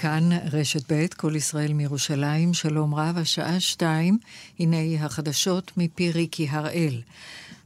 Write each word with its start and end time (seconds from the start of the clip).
כאן 0.00 0.28
רשת 0.52 0.92
ב', 0.92 1.06
כל 1.16 1.36
ישראל 1.36 1.72
מירושלים, 1.72 2.54
שלום 2.54 2.94
רב, 2.94 3.18
השעה 3.18 3.60
שתיים, 3.60 4.18
הנה 4.58 4.76
החדשות 5.04 5.72
מפי 5.76 6.10
ריקי 6.10 6.48
הראל. 6.50 7.02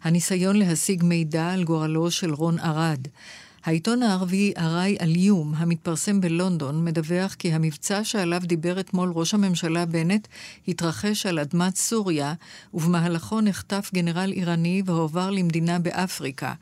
הניסיון 0.02 0.56
להשיג 0.56 1.04
מידע 1.04 1.52
על 1.52 1.64
גורלו 1.64 2.10
של 2.10 2.34
רון 2.34 2.58
ארד. 2.58 3.00
העיתון 3.64 4.02
הערבי 4.02 4.52
ארעי 4.58 4.96
אליום, 5.00 5.54
המתפרסם 5.56 6.20
בלונדון, 6.20 6.84
מדווח 6.84 7.34
כי 7.34 7.52
המבצע 7.52 8.04
שעליו 8.04 8.40
דיבר 8.44 8.80
אתמול 8.80 9.12
ראש 9.14 9.34
הממשלה 9.34 9.86
בנט 9.86 10.28
התרחש 10.68 11.26
על 11.26 11.38
אדמת 11.38 11.76
סוריה, 11.76 12.34
ובמהלכו 12.74 13.40
נחטף 13.40 13.90
גנרל 13.94 14.32
איראני 14.32 14.82
והועבר 14.86 15.30
למדינה 15.30 15.78
באפריקה. 15.78 16.52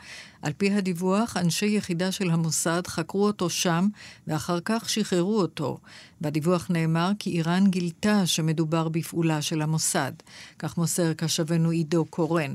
על 0.43 0.53
פי 0.53 0.73
הדיווח, 0.73 1.37
אנשי 1.37 1.67
יחידה 1.67 2.13
של 2.13 2.31
המוסד 2.31 2.83
חקרו 2.87 3.27
אותו 3.27 3.51
שם, 3.51 3.89
ואחר 4.27 4.59
כך 4.65 4.91
שחררו 4.91 5.41
אותו. 5.41 5.79
בדיווח 6.21 6.67
נאמר 6.71 7.11
כי 7.19 7.31
איראן 7.31 7.71
גילתה 7.71 8.27
שמדובר 8.27 8.89
בפעולה 8.89 9.43
של 9.43 9.63
המוסד. 9.63 10.13
כך 10.59 10.79
מוסר 10.79 11.13
קשבנו 11.13 11.71
עידו 11.71 12.05
קורן. 12.05 12.55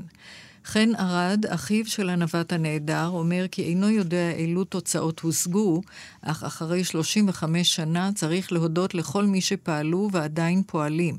חן 0.68 0.90
ארד, 0.98 1.46
אחיו 1.46 1.86
של 1.86 2.08
הנווט 2.08 2.52
הנעדר, 2.52 3.08
אומר 3.08 3.46
כי 3.50 3.62
אינו 3.62 3.90
יודע 3.90 4.30
אילו 4.30 4.64
תוצאות 4.64 5.20
הושגו, 5.20 5.82
אך 6.22 6.44
אחרי 6.44 6.84
35 6.84 7.74
שנה 7.74 8.10
צריך 8.14 8.52
להודות 8.52 8.94
לכל 8.94 9.24
מי 9.24 9.40
שפעלו 9.40 10.08
ועדיין 10.12 10.62
פועלים. 10.66 11.18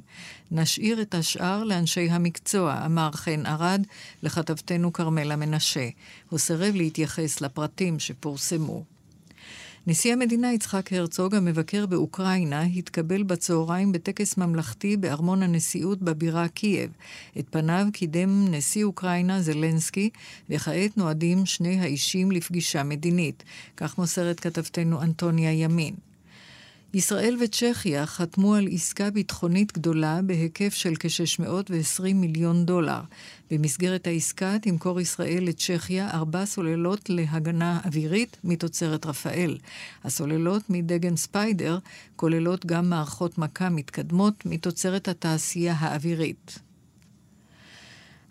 נשאיר 0.51 1.01
את 1.01 1.15
השאר 1.15 1.63
לאנשי 1.63 2.09
המקצוע, 2.09 2.85
אמר 2.85 3.11
חן 3.11 3.45
ארד 3.45 3.81
לכתבתנו 4.23 4.93
כרמלה 4.93 5.35
מנשה. 5.35 5.89
הוא 6.29 6.39
סירב 6.39 6.75
להתייחס 6.75 7.41
לפרטים 7.41 7.99
שפורסמו. 7.99 8.98
נשיא 9.87 10.13
המדינה 10.13 10.53
יצחק 10.53 10.93
הרצוג, 10.93 11.35
המבקר 11.35 11.85
באוקראינה, 11.85 12.61
התקבל 12.61 13.23
בצהריים 13.23 13.91
בטקס 13.91 14.37
ממלכתי 14.37 14.97
בארמון 14.97 15.43
הנשיאות 15.43 16.01
בבירה 16.01 16.47
קייב. 16.47 16.91
את 17.39 17.45
פניו 17.49 17.85
קידם 17.93 18.45
נשיא 18.51 18.83
אוקראינה 18.83 19.41
זלנסקי, 19.41 20.09
וכעת 20.49 20.97
נועדים 20.97 21.45
שני 21.45 21.79
האישים 21.79 22.31
לפגישה 22.31 22.83
מדינית. 22.83 23.43
כך 23.77 23.97
מוסרת 23.97 24.39
כתבתנו 24.39 25.01
אנטוניה 25.01 25.51
ימין. 25.51 26.08
ישראל 26.93 27.37
וצ'כיה 27.39 28.05
חתמו 28.05 28.55
על 28.55 28.67
עסקה 28.71 29.09
ביטחונית 29.09 29.73
גדולה 29.73 30.19
בהיקף 30.21 30.73
של 30.73 30.93
כ-620 30.99 32.13
מיליון 32.13 32.65
דולר. 32.65 33.01
במסגרת 33.51 34.07
העסקה 34.07 34.59
תמכור 34.61 34.99
ישראל 34.99 35.43
לצ'כיה 35.43 36.09
ארבע 36.13 36.45
סוללות 36.45 37.09
להגנה 37.09 37.79
אווירית 37.85 38.37
מתוצרת 38.43 39.05
רפאל. 39.05 39.57
הסוללות 40.03 40.69
מדגן 40.69 41.15
ספיידר 41.15 41.79
כוללות 42.15 42.65
גם 42.65 42.89
מערכות 42.89 43.37
מכה 43.37 43.69
מתקדמות 43.69 44.45
מתוצרת 44.45 45.07
התעשייה 45.07 45.75
האווירית. 45.79 46.68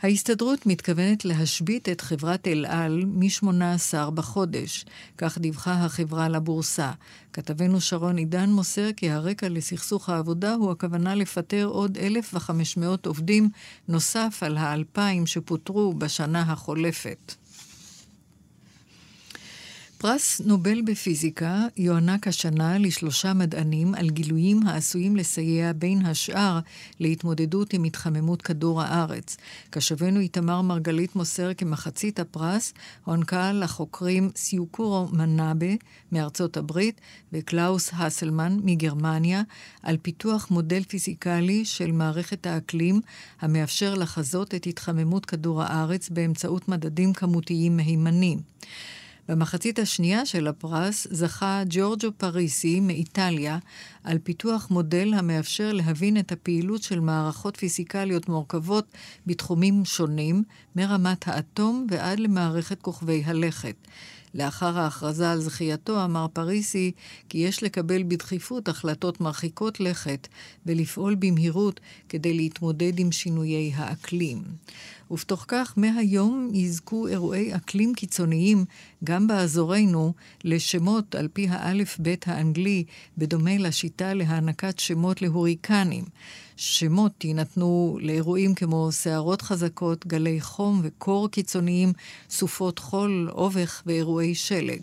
ההסתדרות 0.02 0.66
מתכוונת 0.66 1.24
להשבית 1.24 1.88
את 1.88 2.00
חברת 2.00 2.48
אל 2.48 2.66
על 2.68 3.04
מ-18 3.06 4.10
בחודש, 4.10 4.84
כך 5.18 5.38
דיווחה 5.38 5.72
החברה 5.72 6.28
לבורסה. 6.28 6.92
כתבנו 7.32 7.80
שרון 7.80 8.16
עידן 8.16 8.50
מוסר 8.50 8.92
כי 8.96 9.10
הרקע 9.10 9.48
לסכסוך 9.48 10.08
העבודה 10.08 10.54
הוא 10.54 10.70
הכוונה 10.70 11.14
לפטר 11.14 11.64
עוד 11.64 11.98
1,500 11.98 13.06
עובדים 13.06 13.48
נוסף 13.88 14.42
על 14.42 14.56
ה-2,000 14.56 15.26
שפוטרו 15.26 15.92
בשנה 15.92 16.42
החולפת. 16.42 17.34
פרס 20.00 20.40
נובל 20.44 20.82
בפיזיקה 20.82 21.66
יוענק 21.76 22.28
השנה 22.28 22.78
לשלושה 22.78 23.32
מדענים 23.32 23.94
על 23.94 24.10
גילויים 24.10 24.66
העשויים 24.66 25.16
לסייע 25.16 25.72
בין 25.72 26.06
השאר 26.06 26.58
להתמודדות 27.00 27.72
עם 27.72 27.84
התחממות 27.84 28.42
כדור 28.42 28.82
הארץ. 28.82 29.36
כתבנו 29.72 30.20
איתמר 30.20 30.62
מרגלית 30.62 31.16
מוסר 31.16 31.54
כי 31.54 31.64
מחצית 31.64 32.20
הפרס 32.20 32.74
הוענקה 33.04 33.52
לחוקרים 33.52 34.30
סיוקורו 34.36 35.08
מנאבה 35.12 35.74
מארצות 36.12 36.56
הברית 36.56 37.00
וקלאוס 37.32 37.90
הסלמן 37.92 38.58
מגרמניה 38.62 39.42
על 39.82 39.96
פיתוח 40.02 40.50
מודל 40.50 40.82
פיזיקלי 40.82 41.64
של 41.64 41.92
מערכת 41.92 42.46
האקלים 42.46 43.00
המאפשר 43.40 43.94
לחזות 43.94 44.54
את 44.54 44.66
התחממות 44.66 45.26
כדור 45.26 45.62
הארץ 45.62 46.08
באמצעות 46.08 46.68
מדדים 46.68 47.12
כמותיים 47.12 47.76
מהימנים. 47.76 48.38
במחצית 49.28 49.78
השנייה 49.78 50.26
של 50.26 50.46
הפרס 50.46 51.06
זכה 51.10 51.62
ג'ורג'ו 51.68 52.08
פריסי 52.16 52.80
מאיטליה 52.80 53.58
על 54.04 54.18
פיתוח 54.18 54.70
מודל 54.70 55.14
המאפשר 55.14 55.72
להבין 55.72 56.16
את 56.16 56.32
הפעילות 56.32 56.82
של 56.82 57.00
מערכות 57.00 57.56
פיזיקליות 57.56 58.28
מורכבות 58.28 58.84
בתחומים 59.26 59.84
שונים, 59.84 60.42
מרמת 60.76 61.28
האטום 61.28 61.86
ועד 61.90 62.20
למערכת 62.20 62.82
כוכבי 62.82 63.22
הלכת. 63.26 63.74
לאחר 64.34 64.78
ההכרזה 64.78 65.32
על 65.32 65.40
זכייתו 65.40 66.04
אמר 66.04 66.26
פריסי 66.32 66.92
כי 67.28 67.38
יש 67.38 67.62
לקבל 67.62 68.02
בדחיפות 68.02 68.68
החלטות 68.68 69.20
מרחיקות 69.20 69.80
לכת 69.80 70.28
ולפעול 70.66 71.14
במהירות 71.14 71.80
כדי 72.08 72.34
להתמודד 72.34 72.98
עם 72.98 73.12
שינויי 73.12 73.72
האקלים. 73.74 74.42
ובתוך 75.10 75.44
כך, 75.48 75.74
מהיום 75.76 76.50
יזכו 76.52 77.06
אירועי 77.06 77.56
אקלים 77.56 77.94
קיצוניים, 77.94 78.64
גם 79.04 79.26
באזורנו, 79.26 80.12
לשמות 80.44 81.14
על 81.14 81.28
פי 81.32 81.48
האלף-בית 81.48 82.28
האנגלי, 82.28 82.84
בדומה 83.18 83.58
לשיטה 83.58 84.14
להענקת 84.14 84.78
שמות 84.78 85.22
להוריקנים. 85.22 86.04
שמות 86.60 87.24
יינתנו 87.24 87.98
לאירועים 88.00 88.54
כמו 88.54 88.88
סערות 88.92 89.42
חזקות, 89.42 90.06
גלי 90.06 90.40
חום 90.40 90.80
וקור 90.82 91.28
קיצוניים, 91.28 91.92
סופות 92.30 92.78
חול, 92.78 93.30
אובך 93.32 93.82
ואירועי 93.86 94.34
שלג. 94.34 94.80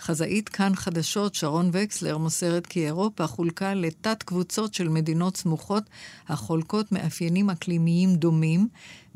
חזאית 0.00 0.48
כאן 0.48 0.74
חדשות 0.74 1.34
שרון 1.34 1.70
וקסלר 1.72 2.18
מוסרת 2.18 2.66
כי 2.66 2.86
אירופה 2.86 3.26
חולקה 3.26 3.74
לתת 3.74 4.22
קבוצות 4.22 4.74
של 4.74 4.88
מדינות 4.88 5.36
סמוכות 5.36 5.84
החולקות 6.28 6.92
מאפיינים 6.92 7.50
אקלימיים 7.50 8.16
דומים, 8.16 8.68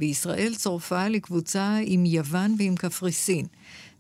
וישראל 0.03 0.55
צורפה 0.55 1.09
לקבוצה 1.09 1.79
עם 1.85 2.05
יוון 2.05 2.55
ועם 2.59 2.75
קפריסין. 2.75 3.47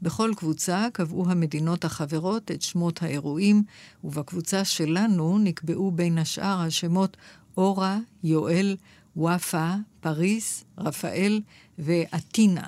בכל 0.02 0.32
קבוצה 0.36 0.88
קבעו 0.92 1.30
המדינות 1.30 1.84
החברות 1.84 2.50
את 2.50 2.62
שמות 2.62 3.02
האירועים, 3.02 3.62
ובקבוצה 4.04 4.64
שלנו 4.64 5.38
נקבעו 5.38 5.90
בין 5.90 6.18
השאר 6.18 6.60
השמות 6.60 7.16
אורה, 7.56 7.98
יואל, 8.24 8.76
וופא, 9.16 9.74
פריס, 10.00 10.64
רפאל 10.78 11.40
ואתינה. 11.78 12.66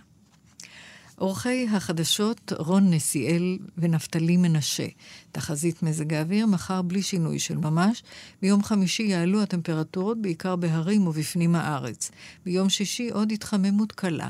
עורכי 1.18 1.66
החדשות 1.72 2.52
רון 2.58 2.90
נסיאל 2.90 3.58
ונפתלי 3.78 4.36
מנשה. 4.36 4.86
תחזית 5.32 5.82
מזג 5.82 6.14
האוויר 6.14 6.46
מחר 6.46 6.82
בלי 6.82 7.02
שינוי 7.02 7.38
של 7.38 7.56
ממש. 7.56 8.02
ביום 8.42 8.62
חמישי 8.62 9.02
יעלו 9.02 9.42
הטמפרטורות 9.42 10.22
בעיקר 10.22 10.56
בהרים 10.56 11.06
ובפנים 11.06 11.54
הארץ. 11.54 12.10
ביום 12.44 12.68
שישי 12.68 13.08
עוד 13.10 13.32
התחממות 13.32 13.92
קלה. 13.92 14.28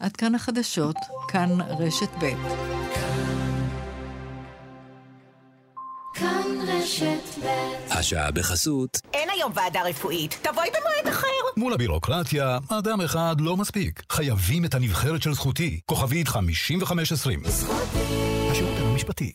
עד 0.00 0.16
כאן 0.16 0.34
החדשות, 0.34 0.96
כאן 1.28 1.50
רשת 1.60 2.10
ב'. 2.22 3.45
כאן 6.18 6.68
רשת 6.68 7.44
ב' 7.44 7.46
השעה 7.90 8.30
בחסות. 8.30 9.00
אין 9.14 9.28
היום 9.30 9.52
ועדה 9.54 9.82
רפואית, 9.82 10.38
תבואי 10.42 10.68
במועד 10.68 11.14
אחר. 11.14 11.26
מול 11.56 11.72
הבירוקרטיה, 11.72 12.58
אדם 12.68 13.00
אחד 13.00 13.36
לא 13.38 13.56
מספיק. 13.56 14.02
חייבים 14.12 14.64
את 14.64 14.74
הנבחרת 14.74 15.22
של 15.22 15.34
זכותי. 15.34 15.80
כוכבית 15.86 16.28
5520. 16.28 17.42
זכותי. 17.46 17.98
השירות 18.50 18.78
המשפטי. 18.78 19.32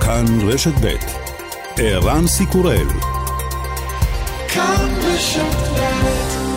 כאן 0.00 0.24
רשת 0.48 0.74
ב' 0.84 0.96
ערן 1.76 2.26
סיקורל. 2.26 2.86
כאן 4.48 4.94
רשת 5.04 5.56
ב' 5.76 6.48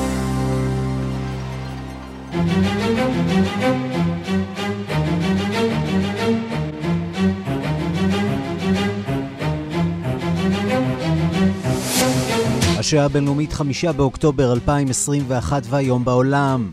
השעה 12.82 13.06
הבינלאומית 13.06 13.54
5 13.54 13.86
באוקטובר 13.86 14.54
2021 14.54 15.64
והיום 15.66 16.06
בעולם. 16.06 16.72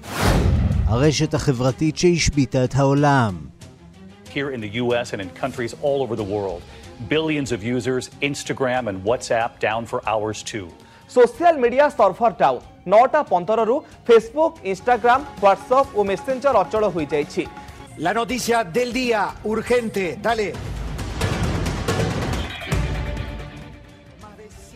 הרשת 0.87 1.35
החברתית 1.35 1.97
שהשביתה 1.97 2.65
את 2.65 2.75
העולם. 2.75 3.37
Here 4.35 4.51
in 4.57 4.61
the 4.61 4.79
US 4.83 5.13
and 5.13 5.21
in 5.21 5.29
countries 5.43 5.75
all 5.83 6.01
over 6.05 6.17
the 6.17 6.29
world, 6.35 6.63
billions 7.09 7.53
of 7.53 7.63
users, 7.63 8.05
Instagram 8.23 8.89
and 8.89 8.97
WhatsApp 9.05 9.51
down 9.61 9.83
for 9.91 10.01
hours 10.09 10.43
too. 10.53 10.69
Social 11.15 11.59
media 11.65 11.87
server 11.99 12.33
down 12.43 12.65
ନଅଟା 12.93 13.21
ପନ୍ଦରରୁ 13.33 13.77
Facebook 14.07 14.57
Instagram 14.71 15.21
WhatsApp 15.43 15.91
ଓ 15.99 16.01
messenger 16.11 16.55
ଅଚଳ 16.65 16.85
ହୋଇଯାଇଛି 16.95 17.45
La 18.07 18.13
noticia 18.21 18.59
del 18.77 18.91
día, 19.01 19.21
urgente, 19.53 20.05
dale. 20.27 20.49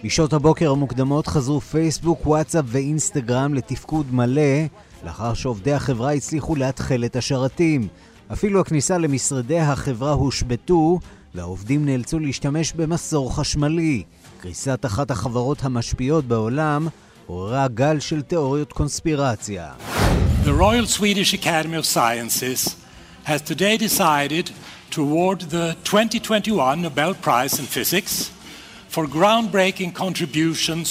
בשעות 0.04 0.32
הבוקר 0.32 0.70
המוקדמות 0.70 1.26
חזרו 1.26 1.60
פייסבוק, 1.60 2.26
וואטסאפ 2.26 2.64
ואינסטגרם 2.68 3.54
לתפקוד 3.54 4.14
מלא, 4.14 4.66
לאחר 5.04 5.34
שעובדי 5.34 5.72
החברה 5.72 6.12
הצליחו 6.12 6.56
לאתחל 6.56 7.04
את 7.04 7.16
השרתים. 7.16 7.88
אפילו 8.32 8.60
הכניסה 8.60 8.98
למשרדי 8.98 9.60
החברה 9.60 10.12
הושבתו, 10.12 10.98
והעובדים 11.34 11.86
נאלצו 11.86 12.18
להשתמש 12.18 12.72
במסור 12.72 13.36
חשמלי. 13.36 14.02
קריסת 14.40 14.80
אחת 14.86 15.10
החברות 15.10 15.64
המשפיעות 15.64 16.24
בעולם 16.24 16.88
עוררה 17.26 17.68
גל 17.68 18.00
של 18.00 18.22
תיאוריות 18.22 18.72
קונספירציה. 18.72 19.72
The 20.44 20.60
Royal 20.60 20.98
Swedish 20.98 21.34
Academy 21.34 21.76
of 21.76 21.86
Sciences 21.86 22.76
has 23.24 23.40
today 23.40 23.76
decided 23.76 24.50
to 24.90 25.02
award 25.02 25.40
the 25.40 25.76
2021 25.84 26.82
Nobel 26.82 27.14
Prize 27.14 27.58
in 27.60 27.66
Physics 27.66 28.41
for 28.92 29.06
groundbreaking 29.06 29.90
contributions 30.04 30.88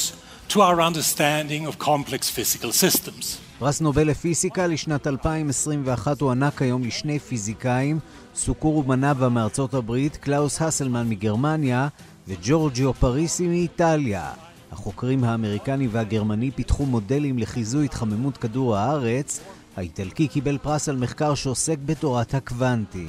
to 0.51 0.57
our 0.68 0.77
understanding 0.89 1.68
of 1.68 1.77
complex 1.77 2.21
physical 2.30 2.71
systems. 2.71 3.38
פרס 3.59 3.81
נובל 3.81 4.07
לפיזיקה 4.07 4.68
לשנת 4.68 5.07
2021 5.07 6.21
הוענק 6.21 6.62
היום 6.62 6.83
לשני 6.83 7.19
פיזיקאים, 7.19 8.00
סיוקורו 8.36 8.83
מנאבה 8.83 9.30
מארצות 9.30 9.74
הברית, 9.74 10.18
קלאוס 10.18 10.62
הסלמן 10.62 11.09
מגרמניה 11.09 11.88
וג'ורג'יו 12.27 12.94
פריסי 12.94 13.48
מאיטליה. 13.48 14.31
החוקרים 14.71 15.24
האמריקני 15.24 15.88
והגרמני 15.88 16.51
פיתחו 16.51 16.86
מודלים 16.86 17.39
לחיזוי 17.39 17.86
התחממות 17.86 18.38
כדור 18.38 18.77
הארץ. 18.77 19.39
האיטלקי 19.77 20.27
קיבל 20.27 20.57
פרס 20.57 20.89
על 20.89 20.95
מחקר 20.95 21.36
שעוסק 21.36 21.77
בתורת 21.86 22.33
הקוונטים. 22.33 23.06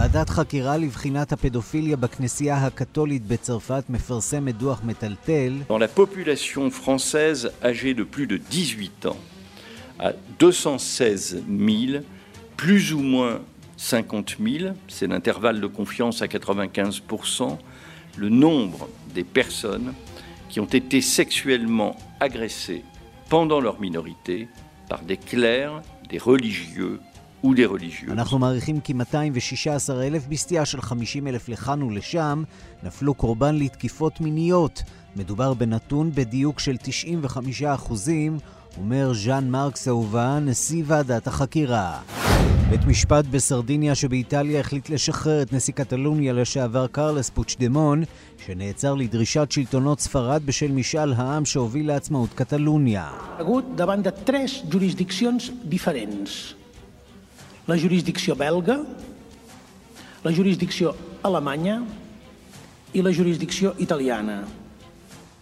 ועדת 0.00 0.30
חקירה 0.30 0.76
לבחינת 0.76 1.32
הפדופיליה 1.32 1.96
בכנסייה 1.96 2.66
הקתולית 2.66 3.26
בצרפת 3.26 3.84
מפרסמת 3.88 4.56
דוח 4.56 4.80
מטלטל. 4.84 5.52
Dans 5.68 5.78
la 5.78 5.88
population 5.88 6.70
française 6.70 7.50
âgée 7.62 7.94
de 7.94 8.04
plus 8.04 8.26
de 8.26 8.36
18 8.36 9.06
ans, 9.06 9.16
à 9.98 10.12
216 10.38 11.42
000, 11.48 12.04
plus 12.56 12.92
ou 12.92 13.00
moins 13.00 13.40
50 13.76 14.36
000, 14.40 14.74
c'est 14.88 15.06
l'intervalle 15.06 15.60
de 15.60 15.66
confiance 15.66 16.22
à 16.22 16.28
95 16.28 17.02
le 18.16 18.28
nombre 18.28 18.88
des 19.14 19.24
personnes 19.24 19.92
qui 20.48 20.60
ont 20.60 20.64
été 20.66 21.00
sexuellement 21.00 21.96
agressées 22.20 22.82
pendant 23.28 23.60
leur 23.60 23.80
minorité 23.80 24.48
par 24.88 25.02
des 25.02 25.16
clercs, 25.16 25.82
des 26.08 26.18
religieux 26.18 27.00
religieux. 27.43 28.11
אנחנו 28.11 28.39
מעריכים 28.39 28.79
כי 28.79 28.93
216 28.93 30.07
אלף 30.07 30.27
בסטייה 30.27 30.65
של 30.65 30.81
50 30.81 31.27
אלף 31.27 31.49
לכאן 31.49 31.83
ולשם 31.83 32.43
נפלו 32.83 33.13
קורבן 33.13 33.55
לתקיפות 33.55 34.21
מיניות. 34.21 34.83
מדובר 35.15 35.53
בנתון 35.53 36.11
בדיוק 36.13 36.59
של 36.59 36.77
95 36.77 37.63
אחוזים, 37.63 38.37
אומר 38.77 39.13
ז'אן 39.13 39.49
מרקס 39.49 39.87
אהובה, 39.87 40.39
נשיא 40.39 40.83
ועדת 40.87 41.27
החקירה. 41.27 41.99
בית 42.69 42.85
משפט 42.85 43.25
בסרדיניה 43.25 43.95
שבאיטליה 43.95 44.59
החליט 44.59 44.89
לשחרר 44.89 45.41
את 45.41 45.53
נשיא 45.53 45.73
קטלוניה 45.73 46.33
לשעבר 46.33 46.87
קרלס 46.87 47.29
פוצ'דמון, 47.29 48.03
שנעצר 48.45 48.93
לדרישת 48.93 49.51
שלטונות 49.51 49.99
ספרד 49.99 50.41
בשל 50.45 50.71
משאל 50.71 51.13
העם 51.13 51.45
שהוביל 51.45 51.87
לעצמאות 51.87 52.29
קטלוניה. 52.35 53.09
La 57.67 57.77
jurisdicció 57.77 58.33
belga, 58.35 58.79
la 60.23 60.31
jurisdicció 60.33 60.95
alemanya 61.21 61.81
i 62.93 63.03
la 63.05 63.13
jurisdicció 63.13 63.75
italiana. 63.77 64.43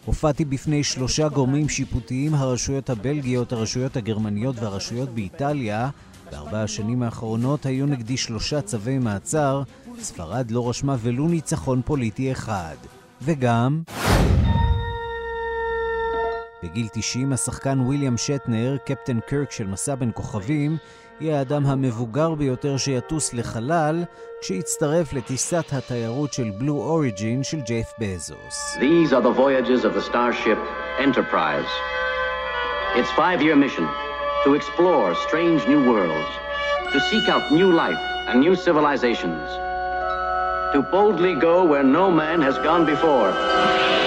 הופעתי 0.06 0.45
בפני 0.45 0.83
שלושה 0.83 1.30
גורמים 1.30 1.69
שיפוטיים, 1.69 2.33
הרשויות 2.33 2.89
הבלגיות, 2.89 3.54
הרשויות 3.54 3.98
הגרמניות 3.98 4.56
והרשויות 4.60 5.10
באיטליה, 5.10 5.89
בארבע 6.31 6.63
השנים 6.63 7.04
האחרונות 7.04 7.66
היו 7.66 7.86
נגדי 7.86 8.18
שלושה 8.18 8.62
צווי 8.62 8.98
מעצר, 9.00 9.63
ספרד 10.00 10.51
לא 10.51 10.69
רשמה 10.69 10.95
ולו 11.00 11.27
ניצחון 11.27 11.81
פוליטי 11.86 12.31
אחד. 12.31 12.75
וגם... 13.21 13.81
בגיל 16.64 16.88
90 16.94 17.34
השחקן 17.34 17.80
ויליאם 17.80 18.18
שטנר, 18.18 18.78
קפטן 18.86 19.20
קירק 19.20 19.52
של 19.52 19.68
מסע 19.68 19.96
בין 19.96 20.12
כוכבים, 20.14 20.78
יהיה 21.20 21.40
האדם 21.40 21.66
המבוגר 21.66 22.36
ביותר 22.36 22.78
שיטוס 22.78 23.34
לחלל, 23.34 24.04
כשיצטרף 24.42 25.14
לטיסת 25.14 25.66
התיירות 25.74 26.34
של 26.34 26.50
בלו 26.58 26.74
אוריג'ין 26.74 27.44
של 27.44 27.62
ג'ייף 27.62 27.88
בזוס. 28.00 28.78
To 40.74 40.82
boldly 40.84 41.36
go 41.36 41.64
where 41.66 41.84
no 41.84 42.12
man 42.12 42.42
has 42.42 42.56
gone 42.60 42.86
before. 42.86 43.99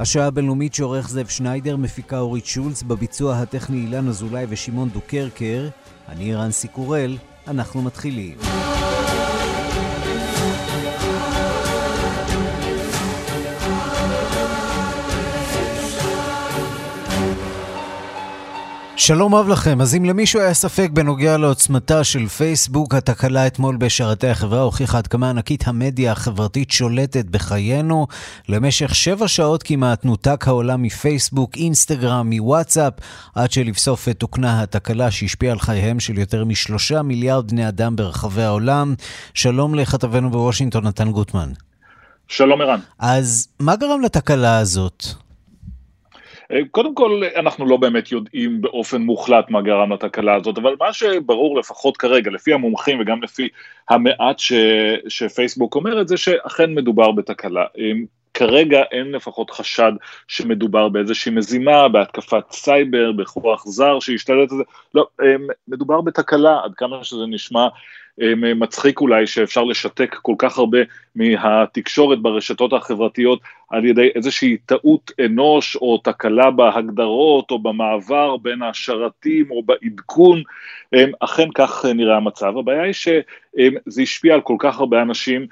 השעה 0.00 0.26
הבינלאומית 0.26 0.74
שעורך 0.74 1.08
זאב 1.08 1.26
שניידר, 1.26 1.76
מפיקה 1.76 2.18
אורית 2.18 2.46
שולץ, 2.46 2.82
בביצוע 2.82 3.36
הטכני 3.36 3.76
אילן 3.76 4.08
אזולאי 4.08 4.46
ושמעון 4.48 4.88
דוקרקר. 4.88 5.68
אני 6.08 6.34
רנסי 6.34 6.68
קורל, 6.68 7.16
אנחנו 7.48 7.82
מתחילים. 7.82 8.38
שלום 19.00 19.34
רב 19.34 19.48
לכם. 19.48 19.80
אז 19.80 19.94
אם 19.94 20.04
למישהו 20.04 20.40
היה 20.40 20.54
ספק 20.54 20.90
בנוגע 20.92 21.36
לעוצמתה 21.36 22.04
של 22.04 22.26
פייסבוק, 22.26 22.94
התקלה 22.94 23.46
אתמול 23.46 23.76
בשרתי 23.76 24.28
החברה 24.28 24.60
הוכיחה 24.60 24.98
עד 24.98 25.06
כמה 25.06 25.30
ענקית 25.30 25.68
המדיה 25.68 26.12
החברתית 26.12 26.70
שולטת 26.70 27.24
בחיינו. 27.24 28.06
למשך 28.48 28.94
שבע 28.94 29.28
שעות 29.28 29.62
כמעט 29.62 30.04
נותק 30.04 30.44
העולם 30.48 30.82
מפייסבוק, 30.82 31.56
אינסטגרם, 31.56 32.30
מוואטסאפ, 32.30 32.92
עד 33.34 33.52
שלבסוף 33.52 34.08
תוקנה 34.08 34.62
התקלה 34.62 35.10
שהשפיעה 35.10 35.52
על 35.52 35.58
חייהם 35.58 36.00
של 36.00 36.18
יותר 36.18 36.44
משלושה 36.44 37.02
מיליארד 37.02 37.50
בני 37.50 37.68
אדם 37.68 37.96
ברחבי 37.96 38.42
העולם. 38.42 38.94
שלום 39.34 39.74
לכתבנו 39.74 40.30
בוושינגטון, 40.30 40.86
נתן 40.86 41.10
גוטמן. 41.10 41.52
שלום 42.28 42.60
ערן. 42.60 42.80
אז 42.98 43.48
מה 43.60 43.76
גרם 43.76 44.00
לתקלה 44.00 44.58
הזאת? 44.58 45.29
אה, 46.52 46.60
קודם 46.70 46.94
כל, 46.94 47.22
אנחנו 47.36 47.66
לא 47.66 47.76
באמת 47.76 48.12
יודעים 48.12 48.60
באופן 48.60 49.02
מוחלט 49.02 49.50
מה 49.50 49.62
גרם 49.62 49.92
לתקלה 49.92 50.34
הזאת, 50.34 50.58
אבל 50.58 50.76
מה 50.80 50.92
שברור 50.92 51.58
לפחות 51.58 51.96
כרגע, 51.96 52.30
לפי 52.30 52.52
המומחים 52.52 53.00
וגם 53.00 53.22
לפי 53.22 53.48
המעט 53.90 54.38
ש, 54.38 54.52
שפייסבוק 55.08 55.74
אומרת, 55.74 56.08
זה 56.08 56.16
שאכן 56.16 56.74
מדובר 56.74 57.12
בתקלה. 57.12 57.64
כרגע 58.34 58.82
אין 58.92 59.12
לפחות 59.12 59.50
חשד 59.50 59.92
שמדובר 60.28 60.88
באיזושהי 60.88 61.32
מזימה, 61.32 61.88
בהתקפת 61.88 62.44
סייבר, 62.50 63.12
בכוח 63.12 63.66
זר 63.66 64.00
שהשתלט 64.00 64.52
על 64.52 64.58
זה, 64.58 64.64
לא, 64.94 65.06
אה, 65.22 65.34
מדובר 65.68 66.00
בתקלה, 66.00 66.60
עד 66.64 66.74
כמה 66.74 67.04
שזה 67.04 67.26
נשמע 67.28 67.68
מצחיק 68.56 69.00
אולי 69.00 69.26
שאפשר 69.26 69.64
לשתק 69.64 70.16
כל 70.22 70.34
כך 70.38 70.58
הרבה 70.58 70.78
מהתקשורת 71.14 72.22
ברשתות 72.22 72.72
החברתיות 72.72 73.40
על 73.70 73.84
ידי 73.84 74.08
איזושהי 74.14 74.56
טעות 74.66 75.10
אנוש 75.24 75.76
או 75.76 75.98
תקלה 75.98 76.50
בהגדרות 76.50 77.50
או 77.50 77.58
במעבר 77.58 78.36
בין 78.36 78.62
השרתים 78.62 79.50
או 79.50 79.62
בעדכון, 79.62 80.42
אכן 81.20 81.48
כך 81.54 81.84
נראה 81.94 82.16
המצב. 82.16 82.58
הבעיה 82.58 82.82
היא 82.82 82.92
שזה 82.92 84.02
השפיע 84.02 84.34
על 84.34 84.40
כל 84.40 84.56
כך 84.58 84.80
הרבה 84.80 85.02
אנשים 85.02 85.42
אמ, 85.42 85.46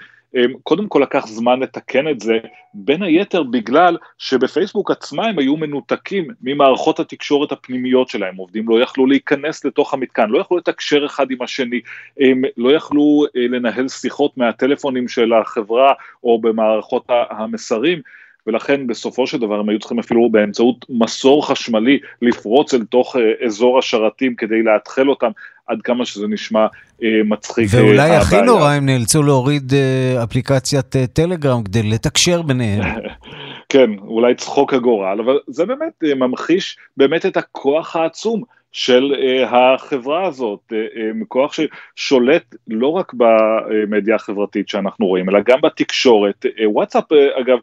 קודם 0.63 0.89
כל 0.89 1.01
לקח 1.03 1.27
זמן 1.27 1.61
לתקן 1.61 2.09
את 2.09 2.21
זה, 2.21 2.39
בין 2.75 3.03
היתר 3.03 3.43
בגלל 3.43 3.97
שבפייסבוק 4.19 4.91
עצמה 4.91 5.27
הם 5.27 5.39
היו 5.39 5.57
מנותקים 5.57 6.29
ממערכות 6.43 7.01
התקשורת 7.01 7.53
הפנימיות 7.53 8.09
שלהם, 8.09 8.37
עובדים 8.37 8.69
לא 8.69 8.83
יכלו 8.83 9.07
להיכנס 9.07 9.65
לתוך 9.65 9.95
המתקן, 9.95 10.31
לא 10.31 10.39
יכלו 10.39 10.57
לתקשר 10.57 11.07
אחד 11.07 11.31
עם 11.31 11.43
השני, 11.43 11.81
הם 12.21 12.43
לא 12.57 12.73
יכלו 12.73 13.25
אה, 13.37 13.47
לנהל 13.49 13.89
שיחות 13.89 14.39
מהטלפונים 14.39 15.09
של 15.09 15.33
החברה 15.33 15.93
או 16.25 16.41
במערכות 16.41 17.05
המסרים, 17.09 18.01
ולכן 18.47 18.87
בסופו 18.87 19.27
של 19.27 19.39
דבר 19.39 19.61
הם 19.61 19.69
היו 19.69 19.79
צריכים 19.79 19.99
אפילו 19.99 20.31
באמצעות 20.31 20.87
מסור 20.89 21.47
חשמלי 21.47 21.99
לפרוץ 22.23 22.75
אל 22.75 22.85
תוך 22.85 23.17
אה, 23.17 23.47
אזור 23.47 23.79
השרתים 23.79 24.35
כדי 24.35 24.63
לאתחל 24.63 25.11
אותם, 25.11 25.31
עד 25.69 25.83
כמה 25.83 26.05
שזה 26.05 26.27
נשמע 26.29 26.67
אה, 27.03 27.21
מצחיק. 27.25 27.75
אה, 27.75 27.81
ואולי 27.81 28.11
הכי 28.11 28.43
נורא 28.43 28.71
הם 28.71 28.87
נאלצו 28.87 29.23
להוריד 29.23 29.73
אה, 29.75 30.25
אפליקציית 30.25 30.97
אה, 30.97 31.07
טלגרם 31.07 31.63
כדי 31.63 31.83
לתקשר 31.83 32.43
ביניהם. 32.43 32.83
כן, 33.73 33.91
אולי 33.99 34.35
צחוק 34.35 34.75
הגורל, 34.75 35.21
אבל 35.25 35.39
זה 35.47 35.67
באמת 35.67 35.93
אה, 36.05 36.15
ממחיש 36.15 36.77
באמת 36.97 37.27
את 37.27 37.37
הכוח 37.37 37.97
העצום 37.97 38.43
של 38.73 39.13
uh, 39.15 39.55
החברה 39.55 40.27
הזאת, 40.27 40.61
uh, 40.73 40.97
uh, 40.97 41.25
כוח 41.29 41.53
ששולט 41.53 42.55
לא 42.69 42.89
רק 42.89 43.13
במדיה 43.17 44.15
החברתית 44.15 44.69
שאנחנו 44.69 45.07
רואים, 45.07 45.29
אלא 45.29 45.39
גם 45.47 45.61
בתקשורת. 45.61 46.47
Uh, 46.47 46.63
וואטסאפ, 46.67 47.13
uh, 47.13 47.41
אגב, 47.41 47.59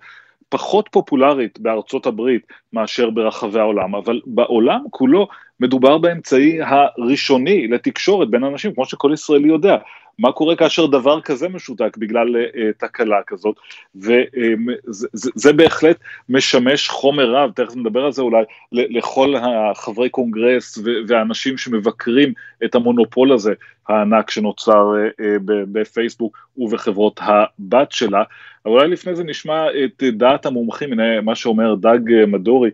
פחות 0.50 0.90
פופולרית 0.92 1.60
בארצות 1.60 2.06
הברית 2.06 2.42
מאשר 2.74 3.10
ברחבי 3.10 3.60
העולם, 3.60 3.96
אבל 3.96 4.22
בעולם 4.26 4.80
כולו 4.90 5.28
מדובר 5.60 5.98
באמצעי 5.98 6.60
הראשוני 6.62 7.68
לתקשורת 7.68 8.30
בין 8.30 8.44
אנשים, 8.44 8.74
כמו 8.74 8.86
שכל 8.86 9.12
ישראלי 9.14 9.48
יודע. 9.48 9.78
מה 10.20 10.32
קורה 10.32 10.56
כאשר 10.56 10.86
דבר 10.86 11.22
כזה 11.22 11.50
משותק 11.50 11.98
בגלל 11.98 12.36
uh, 12.36 12.58
תקלה 12.78 13.22
כזאת, 13.28 13.56
וזה 13.96 15.50
um, 15.50 15.54
בהחלט 15.54 15.98
משמש 16.30 16.90
חומר 16.90 17.32
רב, 17.32 17.52
תכף 17.52 17.76
נדבר 17.76 18.06
על 18.06 18.12
זה 18.12 18.22
אולי, 18.22 18.44
לכל 18.72 19.36
החברי 19.36 20.10
קונגרס 20.10 20.78
והאנשים 21.08 21.58
שמבקרים 21.58 22.34
את 22.66 22.76
המונופול 22.76 23.34
הזה 23.34 23.54
הענק 23.88 24.32
שנוצר 24.32 24.94
uh, 25.08 25.24
בפייסבוק 25.46 26.48
ובחברות 26.58 27.20
הבת 27.24 27.92
שלה. 27.92 28.24
אבל 28.66 28.74
אולי 28.74 28.88
לפני 28.88 29.16
זה 29.16 29.24
נשמע 29.24 29.68
את 29.86 30.04
דעת 30.04 30.46
המומחים, 30.46 30.92
הנה 30.92 31.22
מה 31.22 31.36
שאומר 31.36 31.76
דג 31.76 32.26
מדורי 32.28 32.70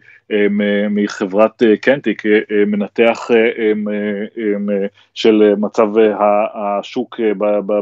מחברת 0.90 1.64
קנטיק, 1.82 2.24
מנתח 2.68 3.30
של 5.14 5.54
מצב 5.58 5.88
השוק 6.54 7.20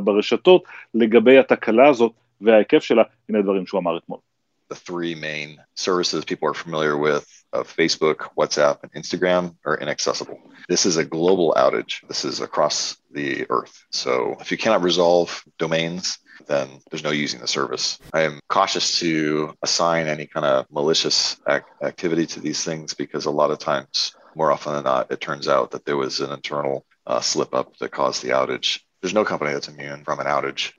ברשתות 0.03 0.63
לגבי 0.93 1.37
התקלה 1.37 1.89
הזאת 1.89 2.11
וההיקף 2.41 2.83
שלה, 2.83 3.03
הנה 3.29 3.41
דברים 3.41 3.65
שהוא 3.65 3.79
אמר 3.79 3.97
אתמול. 3.97 4.28
The 4.69 4.75
three 4.75 5.15
main 5.15 5.57
services 5.75 6.25
people 6.25 6.47
are 6.47 6.53
familiar 6.53 6.97
with 6.97 7.27
of 7.53 7.75
Facebook, 7.75 8.29
WhatsApp, 8.37 8.77
and 8.83 8.91
Instagram 8.93 9.55
are 9.65 9.77
inaccessible. 9.77 10.39
This 10.67 10.85
is 10.85 10.97
a 10.97 11.03
global 11.03 11.53
outage. 11.57 12.07
This 12.07 12.23
is 12.23 12.41
across 12.41 12.97
the 13.11 13.47
earth. 13.49 13.85
So 13.91 14.35
if 14.39 14.51
you 14.51 14.57
cannot 14.57 14.83
resolve 14.83 15.43
domains, 15.57 16.19
then 16.47 16.79
there's 16.89 17.03
no 17.03 17.11
using 17.11 17.39
the 17.39 17.47
service. 17.47 17.99
I 18.13 18.21
am 18.21 18.39
cautious 18.49 18.99
to 18.99 19.53
assign 19.63 20.07
any 20.07 20.25
kind 20.25 20.45
of 20.45 20.65
malicious 20.71 21.37
ac- 21.47 21.65
activity 21.81 22.25
to 22.27 22.39
these 22.39 22.63
things 22.63 22.93
because 22.93 23.25
a 23.25 23.31
lot 23.31 23.51
of 23.51 23.59
times, 23.59 24.13
more 24.35 24.51
often 24.51 24.73
than 24.73 24.83
not, 24.83 25.11
it 25.11 25.19
turns 25.19 25.47
out 25.47 25.71
that 25.71 25.85
there 25.85 25.97
was 25.97 26.19
an 26.19 26.31
internal 26.31 26.85
uh, 27.07 27.19
slip 27.19 27.53
up 27.53 27.75
that 27.77 27.91
caused 27.91 28.23
the 28.23 28.29
outage. 28.29 28.81
There's 29.01 29.13
no 29.13 29.25
company 29.25 29.53
that's 29.53 29.67
immune 29.67 30.03
from 30.03 30.19
an 30.19 30.27
outage. 30.27 30.73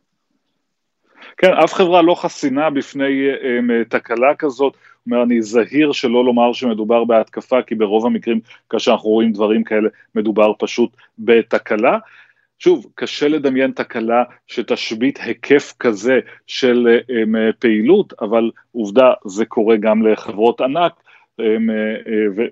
כן, 1.40 1.52
אף 1.52 1.75
חברה 1.75 2.02
לא 2.02 2.14
חסינה 2.14 2.70
בפני 2.70 3.30
um, 3.30 3.85
תקלה 3.88 4.35
כזאת. 4.35 4.76
אומר, 5.06 5.23
אני 5.23 5.42
זהיר 5.42 5.92
שלא 5.92 6.25
לומר 6.25 6.52
שמדובר 6.52 7.04
בהתקפה, 7.04 7.62
כי 7.62 7.75
ברוב 7.75 8.06
המקרים, 8.06 8.40
כאשר 8.70 8.92
אנחנו 8.92 9.09
רואים 9.09 9.32
דברים 9.32 9.64
כאלה, 9.64 9.88
מדובר 10.14 10.52
פשוט 10.59 10.90
בתקלה. 11.18 11.99
שוב, 12.59 12.87
קשה 12.94 13.28
לדמיין 13.28 13.70
תקלה 13.70 14.23
שתשבית 14.47 15.18
היקף 15.23 15.75
כזה 15.78 16.20
של 16.47 16.99
um, 17.00 17.52
פעילות, 17.59 18.12
אבל 18.20 18.50
עובדה, 18.73 19.12
זה 19.25 19.44
קורה 19.44 19.76
גם 19.76 20.06
לחברות 20.06 20.61
ענק, 20.61 20.92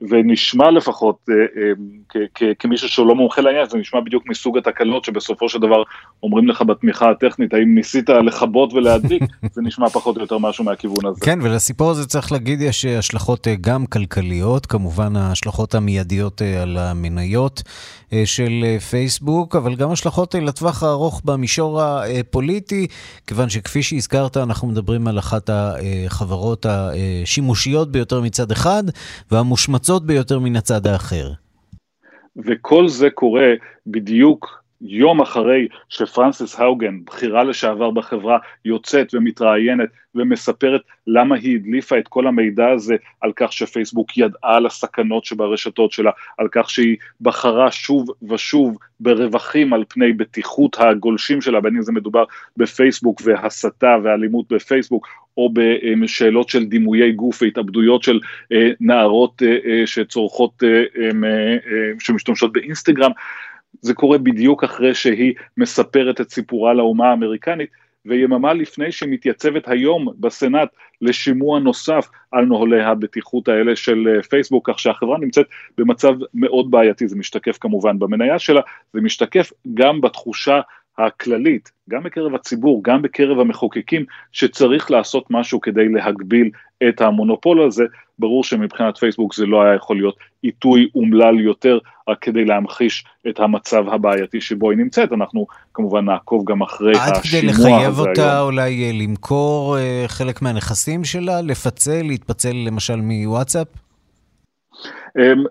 ונשמע 0.08 0.70
לפחות 0.70 1.26
כמישהו 2.58 2.88
שהוא 2.88 3.06
לא 3.06 3.14
מומחה 3.14 3.40
לעניין, 3.40 3.68
זה 3.68 3.78
נשמע 3.78 4.00
בדיוק 4.00 4.28
מסוג 4.28 4.58
התקלות 4.58 5.04
שבסופו 5.04 5.48
של 5.48 5.58
דבר 5.58 5.82
אומרים 6.22 6.48
לך 6.48 6.62
בתמיכה 6.62 7.10
הטכנית, 7.10 7.54
האם 7.54 7.74
ניסית 7.74 8.08
לכבות 8.08 8.72
ולהדליק, 8.72 9.22
זה 9.54 9.62
נשמע 9.62 9.88
פחות 9.88 10.16
או 10.16 10.20
יותר 10.20 10.38
משהו 10.38 10.64
מהכיוון 10.64 11.06
הזה. 11.06 11.20
כן, 11.20 11.38
ולסיפור 11.42 11.90
הזה 11.90 12.06
צריך 12.06 12.32
להגיד, 12.32 12.60
יש 12.60 12.84
השלכות 12.84 13.46
גם 13.60 13.86
כלכליות, 13.86 14.66
כמובן 14.66 15.16
ההשלכות 15.16 15.74
המיידיות 15.74 16.42
על 16.62 16.76
המניות 16.76 17.62
של 18.24 18.64
פייסבוק, 18.90 19.56
אבל 19.56 19.74
גם 19.74 19.90
השלכות 19.90 20.34
לטווח 20.34 20.82
הארוך 20.82 21.22
במישור 21.24 21.80
הפוליטי, 21.82 22.86
כיוון 23.26 23.48
שכפי 23.48 23.82
שהזכרת, 23.82 24.36
אנחנו 24.36 24.68
מדברים 24.68 25.08
על 25.08 25.18
אחת 25.18 25.50
החברות 25.52 26.66
השימושיות 26.68 27.92
ביותר 27.92 28.20
מצד 28.20 28.50
אחד, 28.52 28.77
הצד 28.78 28.92
והמושמצות 29.30 30.06
ביותר 30.06 30.38
מן 30.38 30.56
הצד 30.56 30.86
האחר. 30.86 31.32
וכל 32.36 32.88
זה 32.88 33.10
קורה 33.10 33.52
בדיוק 33.86 34.62
יום 34.80 35.20
אחרי 35.20 35.68
שפרנסיס 35.88 36.60
האוגן, 36.60 37.04
בכירה 37.04 37.44
לשעבר 37.44 37.90
בחברה, 37.90 38.38
יוצאת 38.64 39.14
ומתראיינת 39.14 39.88
ומספרת 40.14 40.80
למה 41.06 41.36
היא 41.36 41.56
הדליפה 41.56 41.98
את 41.98 42.08
כל 42.08 42.26
המידע 42.26 42.68
הזה 42.68 42.96
על 43.20 43.32
כך 43.36 43.52
שפייסבוק 43.52 44.18
ידעה 44.18 44.56
על 44.56 44.66
הסכנות 44.66 45.24
שברשתות 45.24 45.92
שלה, 45.92 46.10
על 46.38 46.48
כך 46.52 46.70
שהיא 46.70 46.96
בחרה 47.20 47.70
שוב 47.70 48.06
ושוב 48.28 48.76
ברווחים 49.00 49.72
על 49.72 49.84
פני 49.88 50.12
בטיחות 50.12 50.76
הגולשים 50.78 51.40
שלה, 51.40 51.60
בין 51.60 51.76
אם 51.76 51.82
זה 51.82 51.92
מדובר 51.92 52.24
בפייסבוק 52.56 53.20
והסתה 53.24 53.96
ואלימות 54.02 54.52
בפייסבוק, 54.52 55.06
או 55.36 55.52
בשאלות 56.02 56.48
של 56.48 56.64
דימויי 56.64 57.12
גוף 57.12 57.42
והתאבדויות 57.42 58.02
של 58.02 58.20
נערות 58.80 59.42
שצורכות, 59.86 60.62
שמשתמשות 61.98 62.52
באינסטגרם. 62.52 63.10
זה 63.80 63.94
קורה 63.94 64.18
בדיוק 64.18 64.64
אחרי 64.64 64.94
שהיא 64.94 65.34
מספרת 65.56 66.20
את 66.20 66.30
סיפורה 66.30 66.74
לאומה 66.74 67.10
האמריקנית, 67.10 67.70
ויממה 68.06 68.52
לפני 68.52 68.92
שמתייצבת 68.92 69.68
היום 69.68 70.08
בסנאט 70.20 70.68
לשימוע 71.00 71.60
נוסף 71.60 72.08
על 72.32 72.44
נוהלי 72.44 72.82
הבטיחות 72.82 73.48
האלה 73.48 73.76
של 73.76 74.20
פייסבוק, 74.30 74.70
כך 74.70 74.78
שהחברה 74.78 75.18
נמצאת 75.18 75.46
במצב 75.78 76.12
מאוד 76.34 76.70
בעייתי, 76.70 77.08
זה 77.08 77.16
משתקף 77.16 77.58
כמובן 77.60 77.98
במניה 77.98 78.38
שלה, 78.38 78.60
זה 78.92 79.00
משתקף 79.00 79.52
גם 79.74 80.00
בתחושה 80.00 80.60
הכללית, 80.98 81.72
גם 81.90 82.02
בקרב 82.02 82.34
הציבור, 82.34 82.80
גם 82.84 83.02
בקרב 83.02 83.40
המחוקקים, 83.40 84.04
שצריך 84.32 84.90
לעשות 84.90 85.26
משהו 85.30 85.60
כדי 85.60 85.88
להגביל 85.88 86.50
את 86.88 87.00
המונופול 87.00 87.62
הזה. 87.62 87.84
ברור 88.18 88.44
שמבחינת 88.44 88.98
פייסבוק 88.98 89.34
זה 89.34 89.46
לא 89.46 89.62
היה 89.62 89.74
יכול 89.74 89.96
להיות 89.96 90.16
עיתוי 90.42 90.88
אומלל 90.94 91.40
יותר, 91.40 91.78
רק 92.08 92.18
כדי 92.20 92.44
להמחיש 92.44 93.04
את 93.28 93.40
המצב 93.40 93.88
הבעייתי 93.88 94.40
שבו 94.40 94.70
היא 94.70 94.78
נמצאת. 94.78 95.12
אנחנו 95.12 95.46
כמובן 95.74 96.04
נעקוב 96.04 96.44
גם 96.50 96.62
אחרי 96.62 96.92
השימוע 96.92 97.18
הזה 97.18 97.38
היום. 97.38 97.48
עד 97.48 97.56
כדי 97.56 97.62
לחייב 97.62 97.98
אותה 97.98 98.36
היום. 98.36 98.46
אולי 98.46 98.92
למכור 98.92 99.76
חלק 100.06 100.42
מהנכסים 100.42 101.04
שלה, 101.04 101.42
לפצל, 101.42 102.02
להתפצל 102.02 102.52
למשל 102.66 102.96
מוואטסאפ? 102.96 103.68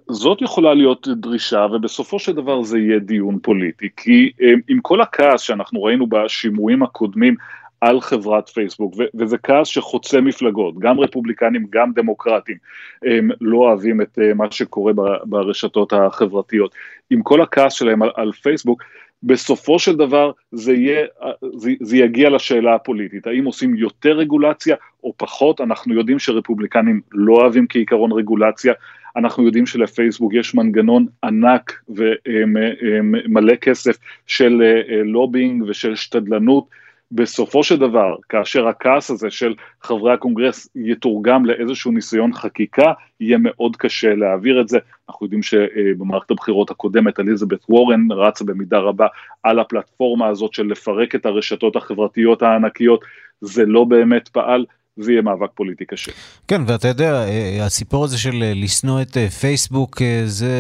זאת 0.10 0.42
יכולה 0.42 0.74
להיות 0.74 1.08
דרישה, 1.12 1.66
ובסופו 1.74 2.20
של 2.20 2.32
דבר 2.32 2.64
זה 2.64 2.80
יהיה 2.80 3.00
דיון 3.00 3.40
פוליטי, 3.42 3.90
כי 3.98 4.32
עם 4.68 4.80
כל 4.82 5.02
הכעס 5.02 5.42
שאנחנו 5.42 5.84
ראינו 5.84 6.08
בשימועים 6.08 6.84
הקודמים 6.84 7.36
על 7.82 8.02
חברת 8.02 8.50
פייסבוק, 8.50 8.96
וזה 9.16 9.38
כעס 9.38 9.68
שחוצה 9.68 10.22
מפלגות, 10.22 10.80
גם 10.80 11.00
רפובליקנים, 11.00 11.66
גם 11.70 11.92
דמוקרטים, 11.96 12.58
הם 13.06 13.30
לא 13.42 13.58
אוהבים 13.58 14.02
את 14.02 14.20
מה 14.36 14.52
שקורה 14.52 14.94
ברשתות 15.26 15.94
החברתיות. 15.94 16.76
עם 17.10 17.22
כל 17.22 17.42
הכעס 17.42 17.74
שלהם 17.74 18.02
על, 18.02 18.10
על 18.16 18.32
פייסבוק, 18.32 18.84
בסופו 19.24 19.80
של 19.80 19.96
דבר 19.96 20.32
זה, 20.52 20.74
יהיה, 20.74 21.06
זה, 21.54 21.72
זה 21.82 21.98
יגיע 21.98 22.30
לשאלה 22.30 22.76
הפוליטית, 22.76 23.28
האם 23.28 23.46
עושים 23.46 23.76
יותר 23.76 24.18
רגולציה 24.18 24.76
או 25.04 25.14
פחות, 25.18 25.62
אנחנו 25.62 25.94
יודעים 25.94 26.20
שרפובליקנים 26.20 27.02
לא 27.12 27.34
אוהבים 27.34 27.66
כעיקרון 27.70 28.12
רגולציה, 28.12 28.74
אנחנו 29.16 29.46
יודעים 29.46 29.66
שלפייסבוק 29.66 30.34
יש 30.34 30.56
מנגנון 30.56 31.06
ענק 31.24 31.82
ומלא 31.90 33.56
כסף 33.56 33.98
של 34.28 34.62
לובינג 35.06 35.64
ושל 35.68 35.96
שתדלנות, 35.96 36.68
בסופו 37.12 37.64
של 37.64 37.78
דבר, 37.78 38.16
כאשר 38.30 38.68
הכעס 38.68 39.12
הזה 39.12 39.30
של 39.30 39.56
חברי 39.82 40.14
הקונגרס 40.14 40.70
יתורגם 40.76 41.46
לאיזשהו 41.46 41.92
ניסיון 41.92 42.34
חקיקה, 42.34 42.94
יהיה 43.20 43.38
מאוד 43.42 43.76
קשה 43.76 44.16
להעביר 44.16 44.62
את 44.62 44.68
זה. 44.68 44.78
אנחנו 45.10 45.26
יודעים 45.26 45.44
שבמערכת 45.44 46.32
הבחירות 46.32 46.72
הקודמת 46.72 47.20
אליזבת 47.20 47.60
וורן 47.70 48.12
רצה 48.12 48.46
במידה 48.46 48.80
רבה 48.80 49.08
על 49.44 49.60
הפלטפורמה 49.60 50.28
הזאת 50.28 50.54
של 50.54 50.66
לפרק 50.66 51.16
את 51.16 51.26
הרשתות 51.26 51.76
החברתיות 51.76 52.42
הענקיות, 52.42 53.06
זה 53.42 53.66
לא 53.66 53.84
באמת 53.84 54.28
פעל, 54.28 54.66
זה 54.98 55.12
יהיה 55.12 55.22
מאבק 55.22 55.50
פוליטי 55.56 55.86
קשה. 55.86 56.12
כן, 56.48 56.62
ואתה 56.68 56.88
יודע, 56.88 57.26
הסיפור 57.62 58.04
הזה 58.04 58.18
של 58.18 58.44
לשנוא 58.56 59.02
את 59.02 59.18
פייסבוק, 59.40 60.02
זה, 60.26 60.52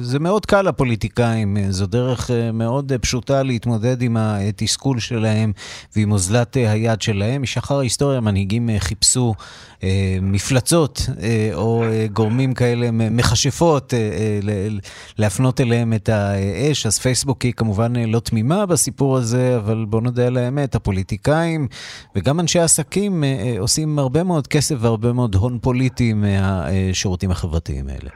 זה 0.00 0.18
מאוד 0.18 0.46
קל 0.46 0.62
לפוליטיקאים, 0.62 1.56
זו 1.70 1.86
דרך 1.86 2.30
מאוד 2.52 2.92
פשוטה 3.00 3.42
להתמודד 3.42 4.02
עם 4.02 4.16
התסכול 4.16 4.98
שלהם 4.98 5.52
ועם 5.96 6.12
אוזלת 6.12 6.56
היד 6.56 7.02
שלהם. 7.02 7.42
משחר 7.42 7.78
ההיסטוריה 7.78 8.20
מנהיגים 8.20 8.70
חיפשו 8.78 9.34
אה, 9.82 10.18
מפלצות 10.22 11.02
אה, 11.22 11.50
או 11.54 11.82
אה, 11.82 12.06
גורמים 12.12 12.54
כאלה, 12.54 12.90
מכשפות, 12.90 13.94
להפנות 15.18 15.60
אליהם 15.60 15.92
את 15.92 16.08
האש. 16.08 16.86
אז 16.86 16.98
פייסבוק 16.98 17.42
היא 17.42 17.52
כמובן 17.52 17.96
לא 17.96 18.20
תמימה 18.20 18.66
בסיפור 18.66 19.16
הזה, 19.16 19.56
אבל 19.56 19.84
בואו 19.88 20.02
נודה 20.02 20.26
על 20.26 20.36
האמת, 20.36 20.74
הפוליטיקאים 20.74 21.68
וגם 22.16 22.40
אנשי 22.40 22.58
העסקים 22.58 23.24
עושים 23.66 23.98
הרבה 23.98 24.24
מאוד 24.24 24.46
כסף 24.46 24.74
והרבה 24.80 25.12
מאוד 25.12 25.34
הון 25.34 25.58
פוליטי 25.58 26.12
מהשירותים 26.12 27.30
החברתיים 27.30 27.84
האלה. 27.88 28.10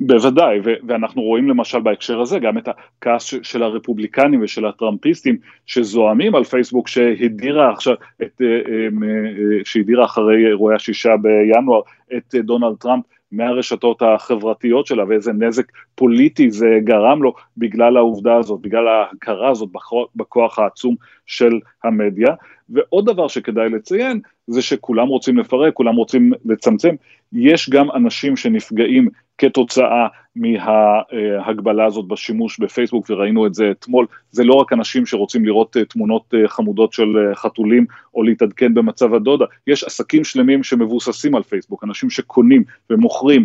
בוודאי, 0.00 0.60
ואנחנו 0.88 1.22
רואים 1.22 1.48
למשל 1.48 1.80
בהקשר 1.80 2.20
הזה 2.20 2.38
גם 2.38 2.58
את 2.58 2.68
הכעס 2.68 3.34
של 3.42 3.62
הרפובליקנים 3.62 4.42
ושל 4.42 4.66
הטראמפיסטים 4.66 5.36
שזועמים 5.66 6.34
על 6.34 6.44
פייסבוק 6.44 6.88
שהדירה 6.88 7.72
עכשיו, 7.72 7.94
את, 8.22 8.42
אה, 8.42 8.46
אה, 8.46 8.84
אה, 8.84 9.64
שהדירה 9.64 10.04
אחרי 10.04 10.46
אירועי 10.46 10.76
השישה 10.76 11.16
בינואר 11.16 11.80
את 12.16 12.34
דונלד 12.34 12.76
טראמפ 12.80 13.04
מהרשתות 13.32 14.02
החברתיות 14.02 14.86
שלה 14.86 15.04
ואיזה 15.08 15.32
נזק 15.32 15.64
פוליטי 15.94 16.50
זה 16.50 16.78
גרם 16.84 17.22
לו 17.22 17.34
בגלל 17.56 17.96
העובדה 17.96 18.36
הזאת, 18.36 18.60
בגלל 18.60 18.88
ההכרה 18.88 19.50
הזאת 19.50 19.68
בכוח 20.16 20.58
העצום 20.58 20.94
של 21.26 21.58
המדיה. 21.84 22.34
ועוד 22.68 23.06
דבר 23.06 23.28
שכדאי 23.28 23.68
לציין 23.68 24.20
זה 24.46 24.62
שכולם 24.62 25.08
רוצים 25.08 25.38
לפרק, 25.38 25.74
כולם 25.74 25.96
רוצים 25.96 26.32
לצמצם, 26.44 26.94
יש 27.32 27.70
גם 27.70 27.90
אנשים 27.90 28.36
שנפגעים 28.36 29.08
כתוצאה 29.38 30.06
מההגבלה 30.36 31.86
הזאת 31.86 32.08
בשימוש 32.08 32.58
בפייסבוק, 32.58 33.10
וראינו 33.10 33.46
את 33.46 33.54
זה 33.54 33.70
אתמול, 33.70 34.06
זה 34.30 34.44
לא 34.44 34.54
רק 34.54 34.72
אנשים 34.72 35.06
שרוצים 35.06 35.44
לראות 35.44 35.76
אה, 35.76 35.84
תמונות 35.84 36.34
אה, 36.34 36.48
חמודות 36.48 36.92
של 36.92 37.16
אה, 37.16 37.34
חתולים 37.34 37.86
או 38.14 38.22
להתעדכן 38.22 38.74
במצב 38.74 39.14
הדודה, 39.14 39.44
יש 39.66 39.84
עסקים 39.84 40.24
שלמים 40.24 40.62
שמבוססים 40.62 41.34
על 41.34 41.42
פייסבוק, 41.42 41.84
אנשים 41.84 42.10
שקונים 42.10 42.64
ומוכרים 42.90 43.44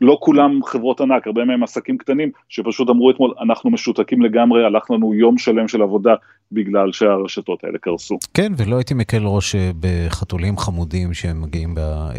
לא 0.00 0.18
כולם 0.20 0.64
חברות 0.64 1.00
ענק, 1.00 1.26
הרבה 1.26 1.44
מהם 1.44 1.62
עסקים 1.62 1.98
קטנים, 1.98 2.30
שפשוט 2.48 2.90
אמרו 2.90 3.10
אתמול, 3.10 3.34
אנחנו 3.40 3.70
משותקים 3.70 4.22
לגמרי, 4.22 4.64
הלך 4.64 4.90
לנו 4.90 5.14
יום 5.14 5.38
שלם 5.38 5.68
של 5.68 5.82
עבודה 5.82 6.14
בגלל 6.52 6.92
שהרשתות 6.92 7.64
האלה 7.64 7.78
קרסו. 7.78 8.18
כן, 8.34 8.52
ולא 8.56 8.76
הייתי 8.76 8.94
מקל 8.94 9.22
ראש 9.24 9.54
אה, 9.54 9.70
בחתולים 9.80 10.56
חמודים 10.56 11.14
שהם 11.14 11.42
מגיעים 11.42 11.74
אה, 11.78 12.10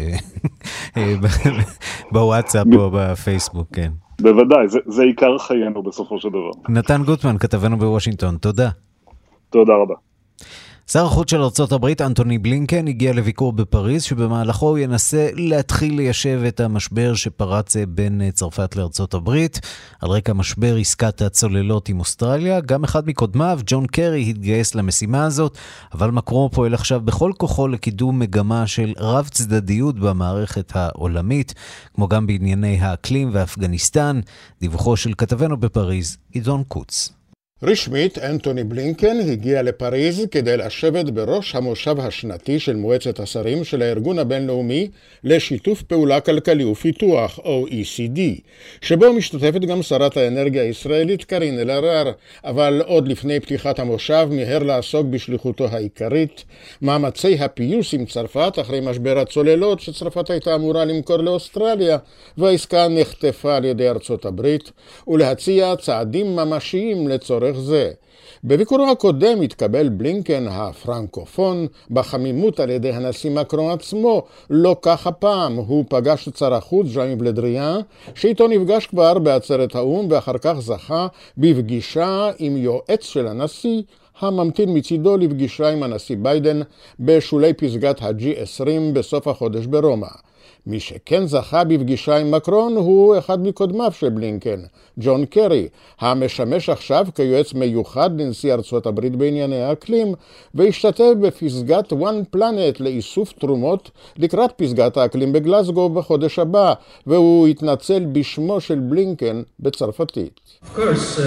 אה, 0.96 1.14
בוואטסאפ 2.12 2.66
או 2.76 2.90
בפייסבוק, 2.90 3.68
כן. 3.72 3.90
בוודאי, 4.20 4.68
זה, 4.68 4.78
זה 4.86 5.02
עיקר 5.02 5.38
חיינו 5.38 5.82
בסופו 5.82 6.20
של 6.20 6.28
דבר. 6.28 6.50
נתן 6.68 7.02
גוטמן, 7.06 7.38
כתבנו 7.38 7.76
בוושינגטון, 7.76 8.36
תודה. 8.36 8.68
תודה 9.50 9.72
רבה. 9.72 9.94
שר 10.86 11.06
החוץ 11.06 11.30
של 11.30 11.42
ארה"ב 11.42 11.86
אנטוני 12.00 12.38
בלינקן 12.38 12.88
הגיע 12.88 13.12
לביקור 13.12 13.52
בפריז, 13.52 14.02
שבמהלכו 14.02 14.68
הוא 14.68 14.78
ינסה 14.78 15.28
להתחיל 15.34 15.94
ליישב 15.94 16.42
את 16.48 16.60
המשבר 16.60 17.14
שפרץ 17.14 17.76
בין 17.88 18.30
צרפת 18.30 18.76
לארצות 18.76 19.14
הברית. 19.14 19.60
על 20.00 20.10
רקע 20.10 20.32
משבר 20.32 20.76
עסקת 20.76 21.22
הצוללות 21.22 21.88
עם 21.88 22.00
אוסטרליה, 22.00 22.60
גם 22.60 22.84
אחד 22.84 23.06
מקודמיו, 23.06 23.60
ג'ון 23.66 23.86
קרי, 23.86 24.30
התגייס 24.30 24.74
למשימה 24.74 25.24
הזאת, 25.24 25.58
אבל 25.94 26.10
מקרו 26.10 26.50
פועל 26.52 26.74
עכשיו 26.74 27.00
בכל 27.00 27.32
כוחו 27.38 27.68
לקידום 27.68 28.18
מגמה 28.18 28.66
של 28.66 28.92
רב 28.98 29.28
צדדיות 29.28 29.98
במערכת 29.98 30.72
העולמית, 30.76 31.54
כמו 31.94 32.08
גם 32.08 32.26
בענייני 32.26 32.80
האקלים 32.80 33.30
ואפגניסטן. 33.32 34.20
דיווחו 34.60 34.96
של 34.96 35.12
כתבנו 35.18 35.56
בפריז, 35.56 36.16
עידון 36.32 36.62
קוץ. 36.68 37.23
רשמית, 37.62 38.18
אנטוני 38.18 38.64
בלינקן 38.64 39.16
הגיע 39.32 39.62
לפריז 39.62 40.26
כדי 40.30 40.56
לשבת 40.56 41.10
בראש 41.10 41.54
המושב 41.54 42.00
השנתי 42.00 42.58
של 42.58 42.76
מועצת 42.76 43.20
השרים 43.20 43.64
של 43.64 43.82
הארגון 43.82 44.18
הבינלאומי 44.18 44.88
לשיתוף 45.24 45.82
פעולה 45.82 46.20
כלכלי 46.20 46.64
ופיתוח, 46.64 47.38
OECD, 47.38 48.20
שבו 48.80 49.12
משתתפת 49.12 49.60
גם 49.60 49.82
שרת 49.82 50.16
האנרגיה 50.16 50.62
הישראלית 50.62 51.24
קארין 51.24 51.58
אלהרר, 51.58 52.12
אבל 52.44 52.82
עוד 52.86 53.08
לפני 53.08 53.40
פתיחת 53.40 53.78
המושב 53.78 54.28
מיהר 54.30 54.62
לעסוק 54.62 55.06
בשליחותו 55.06 55.66
העיקרית, 55.70 56.44
מאמצי 56.82 57.34
הפיוס 57.34 57.94
עם 57.94 58.04
צרפת 58.06 58.58
אחרי 58.60 58.80
משבר 58.80 59.18
הצוללות 59.18 59.80
שצרפת 59.80 60.30
הייתה 60.30 60.54
אמורה 60.54 60.84
למכור 60.84 61.16
לאוסטרליה, 61.16 61.98
והעסקה 62.38 62.88
נחטפה 62.88 63.56
על 63.56 63.64
ידי 63.64 63.88
ארצות 63.88 64.24
הברית, 64.24 64.70
ולהציע 65.08 65.76
צעדים 65.76 66.36
ממשיים 66.36 67.08
לצורך 67.08 67.43
לצורך 67.44 67.60
זה. 67.60 67.90
בביקורו 68.44 68.90
הקודם 68.90 69.42
התקבל 69.42 69.88
בלינקן 69.88 70.46
הפרנקופון 70.48 71.66
בחמימות 71.90 72.60
על 72.60 72.70
ידי 72.70 72.92
הנשיא 72.92 73.30
מקרון 73.30 73.72
עצמו, 73.72 74.22
לא 74.50 74.76
כך 74.82 75.06
הפעם, 75.06 75.56
הוא 75.56 75.84
פגש 75.88 76.28
את 76.28 76.36
שר 76.36 76.54
החוץ 76.54 76.86
ז'אני 76.86 77.16
בלדריאן, 77.16 77.80
שאיתו 78.14 78.48
נפגש 78.48 78.86
כבר 78.86 79.18
בעצרת 79.18 79.74
האו"ם 79.74 80.06
ואחר 80.10 80.38
כך 80.38 80.54
זכה 80.58 81.06
בפגישה 81.38 82.30
עם 82.38 82.56
יועץ 82.56 83.04
של 83.04 83.26
הנשיא, 83.26 83.82
הממתין 84.20 84.76
מצידו 84.78 85.16
לפגישה 85.16 85.68
עם 85.68 85.82
הנשיא 85.82 86.16
ביידן 86.22 86.60
בשולי 87.00 87.52
פסגת 87.52 88.02
ה-G20 88.02 88.92
בסוף 88.92 89.28
החודש 89.28 89.66
ברומא. 89.66 90.23
מי 90.66 90.80
שכן 90.80 91.26
זכה 91.26 91.64
בפגישה 91.64 92.16
עם 92.16 92.30
מקרון 92.30 92.76
הוא 92.76 93.18
אחד 93.18 93.46
מקודמיו 93.46 93.92
של 93.92 94.08
בלינקן, 94.08 94.60
ג'ון 94.98 95.24
קרי, 95.24 95.68
המשמש 96.00 96.68
עכשיו 96.68 97.06
כיועץ 97.14 97.54
מיוחד 97.54 98.20
לנשיא 98.20 98.54
ארצות 98.54 98.86
הברית 98.86 99.16
בענייני 99.16 99.62
האקלים, 99.62 100.14
והשתתף 100.54 101.12
בפסגת 101.20 101.92
One 101.92 102.36
Planet 102.36 102.80
לאיסוף 102.80 103.32
תרומות 103.32 103.90
לקראת 104.16 104.50
פסגת 104.56 104.96
האקלים 104.96 105.32
בגלסגו 105.32 105.88
בחודש 105.88 106.38
הבא, 106.38 106.74
והוא 107.06 107.46
התנצל 107.48 108.04
בשמו 108.12 108.60
של 108.60 108.78
בלינקן 108.78 109.42
בצרפתית. 109.60 110.40
Of 110.62 110.76
course, 110.76 111.18
uh, 111.18 111.22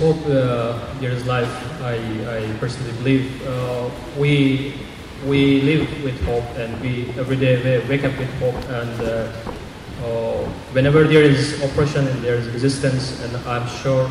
hope, 0.00 0.24
uh, 0.26 1.26
life. 1.26 1.54
I, 1.82 1.96
I 2.38 2.40
we 5.25 5.61
live 5.61 6.03
with 6.03 6.19
hope 6.25 6.45
and 6.57 6.71
we 6.81 7.09
every 7.19 7.35
day 7.35 7.53
we 7.63 7.89
wake 7.89 8.03
up 8.03 8.17
with 8.17 8.31
hope 8.39 8.59
and 8.79 8.95
uh, 9.01 9.09
uh, 10.03 10.45
whenever 10.75 11.03
there 11.03 11.23
is 11.23 11.61
oppression 11.61 12.07
and 12.07 12.23
there 12.23 12.35
is 12.35 12.47
resistance 12.47 13.21
and 13.23 13.31
I'm 13.47 13.67
sure 13.83 14.09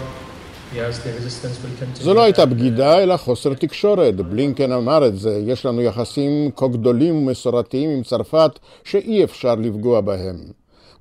זו 1.95 2.15
לא 2.15 2.23
הייתה 2.25 2.47
בגידה, 2.47 3.03
אלא 3.03 3.17
חוסר 3.17 3.55
תקשורת. 3.55 4.17
בלינקן 4.17 4.73
אמר 4.73 5.07
את 5.07 5.19
זה. 5.19 5.43
יש 5.47 5.67
לנו 5.67 5.83
יחסים 5.83 6.51
כה 6.57 6.69
גדולים 6.69 7.17
ומסורתיים 7.17 7.91
עם 7.91 8.03
צרפת, 8.03 8.59
שאי 8.85 9.25
אפשר 9.25 9.55
לפגוע 9.55 10.01
בהם. 10.01 10.37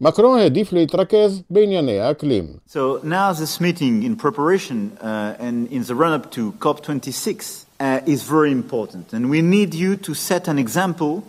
מקרון 0.02 0.40
העדיף 0.40 0.74
להתרכז 0.74 1.42
בענייני 1.50 2.00
האקלים. 2.00 2.46
So 2.70 3.00
now 3.04 3.34
this 3.34 3.60
meeting 3.62 4.04
in 4.04 4.16
preparation 4.16 4.98
uh, 5.02 5.36
and 5.40 5.68
in 5.72 5.84
the 5.84 5.96
run-up 5.96 6.32
to 6.32 6.54
COP26 6.60 7.66
uh, 7.83 8.13
is 8.15 8.23
very 8.23 8.53
important, 8.61 9.13
and 9.13 9.23
we 9.35 9.41
need 9.43 9.75
you 9.75 9.97
to 10.07 10.13
set 10.15 10.43
an 10.53 10.59
example 10.59 11.23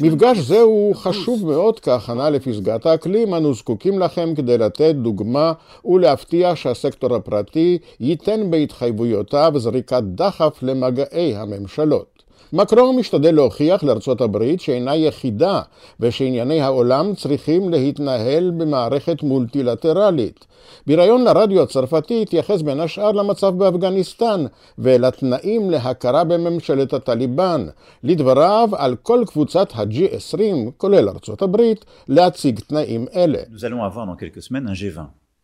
מפגש 0.00 0.38
זה 0.38 0.60
הוא 0.60 0.94
חשוב 0.94 1.46
מאוד 1.46 1.80
כהכנה 1.80 2.30
לפסגת 2.30 2.86
האקלים, 2.86 3.34
אנו 3.34 3.54
זקוקים 3.54 3.98
לכם 3.98 4.34
כדי 4.34 4.58
לתת 4.58 4.94
דוגמה 4.94 5.52
ולהבטיח 5.84 6.54
שהסקטור 6.54 7.14
הפרטי 7.14 7.78
ייתן 8.00 8.50
בהתחייבויותיו 8.50 9.52
זריקת 9.56 10.02
דחף 10.02 10.58
למגעי 10.62 11.36
הממשלות. 11.36 12.09
מקרון 12.52 12.96
משתדל 12.96 13.34
להוכיח 13.34 13.84
לארצות 13.84 14.20
הברית 14.20 14.60
שאינה 14.60 14.96
יחידה 14.96 15.62
ושענייני 16.00 16.60
העולם 16.60 17.14
צריכים 17.14 17.70
להתנהל 17.70 18.50
במערכת 18.50 19.22
מולטילטרלית. 19.22 20.46
בריאיון 20.86 21.24
לרדיו 21.24 21.62
הצרפתי 21.62 22.22
התייחס 22.22 22.62
בין 22.62 22.80
השאר 22.80 23.12
למצב 23.12 23.58
באפגניסטן 23.58 24.44
ולתנאים 24.78 25.70
להכרה 25.70 26.24
בממשלת 26.24 26.92
הטליבן. 26.92 27.66
לדבריו, 28.02 28.68
על 28.76 28.96
כל 28.96 29.24
קבוצת 29.26 29.68
ה-G20, 29.74 30.42
כולל 30.76 31.08
ארצות 31.08 31.42
הברית, 31.42 31.84
להציג 32.08 32.60
תנאים 32.60 33.06
אלה. 33.14 33.38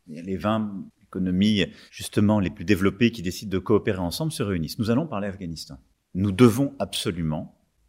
Les 0.09 0.37
20 0.37 0.85
économies 1.03 1.67
justement 1.91 2.39
les 2.39 2.51
plus 2.51 2.65
développées 2.65 3.11
qui 3.11 3.23
décident 3.23 3.51
de 3.51 3.59
coopérer 3.59 3.99
ensemble 3.99 4.31
se 4.31 4.43
réunissent. 4.45 4.79
Nous 4.79 4.91
allons 4.91 5.07
parler 5.09 5.27
Afghanistan. 5.27 5.77
Nous 6.23 6.33
devons 6.33 6.71
absolument 6.87 7.45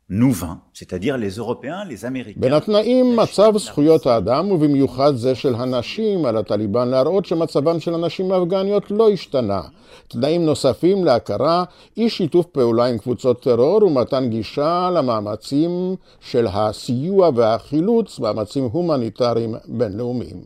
nous 0.10 0.32
20, 0.32 0.60
c'est-à-dire 0.74 1.18
les 1.18 1.38
Européens, 1.38 1.84
les 1.86 2.06
Américains. 2.06 2.40
בין 2.40 2.54
התנאים 2.54 3.16
מצב 3.16 3.58
זכויות 3.58 4.06
האדם, 4.06 4.52
ובמיוחד 4.52 5.16
זה 5.16 5.36
של 5.36 5.56
הנשים, 5.56 6.26
על 6.26 6.38
הטליבן 6.38 6.88
להראות 6.88 7.26
שמצבן 7.26 7.80
של 7.80 7.94
הנשים 7.94 8.32
האפגניות 8.32 8.92
לא 8.92 9.10
השתנה. 9.10 9.62
תנאים 10.08 10.46
נוספים 10.46 11.06
להכרה, 11.06 11.64
אי 11.98 12.10
שיתוף 12.10 12.46
פעולה 12.46 12.86
עם 12.86 12.98
קבוצות 12.98 13.44
טרור 13.44 13.84
ומתן 13.84 14.30
גישה 14.30 14.90
למאמצים 14.96 15.96
של 16.20 16.48
הסיוע 16.48 17.30
והחילוץ, 17.36 18.20
מאמצים 18.20 18.64
הומניטריים 18.64 19.56
בינלאומיים. 19.68 20.44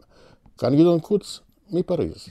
כאן 0.58 0.76
גדעון 0.76 1.00
קוץ, 1.00 1.40
מפריז. 1.72 2.28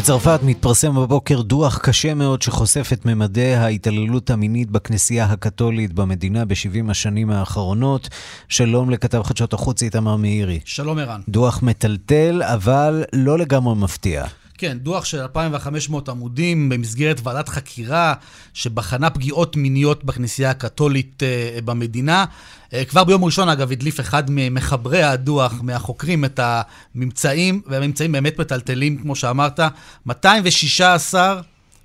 בצרפת 0.00 0.40
מתפרסם 0.42 0.94
בבוקר 0.94 1.40
דוח 1.40 1.78
קשה 1.78 2.14
מאוד 2.14 2.42
שחושף 2.42 2.90
את 2.92 3.06
ממדי 3.06 3.54
ההתעללות 3.54 4.30
המינית 4.30 4.70
בכנסייה 4.70 5.24
הקתולית 5.24 5.92
במדינה 5.92 6.44
ב-70 6.44 6.90
השנים 6.90 7.30
האחרונות. 7.30 8.08
שלום 8.48 8.90
לכתב 8.90 9.22
חדשות 9.22 9.52
החוץ 9.52 9.82
איתמר 9.82 10.16
מאירי. 10.16 10.60
שלום 10.64 10.98
ערן. 10.98 11.20
דוח 11.28 11.62
מטלטל, 11.62 12.42
אבל 12.42 13.04
לא 13.12 13.38
לגמרי 13.38 13.74
מפתיע. 13.74 14.24
כן, 14.60 14.78
דוח 14.78 15.04
של 15.04 15.20
2,500 15.20 16.08
עמודים 16.08 16.68
במסגרת 16.68 17.20
ועדת 17.22 17.48
חקירה 17.48 18.14
שבחנה 18.54 19.10
פגיעות 19.10 19.56
מיניות 19.56 20.04
בכנסייה 20.04 20.50
הקתולית 20.50 21.22
uh, 21.22 21.60
במדינה. 21.60 22.24
Uh, 22.70 22.74
כבר 22.88 23.04
ביום 23.04 23.24
ראשון, 23.24 23.48
אגב, 23.48 23.72
הדליף 23.72 24.00
אחד 24.00 24.22
ממחברי 24.28 25.02
הדוח, 25.02 25.54
מהחוקרים, 25.62 26.24
את 26.24 26.40
הממצאים, 26.42 27.62
והממצאים 27.66 28.12
באמת 28.12 28.40
מטלטלים, 28.40 28.98
כמו 28.98 29.16
שאמרת. 29.16 29.60
216 30.06 31.40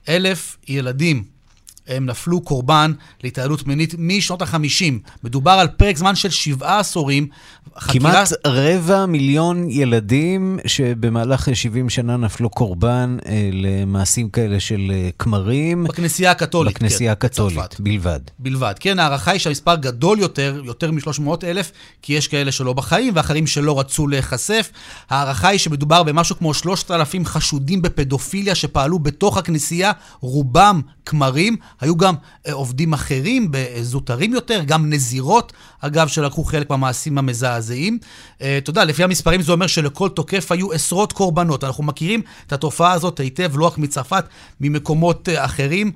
אלף 0.09 0.57
ילדים 0.67 1.34
הם 1.87 2.05
נפלו 2.05 2.41
קורבן 2.41 2.91
להתעללות 3.23 3.67
מינית 3.67 3.95
משנות 3.97 4.41
ה-50. 4.41 4.93
מדובר 5.23 5.51
על 5.51 5.67
פרק 5.67 5.97
זמן 5.97 6.15
של 6.15 6.29
שבעה 6.29 6.79
עשורים. 6.79 7.27
חקירה... 7.77 8.11
כמעט 8.11 8.27
רבע 8.47 9.05
מיליון 9.05 9.69
ילדים 9.69 10.59
שבמהלך 10.65 11.49
70 11.53 11.89
שנה 11.89 12.17
נפלו 12.17 12.49
קורבן 12.49 13.17
אה, 13.25 13.49
למעשים 13.53 14.29
כאלה 14.29 14.59
של 14.59 14.91
אה, 14.93 15.09
כמרים. 15.19 15.83
בכנסייה 15.83 16.31
הקתולית. 16.31 16.75
בכנסייה 16.75 17.15
כן, 17.15 17.27
הקתולית, 17.27 17.57
בצרפת. 17.57 17.79
בלבד. 17.79 18.19
בלבד. 18.39 18.73
כן, 18.79 18.99
ההערכה 18.99 19.31
היא 19.31 19.39
שהמספר 19.39 19.75
גדול 19.75 20.19
יותר, 20.19 20.61
יותר 20.65 20.91
מ-300 20.91 21.29
אלף, 21.43 21.71
כי 22.01 22.13
יש 22.13 22.27
כאלה 22.27 22.51
שלא 22.51 22.73
בחיים 22.73 23.13
ואחרים 23.15 23.47
שלא 23.47 23.79
רצו 23.79 24.07
להיחשף. 24.07 24.71
ההערכה 25.09 25.47
היא 25.47 25.59
שמדובר 25.59 26.03
במשהו 26.03 26.37
כמו 26.37 26.53
3,000 26.53 27.25
חשודים 27.25 27.81
בפדופיליה 27.81 28.55
שפעלו 28.55 28.99
בתוך 28.99 29.37
הכנסייה, 29.37 29.91
רובם 30.19 30.81
כמרים. 31.05 31.57
היו 31.81 31.97
גם 31.97 32.15
אה, 32.47 32.53
עובדים 32.53 32.93
אחרים, 32.93 33.51
זוטרים 33.81 34.33
יותר, 34.33 34.63
גם 34.65 34.89
נזירות, 34.89 35.53
אגב, 35.85 36.07
שלקחו 36.07 36.43
חלק 36.43 36.69
במעשים 36.69 37.17
המזעזעים. 37.17 37.97
אה, 38.41 38.57
אתה 38.57 38.69
יודע, 38.69 38.85
לפי 38.85 39.03
המספרים 39.03 39.41
זה 39.41 39.51
אומר 39.51 39.67
שלכל 39.67 40.09
תוקף 40.09 40.51
היו 40.51 40.71
עשרות 40.71 41.13
קורבנות. 41.13 41.63
אנחנו 41.63 41.83
מכירים 41.83 42.21
את 42.47 42.53
התופעה 42.53 42.91
הזאת 42.91 43.19
היטב, 43.19 43.57
לא 43.57 43.65
רק 43.65 43.77
מצרפת, 43.77 44.25
ממקומות 44.61 45.29
אה, 45.29 45.45
אחרים. 45.45 45.91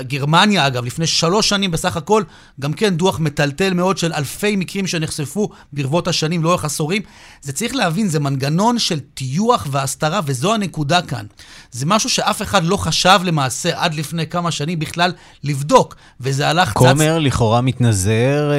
גרמניה, 0.00 0.66
אגב, 0.66 0.84
לפני 0.84 1.06
שלוש 1.06 1.48
שנים 1.48 1.70
בסך 1.70 1.96
הכל, 1.96 2.22
גם 2.60 2.72
כן 2.72 2.96
דוח 2.96 3.20
מטלטל 3.20 3.74
מאוד 3.74 3.98
של 3.98 4.12
אלפי 4.12 4.56
מקרים 4.56 4.86
שנחשפו 4.86 5.50
ברבות 5.72 6.08
השנים, 6.08 6.42
לאורך 6.42 6.64
עשורים. 6.64 7.02
זה 7.42 7.52
צריך 7.52 7.74
להבין, 7.74 8.08
זה 8.08 8.20
מנגנון 8.20 8.78
של 8.78 9.00
טיוח 9.00 9.66
והסתרה, 9.70 10.20
וזו 10.26 10.54
הנקודה 10.54 11.02
כאן. 11.02 11.24
זה 11.70 11.86
משהו 11.86 12.10
שאף 12.10 12.42
אחד 12.42 12.64
לא 12.64 12.76
חשב 12.76 13.20
למעשה 13.24 13.70
עד 13.74 13.94
לפני 13.94 14.26
כמה 14.26 14.50
שנים 14.50 14.78
בכלל 14.78 15.12
לבדוק, 15.44 15.96
וזה 16.20 16.48
הלך 16.48 16.72
כומר 16.72 17.18
צץ... 17.18 17.24
לכאורה 17.24 17.60
מתנזר, 17.60 18.50
אה, 18.50 18.56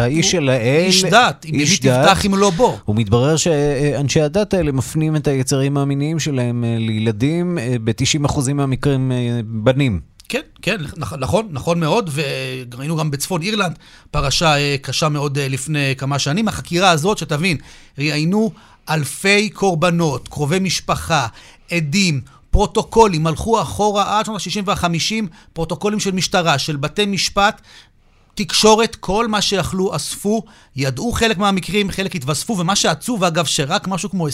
אה, 0.00 0.04
האיש 0.10 0.30
של 0.30 0.48
האל... 0.48 0.84
איש 0.86 1.04
דת, 1.04 1.46
אם 1.48 1.54
ימי 1.54 1.76
תפתח 1.76 2.26
אם 2.26 2.34
לא 2.34 2.50
בו. 2.50 2.78
ומתברר 2.88 3.36
שאנשי 3.36 4.20
הדת 4.20 4.54
האלה 4.54 4.72
מפנים 4.72 5.16
את 5.16 5.28
היצרים 5.28 5.76
המיניים 5.76 6.18
שלהם 6.18 6.64
אה, 6.64 6.76
לילדים, 6.78 7.58
ב-90% 7.84 8.52
מהמקרים 8.52 9.12
בנים. 9.44 10.00
כן, 10.28 10.40
כן, 10.62 10.76
נכון, 10.96 11.48
נכון 11.50 11.80
מאוד, 11.80 12.10
וראינו 12.72 12.96
גם 12.96 13.10
בצפון 13.10 13.42
אירלנד 13.42 13.78
פרשה 14.10 14.76
קשה 14.82 15.08
מאוד 15.08 15.38
לפני 15.38 15.94
כמה 15.98 16.18
שנים. 16.18 16.48
החקירה 16.48 16.90
הזאת, 16.90 17.18
שתבין, 17.18 17.56
ראיינו 17.98 18.50
אלפי 18.90 19.50
קורבנות, 19.50 20.28
קרובי 20.28 20.58
משפחה, 20.58 21.26
עדים, 21.70 22.20
פרוטוקולים, 22.50 23.26
הלכו 23.26 23.62
אחורה 23.62 24.18
עד 24.18 24.24
שנות 24.24 24.40
ה-60 24.40 24.62
וה-50, 24.64 25.26
פרוטוקולים 25.52 26.00
של 26.00 26.12
משטרה, 26.12 26.58
של 26.58 26.76
בתי 26.76 27.06
משפט, 27.06 27.60
תקשורת, 28.34 28.96
כל 28.96 29.28
מה 29.28 29.42
שיכלו 29.42 29.96
אספו, 29.96 30.42
ידעו 30.76 31.12
חלק 31.12 31.38
מהמקרים, 31.38 31.90
חלק 31.90 32.16
התווספו, 32.16 32.58
ומה 32.58 32.76
שעצוב, 32.76 33.24
אגב, 33.24 33.44
שרק 33.44 33.88
משהו 33.88 34.10
כמו 34.10 34.28
20-22 34.28 34.30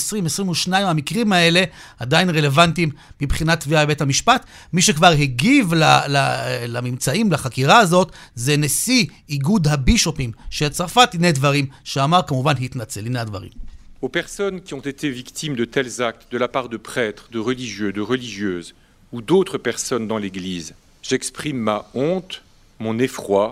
מהמקרים 0.70 1.32
האלה 1.32 1.64
עדיין 1.98 2.30
רלוונטיים 2.30 2.90
מבחינת 3.20 3.60
תביעה 3.60 3.84
בבית 3.84 4.00
המשפט. 4.00 4.46
מי 4.72 4.82
שכבר 4.82 5.06
הגיב 5.10 5.74
ל- 5.74 5.84
ל- 5.84 6.64
לממצאים, 6.66 7.32
לחקירה 7.32 7.78
הזאת, 7.78 8.12
זה 8.34 8.56
נשיא 8.56 9.06
איגוד 9.28 9.68
הבישופים 9.68 10.32
של 10.50 10.68
צרפת, 10.68 11.08
הנה 11.14 11.32
דברים, 11.32 11.66
שאמר, 11.84 12.20
כמובן, 12.26 12.54
התנצל. 12.60 13.06
הנה 13.06 13.20
הדברים. 13.20 13.66
aux 14.02 14.08
personnes 14.08 14.60
qui 14.60 14.74
ont 14.74 14.86
été 14.94 15.10
victimes 15.10 15.56
de 15.56 15.64
tels 15.64 16.02
actes 16.02 16.26
de 16.30 16.38
la 16.38 16.48
part 16.48 16.68
de 16.68 16.76
prêtres, 16.76 17.28
de 17.32 17.38
religieux, 17.38 17.92
de 17.92 18.02
religieuses 18.12 18.74
ou 19.12 19.22
d'autres 19.22 19.58
personnes 19.58 20.06
dans 20.06 20.18
l'Église. 20.18 20.74
J'exprime 21.02 21.56
ma 21.56 21.78
honte, 21.94 22.42
mon 22.78 22.98
effroi 22.98 23.46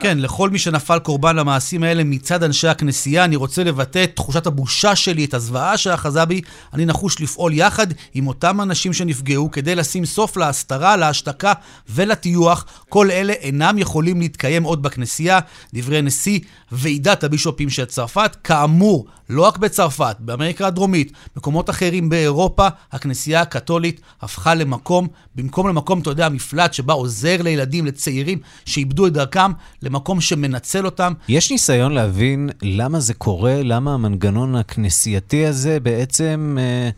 כן, 0.00 0.18
לכל 0.18 0.50
מי 0.50 0.58
שנפל 0.58 0.98
קורבן 0.98 1.36
למעשים 1.36 1.82
האלה 1.82 2.04
מצד 2.04 2.42
אנשי 2.42 2.68
הכנסייה, 2.68 3.24
אני 3.24 3.36
רוצה 3.36 3.64
לבטא 3.64 4.04
את 4.04 4.16
תחושת 4.16 4.46
הבושה 4.46 4.96
שלי, 4.96 5.24
את 5.24 5.34
הזוועה 5.34 5.76
שאחזה 5.76 6.24
בי. 6.24 6.40
אני 6.74 6.86
נחוש 6.86 7.20
לפעול 7.20 7.52
יחד 7.52 7.86
עם 8.14 8.26
אותם 8.26 8.60
אנשים 8.60 8.92
שנפגעו 8.92 9.50
כדי 9.50 9.74
לשים 9.74 10.04
סוף 10.04 10.36
להסתרה, 10.36 10.96
להשתקה 10.96 11.52
ולטיוח. 11.88 12.66
כל 12.92 13.10
אלה 13.10 13.32
אינם 13.32 13.78
יכולים 13.78 14.20
להתקיים 14.20 14.62
עוד 14.62 14.82
בכנסייה. 14.82 15.38
דברי 15.74 16.02
נשיא 16.02 16.40
ועידת 16.72 17.24
הבישופים 17.24 17.70
של 17.70 17.84
צרפת. 17.84 18.36
כאמור, 18.44 19.06
לא 19.28 19.42
רק 19.42 19.58
בצרפת, 19.58 20.16
באמריקה 20.18 20.66
הדרומית, 20.66 21.12
מקומות 21.36 21.70
אחרים 21.70 22.08
באירופה, 22.08 22.68
הכנסייה 22.92 23.40
הקתולית 23.40 24.00
הפכה 24.22 24.54
למקום, 24.54 25.08
במקום 25.34 25.68
למקום, 25.68 26.00
אתה 26.00 26.10
יודע, 26.10 26.28
מפלט 26.28 26.74
שבה 26.74 26.92
עוזר 26.92 27.42
לילדים, 27.42 27.86
לצעירים 27.86 28.38
שאיבדו 28.64 29.06
את 29.06 29.12
דרכם, 29.12 29.52
למקום 29.82 30.20
שמנצל 30.20 30.84
אותם. 30.84 31.12
יש 31.28 31.50
ניסיון 31.50 31.92
להבין 31.92 32.50
למה 32.62 33.00
זה 33.00 33.14
קורה, 33.14 33.62
למה 33.62 33.94
המנגנון 33.94 34.56
הכנסייתי 34.56 35.46
הזה 35.46 35.80
בעצם... 35.80 36.56
אה... 36.60 36.90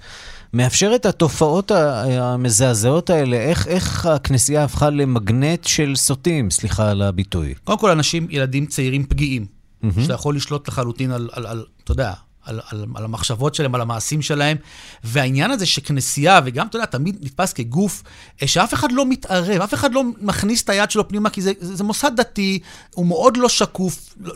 מאפשר 0.54 0.92
את 0.94 1.06
התופעות 1.06 1.70
המזעזעות 1.70 3.10
האלה? 3.10 3.36
איך, 3.36 3.68
איך 3.68 4.06
הכנסייה 4.06 4.64
הפכה 4.64 4.90
למגנט 4.90 5.64
של 5.64 5.96
סוטים, 5.96 6.50
סליחה 6.50 6.90
על 6.90 7.02
הביטוי? 7.02 7.54
קודם 7.64 7.78
כל, 7.78 7.90
אנשים, 7.90 8.26
ילדים 8.30 8.66
צעירים 8.66 9.06
פגיעים, 9.06 9.46
mm-hmm. 9.46 10.00
שאתה 10.02 10.12
יכול 10.12 10.36
לשלוט 10.36 10.68
לחלוטין 10.68 11.10
על, 11.10 11.28
על, 11.32 11.46
על 11.46 11.64
אתה 11.84 11.92
יודע, 11.92 12.12
על, 12.44 12.60
על, 12.70 12.84
על 12.94 13.04
המחשבות 13.04 13.54
שלהם, 13.54 13.74
על 13.74 13.80
המעשים 13.80 14.22
שלהם. 14.22 14.56
והעניין 15.04 15.50
הזה 15.50 15.66
שכנסייה, 15.66 16.40
וגם, 16.44 16.66
אתה 16.66 16.76
יודע, 16.76 16.86
תמיד 16.86 17.16
נתפס 17.20 17.52
כגוף, 17.52 18.02
אה, 18.42 18.46
שאף 18.46 18.74
אחד 18.74 18.92
לא 18.92 19.06
מתערב, 19.06 19.60
אף 19.60 19.74
אחד 19.74 19.92
לא 19.92 20.02
מכניס 20.20 20.62
את 20.62 20.68
היד 20.68 20.90
שלו 20.90 21.08
פנימה, 21.08 21.30
כי 21.30 21.42
זה, 21.42 21.52
זה, 21.60 21.76
זה 21.76 21.84
מוסד 21.84 22.10
דתי, 22.16 22.58
הוא 22.94 23.06
מאוד 23.06 23.36
לא 23.36 23.48
שקוף, 23.48 24.14
לא, 24.20 24.34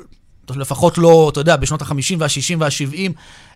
לפחות 0.56 0.98
לא, 0.98 1.28
אתה 1.32 1.40
יודע, 1.40 1.56
בשנות 1.56 1.82
ה-50 1.82 2.14
וה-60 2.18 2.56
וה-70. 2.58 3.12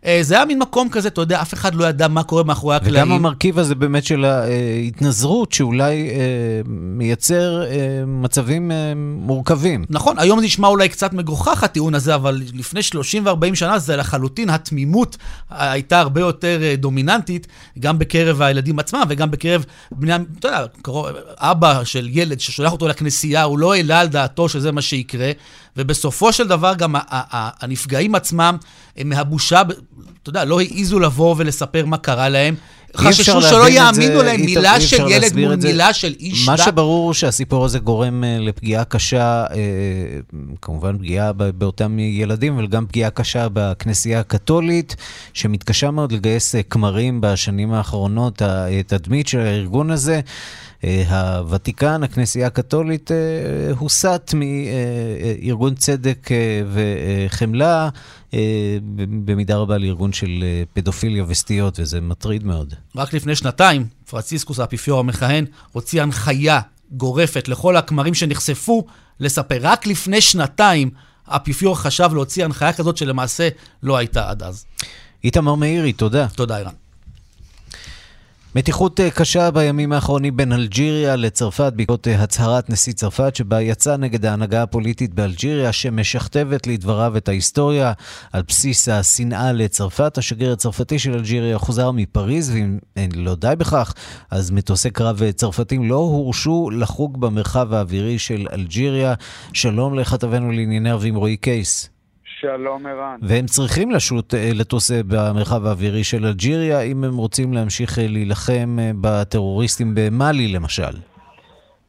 אה, 0.07 0.18
זה 0.22 0.35
היה 0.35 0.44
מין 0.44 0.59
מקום 0.59 0.88
כזה, 0.88 1.09
אתה 1.09 1.20
יודע, 1.20 1.42
אף 1.42 1.55
אחד 1.55 1.74
לא 1.74 1.85
ידע 1.85 2.09
מה 2.09 2.22
קורה 2.22 2.42
מאחורי 2.42 2.76
הקלעים. 2.76 3.07
וגם 3.07 3.12
המרכיב 3.12 3.59
הזה 3.59 3.74
באמת 3.74 4.05
של 4.05 4.24
ההתנזרות, 4.24 5.52
שאולי 5.52 6.11
אה, 6.11 6.16
מייצר 6.66 7.62
אה, 7.62 7.68
מצבים 8.07 8.70
מורכבים. 8.96 9.85
נכון, 9.90 10.18
היום 10.18 10.40
זה 10.40 10.46
נשמע 10.46 10.68
אולי 10.68 10.88
קצת 10.88 11.12
מגוחך 11.12 11.64
הטיעון 11.64 11.94
הזה, 11.94 12.14
אבל 12.14 12.42
לפני 12.55 12.83
30 12.83 13.26
ו-40 13.26 13.55
שנה 13.55 13.78
זה 13.78 13.96
לחלוטין, 13.96 14.50
התמימות 14.50 15.16
הייתה 15.50 16.00
הרבה 16.00 16.20
יותר 16.20 16.61
דומיננטית, 16.78 17.46
גם 17.78 17.98
בקרב 17.98 18.42
הילדים 18.42 18.78
עצמם 18.78 19.02
וגם 19.09 19.31
בקרב 19.31 19.64
בני, 19.92 20.12
אתה 20.38 20.48
יודע, 20.48 20.64
אבא 21.38 21.85
של 21.85 22.09
ילד 22.11 22.40
ששולח 22.40 22.72
אותו 22.72 22.88
לכנסייה, 22.88 23.42
הוא 23.42 23.59
לא 23.59 23.74
העלה 23.74 24.00
על 24.00 24.09
דעתו 24.09 24.48
שזה 24.48 24.72
מה 24.72 24.83
שיקרה, 24.83 25.31
ובסופו 25.76 26.32
של 26.32 26.48
דבר 26.48 26.74
גם 26.74 26.94
הנפגעים 27.61 28.14
עצמם, 28.14 28.56
מהבושה 29.04 29.62
אתה 30.22 30.30
יודע, 30.30 30.44
לא 30.44 30.61
העיזו 30.61 30.98
לבוא 30.98 31.35
ולספר 31.38 31.87
מה 31.87 31.96
קרה 31.96 32.28
להם. 32.28 32.54
חששו 32.96 33.42
שלא 33.42 33.68
יאמינו 33.68 34.22
להם 34.22 34.40
מילה 34.40 34.81
של 34.81 35.09
ילד 35.09 35.37
מול 35.37 35.57
מילה 35.57 35.92
של 35.92 36.14
איש 36.20 36.42
דת. 36.42 36.48
מה 36.48 36.57
שברור 36.59 37.14
שהסיפור 37.14 37.64
הזה 37.64 37.78
גורם 37.78 38.24
אה, 38.24 38.37
לפגיעה 38.40 38.85
קשה, 38.85 39.44
אה, 39.50 39.57
כמובן 40.62 40.98
פגיעה 40.98 41.33
באותם 41.33 41.98
ילדים, 41.98 42.55
אבל 42.55 42.66
גם 42.66 42.87
פגיעה 42.87 43.11
קשה 43.11 43.46
בכנסייה 43.52 44.20
הקתולית, 44.20 44.96
שמתקשה 45.33 45.90
מאוד 45.90 46.12
לגייס 46.12 46.55
כמרים 46.70 47.20
בשנים 47.20 47.72
האחרונות, 47.72 48.42
התדמית 48.44 49.28
של 49.28 49.40
הארגון 49.40 49.90
הזה. 49.90 50.20
הוותיקן, 51.09 52.02
הכנסייה 52.02 52.46
הקתולית, 52.46 53.11
הוסט 53.78 54.35
מארגון 54.35 55.74
צדק 55.74 56.28
וחמלה. 56.72 57.88
אה, 58.35 58.79
במידה 59.25 59.57
רבה 59.57 59.79
לארגון 59.79 60.12
של 60.12 60.38
אה, 60.42 60.62
פדופיליה 60.73 61.25
וסטיות, 61.29 61.81
וזה 61.81 62.01
מטריד 62.01 62.45
מאוד. 62.45 62.75
רק 62.97 63.14
לפני 63.14 63.37
שנתיים, 63.37 63.87
פרנציסקוס 64.11 64.61
האפיפיור 64.61 65.01
המכהן 65.01 65.45
הוציא 65.73 66.03
הנחיה 66.03 66.61
גורפת 66.90 67.49
לכל 67.49 67.77
הכמרים 67.77 68.14
שנחשפו 68.14 68.87
לספר. 69.21 69.59
רק 69.61 69.87
לפני 69.87 70.21
שנתיים 70.21 70.90
האפיפיור 71.27 71.79
חשב 71.79 72.11
להוציא 72.12 72.45
הנחיה 72.45 72.73
כזאת 72.73 72.97
שלמעשה 72.97 73.49
לא 73.83 73.97
הייתה 73.97 74.31
עד 74.31 74.42
אז. 74.42 74.64
איתמר 75.25 75.55
מאירי, 75.55 75.92
תודה. 75.92 76.29
תודה, 76.29 76.59
אירן. 76.59 76.82
מתיחות 78.54 79.00
אה, 79.00 79.10
קשה 79.10 79.50
בימים 79.50 79.92
האחרונים 79.92 80.36
בין 80.36 80.52
אלג'יריה 80.52 81.16
לצרפת 81.16 81.72
בעקבות 81.76 82.08
אה, 82.08 82.22
הצהרת 82.22 82.70
נשיא 82.70 82.92
צרפת 82.92 83.36
שבה 83.36 83.60
יצא 83.60 83.96
נגד 83.96 84.26
ההנהגה 84.26 84.62
הפוליטית 84.62 85.14
באלג'יריה 85.14 85.72
שמשכתבת 85.72 86.66
לדבריו 86.66 87.16
את 87.16 87.28
ההיסטוריה 87.28 87.92
על 88.32 88.42
בסיס 88.48 88.88
השנאה 88.88 89.52
לצרפת. 89.52 90.18
השגריר 90.18 90.52
הצרפתי 90.52 90.98
של 90.98 91.12
אלג'יריה 91.12 91.58
חוזר 91.58 91.90
מפריז 91.90 92.50
ואם 92.50 92.78
לא 93.16 93.34
די 93.34 93.54
בכך 93.58 93.94
אז 94.30 94.50
מטוסי 94.50 94.90
קרב 94.90 95.22
אה, 95.22 95.32
צרפתים 95.32 95.88
לא 95.88 95.96
הורשו 95.96 96.70
לחוג 96.70 97.20
במרחב 97.20 97.72
האווירי 97.72 98.18
של 98.18 98.46
אלג'יריה. 98.52 99.14
שלום 99.52 99.94
לכתבנו 99.94 100.52
לענייני 100.52 100.90
ערבים 100.90 101.14
רועי 101.14 101.36
קייס. 101.36 101.91
שלום 102.42 102.87
ערן. 102.87 103.18
והם 103.28 103.46
צריכים 103.46 103.90
לשוט, 103.90 104.35
אה, 104.35 104.50
לטוס 104.61 104.90
אה, 104.92 105.00
במרחב 105.11 105.66
האווירי 105.66 106.05
של 106.05 106.24
אלג'יריה, 106.26 106.81
אם 106.83 107.05
הם 107.05 107.16
רוצים 107.16 107.52
להמשיך 107.52 107.98
אה, 107.98 108.05
להילחם 108.09 108.76
בטרוריסטים 109.02 109.94
במאלי 109.94 110.52
למשל. 110.57 110.94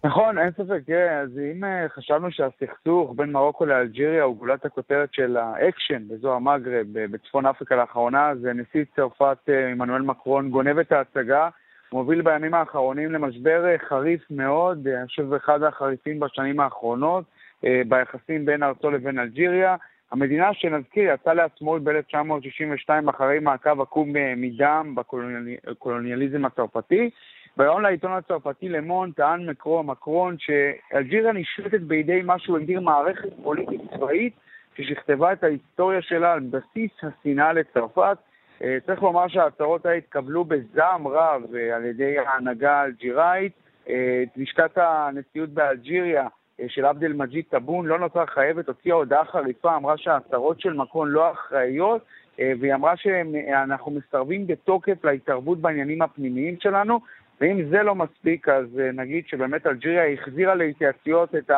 נכון, 0.04 0.38
אין 0.38 0.52
ספק, 0.52 0.82
תראה, 0.86 1.20
אז 1.20 1.30
אם 1.38 1.64
חשבנו 1.96 2.32
שהסכסוך 2.32 3.14
בין 3.16 3.32
מרוקו 3.32 3.66
לאלג'יריה 3.66 4.24
הוא 4.24 4.38
גולת 4.38 4.66
הכותרת 4.66 5.10
של 5.12 5.38
האקשן 5.38 6.08
באזור 6.08 6.34
המגרב 6.34 6.86
בצפון 6.94 7.46
אפריקה 7.46 7.76
לאחרונה, 7.76 8.30
אז 8.30 8.38
נשיא 8.56 8.84
צרפת 8.96 9.38
עמנואל 9.72 10.02
מקרון 10.02 10.50
גונב 10.50 10.78
את 10.78 10.92
ההצגה, 10.92 11.50
מוביל 11.92 12.22
בימים 12.22 12.54
האחרונים 12.54 13.12
למשבר 13.12 13.64
חריף 13.90 14.22
מאוד, 14.30 14.88
אני 14.88 15.08
חושב 15.08 15.34
אחד 15.34 15.64
החריפים 15.64 16.20
בשנים 16.20 16.60
האחרונות, 16.60 17.24
ביחסים 17.64 18.46
בין 18.46 18.64
ארצו 18.64 18.92
לבין 18.92 19.20
אלג'יריה. 19.20 19.76
המדינה 20.14 20.54
שנזכיר 20.54 21.14
יצאה 21.14 21.34
לעצמאות 21.34 21.84
ב-1962 21.84 23.10
אחרי 23.10 23.40
מאבק 23.40 23.82
עקוב 23.82 24.14
מדם 24.38 24.96
בקולוניאליזם 24.96 26.46
הצרפתי. 26.46 27.10
ביום 27.58 27.82
לעיתון 27.82 28.12
הצרפתי 28.12 28.70
למון 28.70 29.12
טען 29.12 29.50
מקרו 29.50 29.84
מקרון 29.84 30.36
שאלג'יריה 30.40 31.34
נשלטת 31.34 31.82
בידי 31.82 32.22
מה 32.22 32.40
שהוא 32.40 32.58
הגדיר 32.58 32.82
מערכת 32.82 33.30
פוליטית 33.44 33.82
צבאית 33.94 34.34
ששכתבה 34.78 35.34
את 35.34 35.44
ההיסטוריה 35.44 36.02
שלה 36.02 36.34
על 36.34 36.40
בסיס 36.40 36.92
השנאה 37.04 37.54
לצרפת. 37.54 38.18
אה, 38.64 38.78
צריך 38.86 39.04
לומר 39.04 39.28
שההצהרות 39.28 39.86
האלה 39.86 39.98
התקבלו 39.98 40.46
בזעם 40.46 41.08
רב 41.08 41.42
אה, 41.56 41.76
על 41.76 41.86
ידי 41.86 42.18
ההנהגה 42.18 42.82
האלג'יראית. 42.82 43.54
אה, 43.90 44.24
לשכת 44.36 44.78
הנשיאות 44.78 45.50
באלג'יריה 45.50 46.22
אה, 46.22 46.28
של 46.68 46.86
עבד 46.86 47.04
אל-מג'יד 47.04 47.46
טאבון 47.50 47.86
לא 47.86 48.00
נותרה 48.00 48.28
חייבת, 48.28 48.68
הוציאה 48.68 48.96
הודעה 48.96 49.26
חריפה, 49.26 49.76
אמרה 49.76 49.98
שההצהרות 49.98 50.62
של 50.62 50.74
מקרון 50.74 51.10
לא 51.10 51.32
אחראיות, 51.32 52.02
אה, 52.40 52.54
והיא 52.60 52.74
אמרה 52.74 52.98
שאנחנו 52.98 53.92
מסרבים 53.92 54.48
בתוקף 54.48 55.06
להתערבות 55.06 55.62
בעניינים 55.62 56.02
הפנימיים 56.02 56.56
שלנו, 56.60 57.00
ואם 57.42 57.70
זה 57.70 57.84
לא 57.84 57.96
מספיק, 57.96 58.50
אז 58.50 58.80
אה, 58.80 58.92
נגיד 58.92 59.28
שבאמת 59.28 59.68
אלג'יריה 59.68 60.14
החזירה 60.14 60.56
להתייעצויות 60.56 61.36
את 61.36 61.52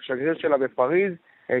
השגריר 0.00 0.34
שלה 0.38 0.58
בפריז 0.58 1.12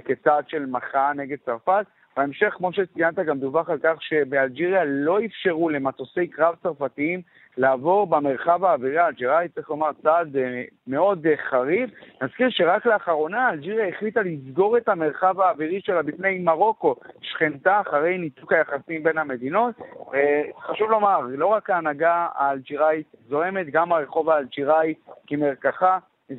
כצעד 0.04 0.48
של 0.48 0.66
מחאה 0.66 1.12
נגד 1.12 1.36
צרפת. 1.44 1.86
בהמשך, 2.16 2.54
כמו 2.56 2.72
שציינת, 2.72 3.18
גם 3.18 3.38
דווח 3.38 3.70
על 3.70 3.78
כך 3.82 4.02
שבאלג'יריה 4.02 4.84
לא 4.84 5.24
אפשרו 5.24 5.68
למטוסי 5.68 6.26
קרב 6.26 6.54
צרפתיים 6.62 7.22
לעבור 7.58 8.06
במרחב 8.06 8.64
האווירי 8.64 8.98
האלג'יראי, 8.98 9.48
צריך 9.48 9.70
לומר, 9.70 9.90
צעד 10.02 10.36
אה, 10.36 10.62
מאוד 10.86 11.26
אה, 11.26 11.34
חריף. 11.50 11.90
נזכיר 12.22 12.46
שרק 12.50 12.86
לאחרונה 12.86 13.50
אלג'יריה 13.50 13.88
החליטה 13.88 14.20
לסגור 14.22 14.76
את 14.76 14.88
המרחב 14.88 15.40
האווירי 15.40 15.80
שלה 15.80 16.02
בפני 16.02 16.38
מרוקו, 16.38 16.94
שכנתה 17.20 17.80
אחרי 17.80 18.18
ניתוק 18.18 18.52
היחסים 18.52 19.02
בין 19.02 19.18
המדינות. 19.18 19.74
אה, 20.14 20.42
חשוב 20.60 20.90
לומר, 20.90 21.20
לא 21.28 21.46
רק 21.46 21.70
ההנהגה 21.70 22.26
האלג'יראית 22.34 23.06
זוהמת, 23.28 23.66
גם 23.70 23.92
הרחוב 23.92 24.30
האלג'יראי 24.30 24.94
כמרקחה. 25.26 25.98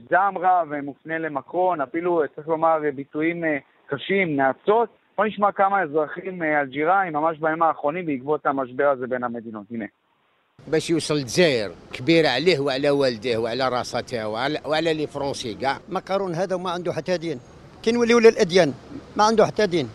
זעם 0.10 0.38
רב 0.38 0.82
מופנה 0.84 1.18
למקרון, 1.18 1.82
אפילו 1.82 2.22
צריך 2.36 2.48
לומר 2.48 2.80
ביטויים 2.96 3.44
קשים, 3.88 4.36
נאצות. 4.36 4.90
בוא 5.18 5.26
נשמע 5.26 5.52
כמה 5.52 5.82
אזרחים 5.82 6.44
אלג'יראי 6.44 7.10
ממש 7.10 7.40
בימים 7.40 7.64
האחרונים 7.64 8.06
בעקבות 8.06 8.46
המשבר 8.46 8.90
הזה 8.90 9.08
בין 9.08 9.24
המדינות. 9.24 9.64
הנה. 9.72 9.86
باش 10.67 10.91
يوصل 10.91 11.15
للجزائر 11.15 11.71
كبيرة 11.93 12.29
عليه 12.29 12.59
وعلى 12.59 12.91
والديه 12.91 13.37
وعلى 13.37 13.69
راسته 13.69 14.29
وعلى, 14.29 14.61
وعلى 14.65 14.95
لي 14.95 15.07
فرونسي 15.07 15.55
كاع 15.55 15.79
مكرون 15.89 16.35
هذا 16.35 16.57
ما 16.57 16.71
عنده 16.71 16.93
حتى 16.93 17.17
دين 17.17 17.41
كي 17.83 17.93
نوليو 17.93 18.19
للاديان 18.19 18.75
ما 19.17 19.25
عنده 19.25 19.47
حتى 19.47 19.67
دين 19.67 19.89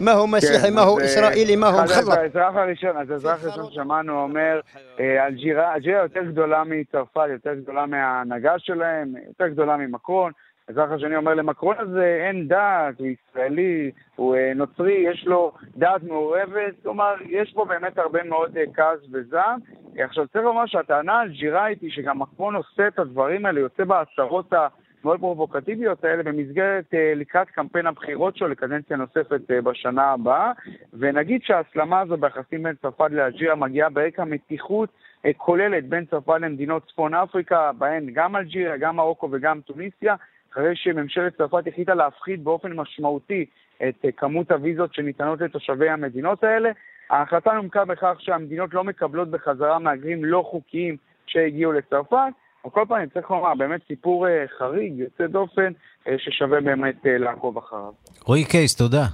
מה 0.00 0.12
הוא 0.12 0.28
מסיחי, 0.28 0.70
מה 0.70 0.82
הוא 0.82 1.00
ישראלי, 1.00 1.56
מה 1.56 1.68
הוא 1.68 1.82
מחלק. 1.82 2.18
האזרח 2.18 2.54
הראשון, 2.56 2.96
אז 2.96 3.10
האזרח 3.10 3.44
הראשון 3.44 3.72
שמענו 3.72 4.22
אומר, 4.22 4.60
אלג'יריה 5.00 6.02
יותר 6.02 6.22
גדולה 6.22 6.64
מצרפת, 6.64 7.26
יותר 7.32 7.54
גדולה 7.54 7.86
מההנהגה 7.86 8.54
שלהם, 8.58 9.14
יותר 9.28 9.48
גדולה 9.48 9.76
ממקרון. 9.76 10.32
האזרח 10.67 10.91
השני 10.91 11.15
אומר 11.15 11.33
למקרון 11.33 11.75
הזה 11.79 12.25
אין 12.27 12.47
דת, 12.47 12.99
הוא 12.99 13.07
ישראלי, 13.07 13.91
הוא 14.15 14.35
נוצרי, 14.55 14.93
יש 14.93 15.27
לו 15.27 15.51
דת 15.77 16.03
מעורבת, 16.03 16.73
כלומר, 16.83 17.15
יש 17.29 17.53
פה 17.53 17.65
באמת 17.65 17.97
הרבה 17.97 18.23
מאוד 18.23 18.57
כעס 18.73 18.99
וזעם. 19.11 19.59
עכשיו, 19.97 20.27
צריך 20.27 20.45
לומר 20.45 20.65
שהטענה 20.65 21.13
האלג'יראית 21.13 21.81
היא 21.81 21.91
שגם 21.91 22.19
מקרון 22.19 22.55
עושה 22.55 22.87
את 22.87 22.99
הדברים 22.99 23.45
האלה, 23.45 23.59
יוצא 23.59 23.83
בהצהרות 23.83 24.53
המאוד 24.53 25.19
פרובוקטיביות 25.19 26.03
האלה 26.03 26.23
במסגרת 26.23 26.93
אה, 26.93 27.13
לקראת 27.15 27.49
קמפיין 27.49 27.87
הבחירות 27.87 28.37
שלו 28.37 28.47
לקדנציה 28.47 28.97
נוספת 28.97 29.51
אה, 29.51 29.61
בשנה 29.61 30.11
הבאה, 30.11 30.51
ונגיד 30.93 31.41
שההסלמה 31.43 31.99
הזו 31.99 32.17
ביחסים 32.17 32.63
בין 32.63 32.75
צרפת 32.81 33.11
לאלג'יריה 33.11 33.55
מגיעה 33.55 33.89
ברקע 33.89 34.23
מתיחות 34.23 34.89
אה, 35.25 35.31
כוללת 35.37 35.89
בין 35.89 36.05
צרפת 36.05 36.33
למדינות 36.41 36.87
צפון 36.87 37.13
אפריקה, 37.13 37.71
בהן 37.77 38.09
גם 38.13 38.35
אלג'יריה, 38.35 38.77
גם 38.77 38.95
מרוקו 38.95 39.29
וגם 39.31 39.61
טוניסיה, 39.61 40.15
אחרי 40.51 40.75
שממשלת 40.75 41.37
צרפת 41.37 41.67
החליטה 41.67 41.93
להפחית 41.93 42.43
באופן 42.43 42.73
משמעותי 42.73 43.45
את 43.87 44.05
כמות 44.17 44.51
הוויזות 44.51 44.93
שניתנות 44.93 45.41
לתושבי 45.41 45.89
המדינות 45.89 46.43
האלה. 46.43 46.69
ההחלטה 47.09 47.51
נומקה 47.51 47.85
בכך 47.85 48.15
שהמדינות 48.19 48.73
לא 48.73 48.83
מקבלות 48.83 49.31
בחזרה 49.31 49.79
מהגרים 49.79 50.25
לא 50.25 50.47
חוקיים 50.51 50.97
שהגיעו 51.25 51.71
לצרפת. 51.71 52.33
על 52.63 52.71
כל 52.71 52.85
פנים, 52.87 53.09
צריך 53.13 53.31
לומר, 53.31 53.55
באמת 53.55 53.81
סיפור 53.87 54.27
אה, 54.27 54.45
חריג, 54.57 54.93
יוצא 54.97 55.27
דופן, 55.27 55.71
אה, 56.07 56.15
ששווה 56.17 56.61
באמת 56.61 57.05
אה, 57.05 57.17
לעקוב 57.17 57.57
אחריו. 57.57 57.91
רועי 58.25 58.45
קייס, 58.45 58.75
תודה. 58.75 59.05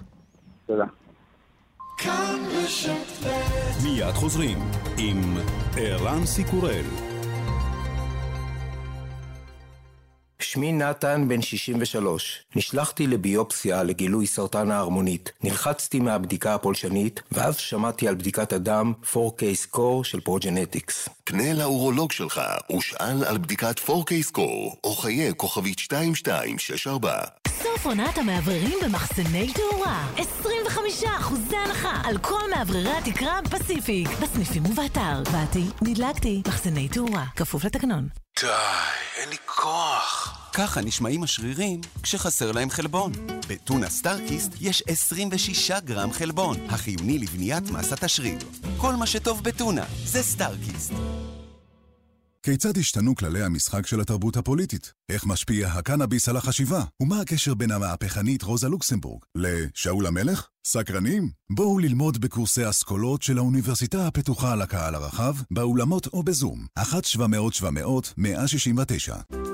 תודה. 0.66 0.86
מיד 3.84 4.14
חוזרים 4.14 4.58
עם 4.98 5.18
ערן 5.78 6.26
סיקורל. 6.26 7.17
שמי 10.40 10.74
נתן, 10.74 11.26
בן 11.28 11.42
63. 11.42 12.44
נשלחתי 12.56 13.08
לביופסיה 13.08 13.84
לגילוי 13.84 14.28
סרטן 14.28 14.72
הערמונית. 14.72 15.32
נלחצתי 15.44 16.00
מהבדיקה 16.00 16.56
הפולשנית, 16.56 17.22
ואז 17.32 17.58
שמעתי 17.58 18.08
על 18.08 18.16
בדיקת 18.16 18.54
הדם 18.54 18.94
4Kscore 19.14 20.04
של 20.04 20.20
Progenetics. 20.20 21.10
פנה 21.24 21.54
לאורולוג 21.54 22.12
שלך 22.12 22.42
ושאל 22.78 23.24
על 23.24 23.38
בדיקת 23.38 23.80
4K 23.80 24.14
סקור, 24.22 24.76
או 24.84 24.96
חיי 24.96 25.34
כוכבית 25.38 25.78
2264. 25.80 27.14
סוף 27.64 27.86
עונת 27.86 28.18
המאווררים 28.18 28.78
במחסני 28.84 29.54
תאורה. 29.54 30.08
25 30.18 31.04
אחוזי 31.04 31.58
הנחה 31.58 32.02
על 32.04 32.18
כל 32.18 32.42
מאווררי 32.56 32.92
התקרה 32.92 33.40
פסיפיק. 33.50 34.10
בסניפים 34.22 34.66
ובאתר. 34.66 35.24
באתי, 35.32 35.64
נדלקתי. 35.82 36.42
מחסני 36.48 36.88
תאורה. 36.88 37.26
כפוף 37.36 37.66
לתקנון. 37.66 38.08
די, 38.42 38.48
אין 39.16 39.30
לי 39.30 39.36
כוח. 39.46 40.38
ככה 40.54 40.82
נשמעים 40.82 41.24
השרירים 41.24 41.82
כשחסר 42.04 42.52
להם 42.52 42.70
חלבון. 42.70 43.12
בטונה 43.50 43.90
סטארקיסט 43.90 44.52
יש 44.62 44.84
26 44.88 45.72
גרם 45.72 46.12
חלבון, 46.12 46.58
החיוני 46.70 47.20
לבניית 47.20 47.70
מסת 47.72 48.04
השריר. 48.04 48.40
כל 48.78 48.96
מה 48.96 49.08
שטוב 49.08 49.44
בטונה 49.44 49.84
זה 50.06 50.24
סטארקיסט. 50.24 50.92
כיצד 52.44 52.78
השתנו 52.78 53.16
כללי 53.16 53.44
המשחק 53.44 53.88
של 53.88 54.02
התרבות 54.02 54.38
הפוליטית? 54.38 54.94
איך 55.12 55.26
משפיע 55.26 55.68
הקנאביס 55.68 56.30
על 56.30 56.38
החשיבה? 56.38 56.84
ומה 57.02 57.22
הקשר 57.22 57.54
בין 57.54 57.72
המהפכנית 57.72 58.44
רוזה 58.44 58.70
לוקסמבורג 58.70 59.22
לשאול 59.36 60.08
המלך? 60.08 60.48
סקרנים? 60.68 61.30
בואו 61.50 61.80
ללמוד 61.80 62.22
בקורסי 62.22 62.70
אסכולות 62.70 63.22
של 63.22 63.38
האוניברסיטה 63.38 64.08
הפתוחה 64.08 64.56
לקהל 64.56 64.96
הרחב, 64.96 65.36
באולמות 65.52 66.08
או 66.08 66.24
בזום. 66.24 66.66
1-700-700-169. 66.80 66.84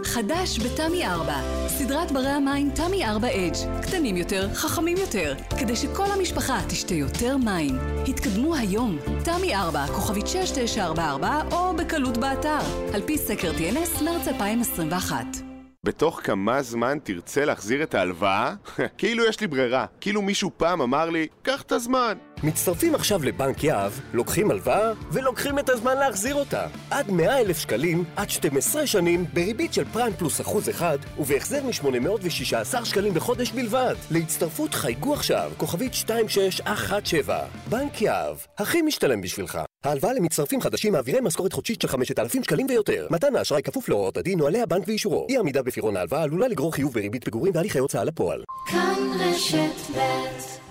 חדש 0.03 0.59
בתמי 0.59 1.07
4, 1.07 1.41
סדרת 1.67 2.11
ברי 2.11 2.29
המים 2.29 2.71
תמי 2.75 3.05
4 3.05 3.27
אדג', 3.27 3.81
קטנים 3.81 4.17
יותר, 4.17 4.53
חכמים 4.53 4.97
יותר, 4.97 5.35
כדי 5.59 5.75
שכל 5.75 6.11
המשפחה 6.11 6.61
תשתה 6.69 6.93
יותר 6.93 7.37
מים. 7.37 7.77
התקדמו 8.07 8.55
היום, 8.55 8.97
תמי 9.23 9.55
4, 9.55 9.87
כוכבית 9.87 10.27
6944 10.27 11.41
או 11.51 11.77
בקלות 11.77 12.17
באתר, 12.17 12.91
על 12.93 13.01
פי 13.05 13.17
סקר 13.17 13.51
TNS 13.57 14.03
מרץ 14.03 14.27
2021. 14.27 15.42
בתוך 15.85 16.21
כמה 16.23 16.61
זמן 16.61 16.97
תרצה 17.03 17.45
להחזיר 17.45 17.83
את 17.83 17.95
ההלוואה? 17.95 18.53
כאילו 18.97 19.25
יש 19.25 19.39
לי 19.39 19.47
ברירה, 19.47 19.85
כאילו 20.01 20.21
מישהו 20.21 20.51
פעם 20.57 20.81
אמר 20.81 21.09
לי, 21.09 21.27
קח 21.41 21.61
את 21.61 21.71
הזמן. 21.71 22.17
מצטרפים 22.43 22.95
עכשיו 22.95 23.23
לבנק 23.23 23.63
יהב, 23.63 23.91
לוקחים 24.13 24.51
הלוואה 24.51 24.91
ולוקחים 25.11 25.59
את 25.59 25.69
הזמן 25.69 25.97
להחזיר 25.97 26.35
אותה. 26.35 26.67
עד 26.91 27.11
100 27.11 27.39
אלף 27.39 27.57
שקלים, 27.57 28.03
עד 28.15 28.29
12 28.29 28.87
שנים, 28.87 29.25
בריבית 29.33 29.73
של 29.73 29.85
פריים 29.85 30.13
פלוס 30.13 30.41
אחוז 30.41 30.69
אחד, 30.69 30.97
ובהחזר 31.19 31.63
מ-816 31.63 32.85
שקלים 32.85 33.13
בחודש 33.13 33.51
בלבד. 33.51 33.95
להצטרפות 34.11 34.73
חייגו 34.73 35.13
עכשיו, 35.13 35.51
כוכבית 35.57 35.91
2617. 35.93 37.47
בנק 37.69 38.01
יהב, 38.01 38.37
הכי 38.57 38.81
משתלם 38.81 39.21
בשבילך. 39.21 39.59
ההלוואה 39.83 40.13
למצטרפים 40.13 40.61
חדשים 40.61 40.93
מעבירי 40.93 41.21
משכורת 41.21 41.53
חודשית 41.53 41.81
של 41.81 41.87
5,000 41.87 42.43
שקלים 42.43 42.67
ויותר. 42.69 43.07
מתן 43.09 43.35
האשראי 43.35 43.63
כפוף 43.63 43.89
להוראות 43.89 44.17
הדין, 44.17 44.39
נוהלי 44.39 44.61
הבנק 44.61 44.83
ואישורו. 44.87 45.25
אי 45.29 45.37
עמידה 45.37 45.61
בפירעון 45.63 45.97
ההלוואה 45.97 46.23
עלולה 46.23 46.47
לגרור 46.47 46.73
חיוב 46.73 46.93
בריבית 46.93 47.23
פיגורים 47.23 47.53
והליכי 47.55 47.79
הוצאה 47.79 48.03
לפועל. 48.03 48.43
כאן 48.67 49.11
רשת 49.19 49.95
ב' 49.95 50.62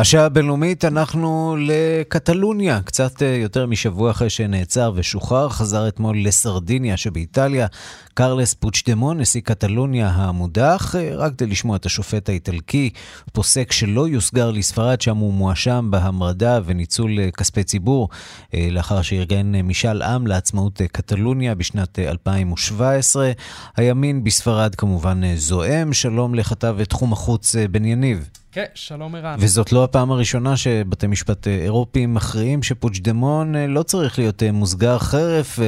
השעה 0.00 0.24
הבינלאומית, 0.24 0.84
אנחנו 0.84 1.56
לקטלוניה. 1.60 2.80
קצת 2.84 3.22
אה, 3.22 3.36
יותר 3.36 3.66
משבוע 3.66 4.10
אחרי 4.10 4.30
שנעצר 4.30 4.92
ושוחרר, 4.94 5.48
חזר 5.48 5.88
אתמול 5.88 6.18
לסרדיניה 6.24 6.96
שבאיטליה. 6.96 7.66
קרלס 8.14 8.54
פוצ'דמון, 8.54 9.20
נשיא 9.20 9.40
קטלוניה 9.40 10.08
המודח, 10.08 10.94
אה, 10.98 11.10
רק 11.14 11.32
כדי 11.32 11.46
לשמוע 11.46 11.76
את 11.76 11.86
השופט 11.86 12.28
האיטלקי, 12.28 12.90
פוסק 13.32 13.72
שלא 13.72 14.08
יוסגר 14.08 14.50
לספרד, 14.50 15.00
שם 15.00 15.16
הוא 15.16 15.34
מואשם 15.34 15.88
בהמרדה 15.90 16.60
וניצול 16.64 17.18
אה, 17.18 17.30
כספי 17.30 17.64
ציבור, 17.64 18.08
לאחר 18.54 19.02
שארגן 19.02 19.52
משאל 19.56 20.02
עם 20.02 20.26
לעצמאות 20.26 20.80
קטלוניה 20.92 21.54
בשנת 21.54 21.98
2017. 21.98 23.32
הימין 23.76 24.24
בספרד 24.24 24.74
כמובן 24.74 25.36
זועם. 25.36 25.92
שלום 25.92 26.34
לכתב 26.34 26.84
תחום 26.84 27.12
החוץ 27.12 27.56
בן 27.70 27.84
יניב. 27.84 28.39
כן, 28.52 28.64
שלום 28.74 29.14
ערן. 29.14 29.36
וזאת 29.38 29.72
לא 29.72 29.84
הפעם 29.84 30.10
הראשונה 30.10 30.56
שבתי 30.56 31.06
משפט 31.06 31.48
אה, 31.48 31.52
אירופיים 31.52 32.14
מכריעים 32.14 32.62
שפוצ'דמון 32.62 33.56
אה, 33.56 33.66
לא 33.66 33.82
צריך 33.82 34.18
להיות 34.18 34.42
אה, 34.42 34.52
מוסגר 34.52 34.98
חרף 34.98 35.58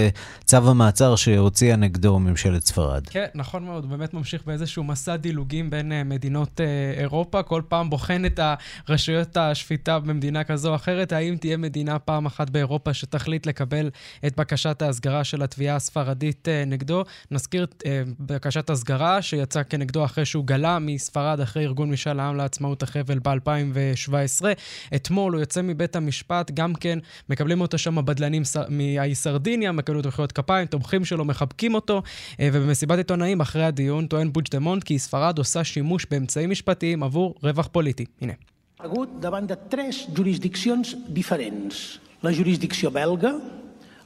צו 0.45 0.71
המעצר 0.71 1.17
שהוציאה 1.17 1.77
נגדו 1.77 2.19
ממשלת 2.19 2.67
ספרד. 2.67 3.07
כן, 3.07 3.27
נכון 3.35 3.65
מאוד, 3.65 3.85
הוא 3.85 3.91
באמת 3.91 4.15
ממשיך 4.15 4.43
באיזשהו 4.47 4.85
מסע 4.85 5.17
דילוגים 5.17 5.71
בין 5.71 5.93
מדינות 6.05 6.61
אירופה, 6.97 7.43
כל 7.43 7.63
פעם 7.69 7.91
בוחן 7.91 8.25
את 8.25 8.41
רשויות 8.89 9.37
השפיטה 9.37 9.99
במדינה 9.99 10.45
כזו 10.45 10.71
או 10.71 10.75
אחרת, 10.75 11.13
האם 11.13 11.37
תהיה 11.37 11.57
מדינה 11.57 11.99
פעם 11.99 12.27
אחת 12.27 12.51
באירופה 12.51 12.95
שתחליט 12.95 13.47
לקבל 13.47 13.91
את 14.27 14.37
בקשת 14.37 14.83
ההסגרה 14.83 15.25
של 15.25 15.43
התביעה 15.43 15.77
הספרדית 15.77 16.49
נגדו. 16.67 17.05
נזכיר 17.31 17.67
בקשת 18.21 18.71
הסגרה 18.71 19.23
שיצא 19.23 19.63
כנגדו 19.63 20.05
אחרי 20.05 20.25
שהוא 20.25 20.45
גלה 20.45 20.79
מספרד 20.79 21.41
אחרי 21.41 21.65
ארגון 21.65 21.91
משאל 21.91 22.21
העם 22.21 22.37
לעצמאות. 22.37 22.72
עצמאות 22.73 22.83
החבל 22.83 23.19
ב-2017. 23.19 24.45
אתמול 24.95 25.33
הוא 25.33 25.41
יוצא 25.41 25.63
מבית 25.63 25.97
המשפט, 25.97 26.51
גם 26.55 26.75
כן 26.75 26.99
מקבלים 27.29 27.61
אותו 27.61 27.79
שם 27.79 27.99
הבדלנים 27.99 28.43
מהאי 28.69 29.15
סרדיניה, 29.15 29.73
מקבלים 29.73 29.99
אותו 29.99 30.09
מחיאות 30.09 30.33
כפיים, 30.33 30.67
תומכים 30.67 31.05
שלו, 31.05 31.25
מחבקים 31.25 31.75
אותו, 31.75 32.03
אה, 32.41 32.49
ובמסיבת 32.53 32.99
עיתונאים 32.99 33.41
אחרי 33.41 33.65
הדיון 33.65 34.07
טוען 34.07 34.33
פוג'דמונט 34.33 34.85
כי 34.85 34.99
ספרד 34.99 35.39
עושה 35.39 35.65
שימוש 35.65 36.07
באמצעים 36.11 36.51
משפטיים 36.51 37.03
עבור 37.03 37.35
רווח 37.43 37.69
פוליטי. 37.73 38.05
הנה. 38.21 38.33
davant 39.23 39.47
de 39.53 39.57
tres 39.75 39.95
jurisdiccions 40.17 40.87
diferents. 41.19 41.77
La 42.27 42.33
jurisdicció 42.39 42.91
belga, 42.91 43.33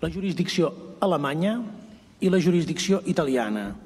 la 0.02 0.08
jurisdicció 0.14 0.64
alemanya 1.00 1.54
i 2.24 2.28
la 2.28 2.38
jurisdicció 2.46 2.94
italiana. 3.12 3.85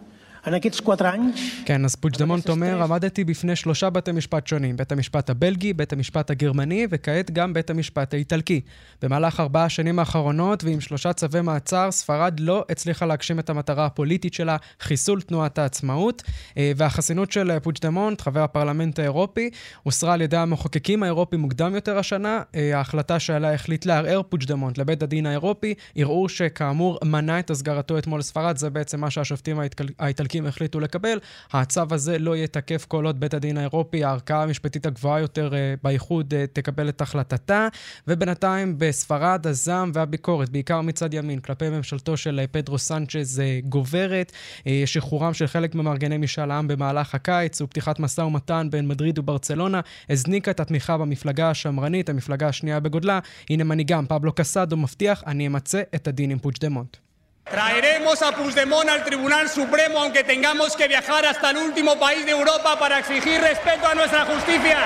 כן, 1.64 1.84
אז 1.84 1.96
פוג'דמונט 1.96 2.48
אומר, 2.48 2.82
עמדתי 2.82 3.24
בפני 3.24 3.56
שלושה 3.56 3.90
בתי 3.90 4.12
משפט 4.12 4.46
שונים, 4.46 4.76
בית 4.76 4.92
המשפט 4.92 5.30
הבלגי, 5.30 5.72
בית 5.72 5.92
המשפט 5.92 6.30
הגרמני, 6.30 6.86
וכעת 6.90 7.30
גם 7.30 7.52
בית 7.52 7.70
המשפט 7.70 8.14
האיטלקי. 8.14 8.60
במהלך 9.02 9.40
ארבעה 9.40 9.64
השנים 9.64 9.98
האחרונות, 9.98 10.64
ועם 10.64 10.80
שלושה 10.80 11.12
צווי 11.12 11.40
מעצר, 11.40 11.90
ספרד 11.90 12.40
לא 12.40 12.64
הצליחה 12.70 13.06
להגשים 13.06 13.38
את 13.38 13.50
המטרה 13.50 13.86
הפוליטית 13.86 14.34
שלה, 14.34 14.56
חיסול 14.80 15.20
תנועת 15.20 15.58
העצמאות, 15.58 16.22
והחסינות 16.56 17.32
של 17.32 17.58
פוג'דמונט, 17.58 18.20
חבר 18.20 18.42
הפרלמנט 18.42 18.98
האירופי, 18.98 19.50
הוסרה 19.82 20.12
על 20.12 20.20
ידי 20.20 20.36
המחוקקים 20.36 21.02
האירופי 21.02 21.36
מוקדם 21.36 21.74
יותר 21.74 21.98
השנה. 21.98 22.42
ההחלטה 22.74 23.18
שעליה 23.18 23.54
החליט 23.54 23.86
לערער 23.86 24.22
פוג'דמונט 24.28 24.78
לבית 24.78 25.02
הדין 25.02 25.26
האירופי, 25.26 25.74
ערעור 25.96 26.28
שכאמור 26.28 26.98
מנע 27.04 27.38
את 27.38 27.50
הסגרתו 27.50 27.98
אתמול 27.98 28.20
לספרד, 28.20 28.56
זה 28.56 28.70
בעצם 28.70 29.00
מה 29.00 29.10
שהשופטים 29.10 29.60
האיטלקים 29.98 30.29
האיטלקים 30.30 30.46
החליטו 30.46 30.80
לקבל. 30.80 31.18
הצו 31.52 31.82
הזה 31.90 32.18
לא 32.18 32.36
יהיה 32.36 32.46
תקף 32.46 32.84
כל 32.88 33.06
עוד 33.06 33.20
בית 33.20 33.34
הדין 33.34 33.56
האירופי, 33.56 34.04
הערכאה 34.04 34.42
המשפטית 34.42 34.86
הגבוהה 34.86 35.20
יותר 35.20 35.54
אה, 35.54 35.74
באיחוד, 35.82 36.34
אה, 36.34 36.44
תקבל 36.52 36.88
את 36.88 37.00
החלטתה. 37.00 37.68
ובינתיים 38.08 38.74
בספרד 38.78 39.46
הזעם 39.46 39.90
והביקורת, 39.94 40.48
בעיקר 40.48 40.80
מצד 40.80 41.14
ימין, 41.14 41.40
כלפי 41.40 41.68
ממשלתו 41.68 42.16
של 42.16 42.40
אה, 42.40 42.46
פדרו 42.46 42.78
סנצ'ז 42.78 43.42
גוברת. 43.64 44.32
שחרורם 44.86 45.34
של 45.34 45.46
חלק 45.46 45.74
ממארגני 45.74 46.16
משאל 46.16 46.50
העם 46.50 46.68
במהלך 46.68 47.14
הקיץ 47.14 47.60
ופתיחת 47.60 48.00
משא 48.00 48.20
ומתן 48.20 48.68
בין 48.70 48.88
מדריד 48.88 49.18
וברצלונה 49.18 49.80
הזניקה 50.10 50.50
את 50.50 50.60
התמיכה 50.60 50.98
במפלגה 50.98 51.50
השמרנית, 51.50 52.08
המפלגה 52.08 52.48
השנייה 52.48 52.80
בגודלה. 52.80 53.18
הנה 53.50 53.64
מנהיגם, 53.64 54.06
פבלו 54.08 54.32
קסדו, 54.32 54.76
מבטיח, 54.76 55.22
אני 55.26 55.46
אמצה 55.46 55.82
את 55.94 56.08
הדין 56.08 56.30
עם 56.30 56.38
פוג'דמונט. 56.38 57.09
Traeremos 57.50 58.22
a 58.22 58.30
Puigdemont 58.30 58.88
al 58.88 59.04
Tribunal 59.04 59.48
Supremo 59.48 59.98
aunque 59.98 60.22
tengamos 60.22 60.76
que 60.76 60.86
viajar 60.86 61.26
hasta 61.26 61.50
el 61.50 61.56
último 61.56 61.98
país 61.98 62.24
de 62.24 62.30
Europa 62.30 62.78
para 62.78 63.00
exigir 63.00 63.40
respeto 63.40 63.88
a 63.88 63.94
nuestra 63.96 64.24
justicia. 64.24 64.78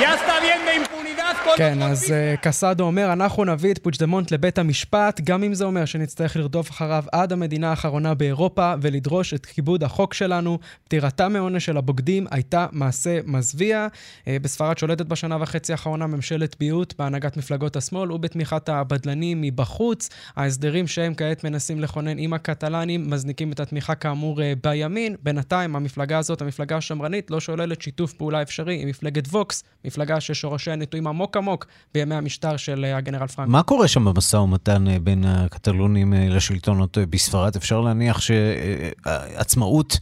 Ya 0.00 0.14
está 0.14 0.40
bien 0.40 0.64
de 0.64 0.76
impunidad. 0.76 1.11
כן, 1.56 1.82
אז 1.82 2.04
אה, 2.04 2.40
קסדו 2.40 2.84
אומר, 2.84 3.12
אנחנו 3.12 3.44
נביא 3.44 3.72
את 3.72 3.78
פוג'דמונט 3.78 4.30
לבית 4.30 4.58
המשפט, 4.58 5.20
גם 5.24 5.44
אם 5.44 5.54
זה 5.54 5.64
אומר 5.64 5.84
שנצטרך 5.84 6.36
לרדוף 6.36 6.70
אחריו 6.70 7.04
עד 7.12 7.32
המדינה 7.32 7.70
האחרונה 7.70 8.14
באירופה 8.14 8.74
ולדרוש 8.82 9.34
את 9.34 9.46
כיבוד 9.46 9.82
החוק 9.82 10.14
שלנו. 10.14 10.58
פטירתם 10.84 11.32
מעונש 11.32 11.66
של 11.66 11.76
הבוגדים 11.76 12.26
הייתה 12.30 12.66
מעשה 12.72 13.18
מזוויע. 13.24 13.86
Uh, 14.24 14.26
בספרד 14.42 14.78
שולטת 14.78 15.06
בשנה 15.06 15.36
וחצי 15.40 15.72
האחרונה 15.72 16.06
ממשלת 16.06 16.60
מיעוט 16.60 16.94
בהנהגת 16.98 17.36
מפלגות 17.36 17.76
השמאל 17.76 18.12
ובתמיכת 18.12 18.68
הבדלנים 18.68 19.40
מבחוץ. 19.40 20.08
ההסדרים 20.36 20.86
שהם 20.86 21.14
כעת 21.14 21.44
מנסים 21.44 21.80
לכונן 21.80 22.18
עם 22.18 22.32
הקטלנים 22.32 23.10
מזניקים 23.10 23.52
את 23.52 23.60
התמיכה 23.60 23.94
כאמור 23.94 24.40
uh, 24.40 24.42
בימין. 24.62 25.16
בינתיים 25.22 25.76
המפלגה 25.76 26.18
הזאת, 26.18 26.42
המפלגה 26.42 26.76
השמרנית, 26.76 27.30
לא 27.30 27.40
שוללת 27.40 27.82
שיתוף 27.82 28.12
פעולה 28.12 28.42
אפשרי 28.42 28.82
עם 28.82 28.88
מפלגת 28.88 29.26
ווקס, 29.28 29.64
מפלגה 29.84 30.20
ששורשיה 30.20 30.76
נטועים 30.76 31.01
עמוק 31.06 31.36
עמוק 31.36 31.66
בימי 31.94 32.14
המשטר 32.14 32.56
של 32.56 32.84
אה, 32.84 32.96
הגנרל 32.96 33.26
פרנק. 33.26 33.48
מה 33.48 33.62
קורה 33.62 33.88
שם 33.88 34.04
במשא 34.04 34.36
ומתן 34.36 34.88
אה, 34.88 34.98
בין 34.98 35.24
הקטלונים 35.24 36.14
אה, 36.14 36.28
לשלטונות 36.28 36.98
בספרד? 37.10 37.56
אפשר 37.56 37.80
להניח 37.80 38.20
שעצמאות, 38.20 39.98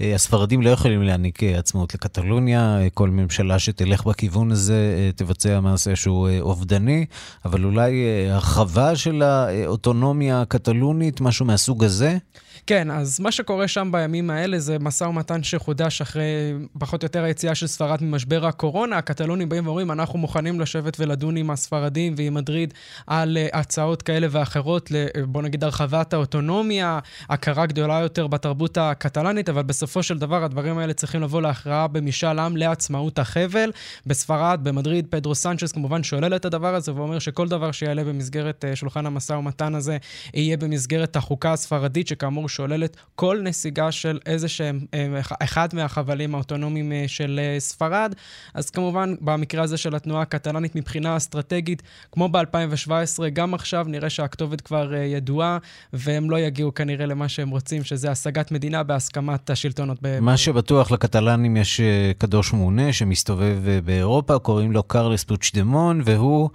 הספרדים 0.00 0.62
לא 0.62 0.70
יכולים 0.70 1.02
להעניק 1.02 1.42
עצמאות 1.42 1.94
לקטלוניה, 1.94 2.78
כל 2.94 3.10
ממשלה 3.10 3.58
שתלך 3.58 4.04
בכיוון 4.04 4.52
הזה 4.52 5.10
תבצע 5.16 5.60
מעשה 5.60 5.96
שהוא 5.96 6.28
אובדני, 6.40 7.06
אבל 7.44 7.64
אולי 7.64 8.04
הרחבה 8.30 8.96
של 8.96 9.22
האוטונומיה 9.22 10.40
הקטלונית, 10.40 11.20
משהו 11.20 11.46
מהסוג 11.46 11.84
הזה? 11.84 12.18
כן, 12.66 12.90
אז 12.90 13.20
מה 13.20 13.32
שקורה 13.32 13.68
שם 13.68 13.88
בימים 13.92 14.30
האלה 14.30 14.58
זה 14.58 14.78
משא 14.78 15.04
ומתן 15.04 15.42
שחודש 15.42 16.00
אחרי 16.00 16.52
פחות 16.78 17.02
או 17.02 17.06
יותר 17.06 17.24
היציאה 17.24 17.54
של 17.54 17.66
ספרד 17.66 18.02
ממשבר 18.02 18.46
הקורונה. 18.46 18.98
הקטלונים 18.98 19.48
באים 19.48 19.66
ואומרים, 19.66 19.90
אנחנו 19.90 20.18
מוכנים 20.18 20.60
לשבת 20.60 21.00
ולדון 21.00 21.36
עם 21.36 21.50
הספרדים 21.50 22.14
ועם 22.16 22.34
מדריד 22.34 22.74
על 23.06 23.36
uh, 23.36 23.56
הצעות 23.56 24.02
כאלה 24.02 24.26
ואחרות, 24.30 24.92
בוא 25.28 25.42
נגיד 25.42 25.64
הרחבת 25.64 26.12
האוטונומיה, 26.12 26.98
הכרה 27.28 27.66
גדולה 27.66 28.00
יותר 28.00 28.26
בתרבות 28.26 28.78
הקטלנית, 28.78 29.48
אבל 29.48 29.62
בסופו 29.62 30.02
של 30.02 30.18
דבר 30.18 30.44
הדברים 30.44 30.78
האלה 30.78 30.92
צריכים 30.92 31.22
לבוא 31.22 31.42
להכרעה 31.42 31.88
במשאל 31.88 32.38
עם 32.38 32.56
לעצמאות 32.56 33.18
החבל. 33.18 33.72
בספרד, 34.06 34.60
במדריד, 34.62 35.06
פדרו 35.10 35.34
סנצ'ס 35.34 35.72
כמובן 35.72 36.02
שולל 36.02 36.36
את 36.36 36.44
הדבר 36.44 36.74
הזה 36.74 36.94
ואומר 36.94 37.18
שכל 37.18 37.48
דבר 37.48 37.72
שיעלה 37.72 38.04
במסגרת 38.04 38.64
uh, 38.72 38.76
שולחן 38.76 39.06
המשא 39.06 39.32
ומתן 39.32 39.74
הזה 39.74 39.96
יהיה 40.34 40.56
במסגרת 40.56 41.16
החוקה 41.16 41.52
הספרדית, 41.52 42.08
שכאמור 42.08 42.48
שוללת 42.54 42.96
כל 43.14 43.40
נסיגה 43.42 43.92
של 43.92 44.18
איזה 44.26 44.48
שהם, 44.48 44.80
אה, 44.94 45.20
אחד 45.42 45.68
מהחבלים 45.72 46.34
האוטונומיים 46.34 46.92
אה, 46.92 47.04
של 47.06 47.40
אה, 47.42 47.60
ספרד. 47.60 48.14
אז 48.54 48.70
כמובן, 48.70 49.14
במקרה 49.20 49.62
הזה 49.62 49.76
של 49.76 49.94
התנועה 49.94 50.22
הקטלנית 50.22 50.76
מבחינה 50.76 51.16
אסטרטגית, 51.16 51.82
כמו 52.12 52.28
ב-2017, 52.28 53.28
גם 53.32 53.54
עכשיו 53.54 53.84
נראה 53.88 54.10
שהכתובת 54.10 54.60
כבר 54.60 54.94
ידועה, 54.94 55.58
והם 55.92 56.30
לא 56.30 56.38
יגיעו 56.38 56.74
כנראה 56.74 57.06
למה 57.06 57.28
שהם 57.28 57.50
רוצים, 57.50 57.84
שזה 57.84 58.10
השגת 58.10 58.50
מדינה 58.50 58.82
בהסכמת 58.82 59.50
השלטונות. 59.50 59.98
מה 60.20 60.36
שבטוח 60.36 60.90
לקטלנים 60.90 61.56
יש 61.56 61.80
קדוש 62.18 62.52
מעונה 62.52 62.92
שמסתובב 62.92 63.58
באירופה, 63.84 64.38
קוראים 64.38 64.72
לו 64.72 64.82
קרלס 64.82 65.24
פוצ'דמון, 65.24 66.00
והוא 66.04 66.50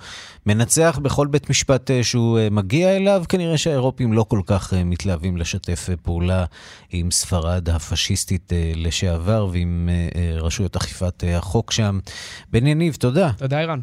מנצח 0.45 0.99
בכל 1.01 1.27
בית 1.27 1.49
משפט 1.49 1.91
שהוא 2.01 2.39
מגיע 2.51 2.95
אליו. 2.95 3.23
כנראה 3.29 3.57
שהאירופים 3.57 4.13
לא 4.13 4.23
כל 4.23 4.41
כך 4.45 4.73
מתלהבים 4.73 5.37
לשתף 5.37 5.88
פעולה 5.97 6.45
עם 6.89 7.11
ספרד 7.11 7.69
הפשיסטית 7.69 8.53
אה, 8.53 8.71
לשעבר 8.75 9.47
ועם 9.51 9.89
אה, 9.91 10.07
אה, 10.21 10.41
רשויות 10.41 10.75
אכיפת 10.75 11.23
החוק 11.27 11.71
שם. 11.71 11.99
בן 12.51 12.67
יניב, 12.67 12.95
תודה. 12.95 13.31
תודה, 13.37 13.59
ערן. 13.59 13.79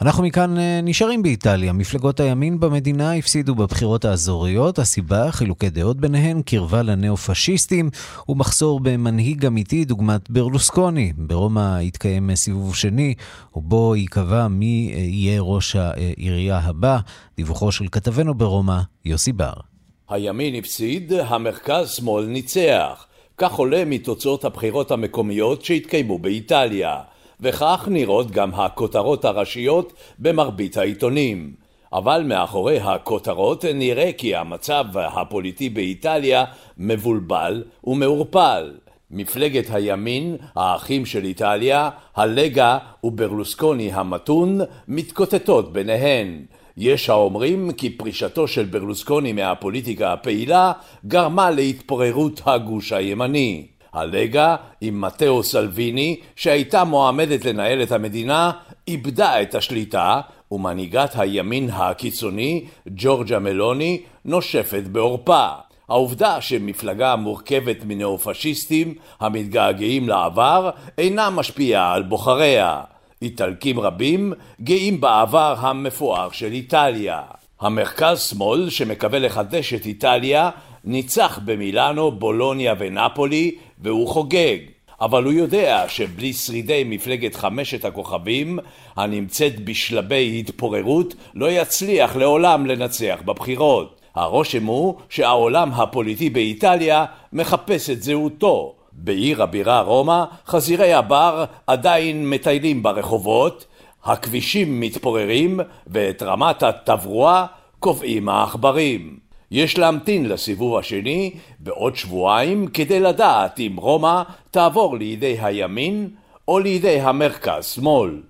אנחנו 0.00 0.22
מכאן 0.22 0.54
נשארים 0.82 1.22
באיטליה. 1.22 1.72
מפלגות 1.72 2.20
הימין 2.20 2.60
במדינה 2.60 3.14
הפסידו 3.14 3.54
בבחירות 3.54 4.04
האזוריות. 4.04 4.78
הסיבה, 4.78 5.32
חילוקי 5.32 5.70
דעות 5.70 5.96
ביניהן, 5.96 6.42
קרבה 6.42 6.82
לנאו-פשיסטים 6.82 7.90
ומחסור 8.28 8.80
במנהיג 8.80 9.46
אמיתי 9.46 9.84
דוגמת 9.84 10.30
ברלוסקוני. 10.30 11.12
ברומא 11.16 11.78
התקיים 11.78 12.34
סיבוב 12.34 12.76
שני, 12.76 13.14
ובו 13.56 13.96
ייקבע 13.96 14.48
מי 14.48 14.92
יהיה 14.94 15.40
ראש 15.40 15.76
העירייה 15.76 16.58
הבא. 16.58 16.98
דיווחו 17.36 17.72
של 17.72 17.88
כתבנו 17.92 18.34
ברומא, 18.34 18.80
יוסי 19.04 19.32
בר. 19.32 19.67
הימין 20.08 20.54
הפסיד, 20.54 21.12
המרכז-שמאל 21.12 22.24
ניצח. 22.24 23.06
כך 23.38 23.54
עולה 23.54 23.84
מתוצאות 23.86 24.44
הבחירות 24.44 24.90
המקומיות 24.90 25.64
שהתקיימו 25.64 26.18
באיטליה, 26.18 27.00
וכך 27.40 27.88
נראות 27.90 28.30
גם 28.30 28.54
הכותרות 28.54 29.24
הראשיות 29.24 29.92
במרבית 30.18 30.76
העיתונים. 30.76 31.52
אבל 31.92 32.22
מאחורי 32.26 32.78
הכותרות 32.80 33.64
נראה 33.64 34.10
כי 34.18 34.36
המצב 34.36 34.84
הפוליטי 34.94 35.68
באיטליה 35.68 36.44
מבולבל 36.78 37.64
ומעורפל. 37.84 38.72
מפלגת 39.10 39.64
הימין, 39.70 40.36
האחים 40.56 41.06
של 41.06 41.24
איטליה, 41.24 41.90
הלגה 42.16 42.78
וברלוסקוני 43.04 43.92
המתון, 43.92 44.60
מתקוטטות 44.88 45.72
ביניהן. 45.72 46.44
יש 46.80 47.10
האומרים 47.10 47.72
כי 47.72 47.90
פרישתו 47.90 48.48
של 48.48 48.64
ברלוסקוני 48.64 49.32
מהפוליטיקה 49.32 50.12
הפעילה 50.12 50.72
גרמה 51.06 51.50
להתפוררות 51.50 52.40
הגוש 52.46 52.92
הימני. 52.92 53.66
הלגה 53.92 54.56
עם 54.80 55.00
מתאו 55.00 55.42
סלוויני, 55.42 56.20
שהייתה 56.36 56.84
מועמדת 56.84 57.44
לנהל 57.44 57.82
את 57.82 57.92
המדינה, 57.92 58.50
איבדה 58.88 59.42
את 59.42 59.54
השליטה, 59.54 60.20
ומנהיגת 60.52 61.12
הימין 61.18 61.70
הקיצוני, 61.72 62.64
ג'ורג'ה 62.88 63.38
מלוני, 63.38 64.00
נושפת 64.24 64.82
בעורפה. 64.82 65.48
העובדה 65.88 66.40
שמפלגה 66.40 67.16
מורכבת 67.16 67.76
מנאו-פשיסטים 67.84 68.94
המתגעגעים 69.20 70.08
לעבר 70.08 70.70
אינה 70.98 71.30
משפיעה 71.30 71.94
על 71.94 72.02
בוחריה. 72.02 72.80
איטלקים 73.22 73.80
רבים 73.80 74.32
גאים 74.60 75.00
בעבר 75.00 75.54
המפואר 75.58 76.30
של 76.30 76.52
איטליה. 76.52 77.22
המרכז-שמאל 77.60 78.70
שמקווה 78.70 79.18
לחדש 79.18 79.74
את 79.74 79.86
איטליה 79.86 80.50
ניצח 80.84 81.38
במילאנו, 81.44 82.10
בולוניה 82.12 82.74
ונפולי 82.78 83.54
והוא 83.78 84.08
חוגג. 84.08 84.58
אבל 85.00 85.24
הוא 85.24 85.32
יודע 85.32 85.84
שבלי 85.88 86.32
שרידי 86.32 86.84
מפלגת 86.86 87.34
חמשת 87.34 87.84
הכוכבים 87.84 88.58
הנמצאת 88.96 89.64
בשלבי 89.64 90.36
התפוררות 90.40 91.14
לא 91.34 91.50
יצליח 91.50 92.16
לעולם 92.16 92.66
לנצח 92.66 93.18
בבחירות. 93.24 94.00
הרושם 94.14 94.66
הוא 94.66 94.94
שהעולם 95.08 95.72
הפוליטי 95.72 96.30
באיטליה 96.30 97.04
מחפש 97.32 97.90
את 97.90 98.02
זהותו 98.02 98.77
בעיר 99.00 99.42
הבירה 99.42 99.80
רומא, 99.80 100.24
חזירי 100.46 100.92
הבר 100.92 101.44
עדיין 101.66 102.30
מטיילים 102.30 102.82
ברחובות, 102.82 103.66
הכבישים 104.04 104.80
מתפוררים 104.80 105.60
ואת 105.86 106.22
רמת 106.22 106.62
התברואה 106.62 107.46
קובעים 107.78 108.28
העכברים. 108.28 109.18
יש 109.50 109.78
להמתין 109.78 110.28
לסיבוב 110.28 110.76
השני 110.76 111.34
בעוד 111.58 111.96
שבועיים 111.96 112.66
כדי 112.66 113.00
לדעת 113.00 113.60
אם 113.60 113.76
רומא 113.76 114.22
תעבור 114.50 114.96
לידי 114.96 115.36
הימין 115.40 116.10
או 116.48 116.58
לידי 116.58 117.00
המרכז-שמאל. 117.00 118.22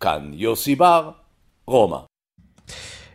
כאן 0.00 0.30
יוסי 0.32 0.74
בר, 0.74 1.10
רומא. 1.66 1.98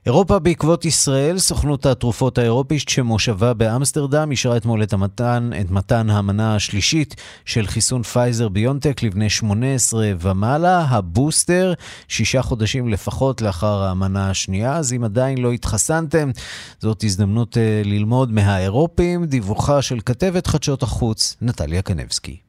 אירופה 0.05 0.39
בעקבות 0.39 0.85
ישראל, 0.85 1.39
סוכנות 1.39 1.85
התרופות 1.85 2.37
האירופית 2.37 2.89
שמושבה 2.89 3.53
באמסטרדם 3.53 4.31
אישרה 4.31 4.57
אתמול 4.57 4.83
את 4.83 4.93
המתן, 4.93 5.49
את 5.61 5.71
מתן 5.71 6.09
המנה 6.09 6.55
השלישית 6.55 7.15
של 7.45 7.67
חיסון 7.67 8.03
פייזר 8.03 8.49
ביונטק 8.49 9.03
לבני 9.03 9.29
18 9.29 10.11
ומעלה, 10.19 10.79
הבוסטר, 10.79 11.73
שישה 12.07 12.41
חודשים 12.41 12.87
לפחות 12.87 13.41
לאחר 13.41 13.83
המנה 13.83 14.29
השנייה, 14.29 14.77
אז 14.77 14.93
אם 14.93 15.03
עדיין 15.03 15.37
לא 15.37 15.51
התחסנתם, 15.51 16.31
זאת 16.79 17.03
הזדמנות 17.03 17.57
אה, 17.57 17.87
ללמוד 17.87 18.31
מהאירופים, 18.31 19.25
דיווחה 19.25 19.81
של 19.81 19.99
כתבת 20.05 20.47
חדשות 20.47 20.83
החוץ, 20.83 21.37
נטליה 21.41 21.81
קנבסקי. 21.81 22.48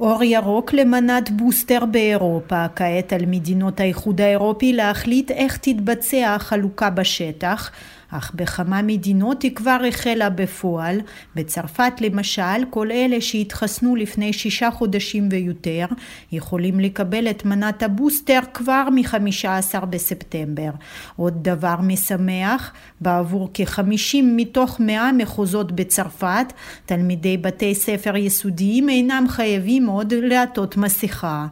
אור 0.00 0.24
ירוק 0.24 0.72
למנת 0.72 1.30
בוסטר 1.30 1.84
באירופה, 1.84 2.66
כעת 2.76 3.12
על 3.12 3.26
מדינות 3.26 3.80
האיחוד 3.80 4.20
האירופי 4.20 4.72
להחליט 4.72 5.30
איך 5.30 5.56
תתבצע 5.56 6.34
החלוקה 6.34 6.90
בשטח, 6.90 7.70
אך 8.16 8.32
בכמה 8.34 8.82
מדינות 8.82 9.42
היא 9.42 9.54
כבר 9.54 9.78
החלה 9.88 10.30
בפועל. 10.30 11.00
בצרפת 11.34 11.92
למשל, 12.00 12.64
כל 12.70 12.90
אלה 12.90 13.20
שהתחסנו 13.20 13.96
לפני 13.96 14.32
שישה 14.32 14.70
חודשים 14.70 15.28
ויותר, 15.30 15.86
יכולים 16.32 16.80
לקבל 16.80 17.30
את 17.30 17.44
מנת 17.44 17.82
הבוסטר 17.82 18.40
כבר 18.54 18.88
מ-15 18.90 19.84
בספטמבר. 19.84 20.70
עוד 21.16 21.42
דבר 21.42 21.76
משמח, 21.82 22.72
בעבור 23.00 23.50
כ-50 23.54 24.16
מתוך 24.22 24.80
100 24.80 25.10
מחוזות 25.12 25.72
בצרפת, 25.72 26.52
תלמידי 26.86 27.36
בתי 27.36 27.74
ספר 27.74 28.16
יסודיים 28.16 28.88
אינם 28.88 29.24
חייבים 29.28 29.86
עוד 29.86 30.14
לעטות 30.14 30.76
מסכה. 30.76 31.46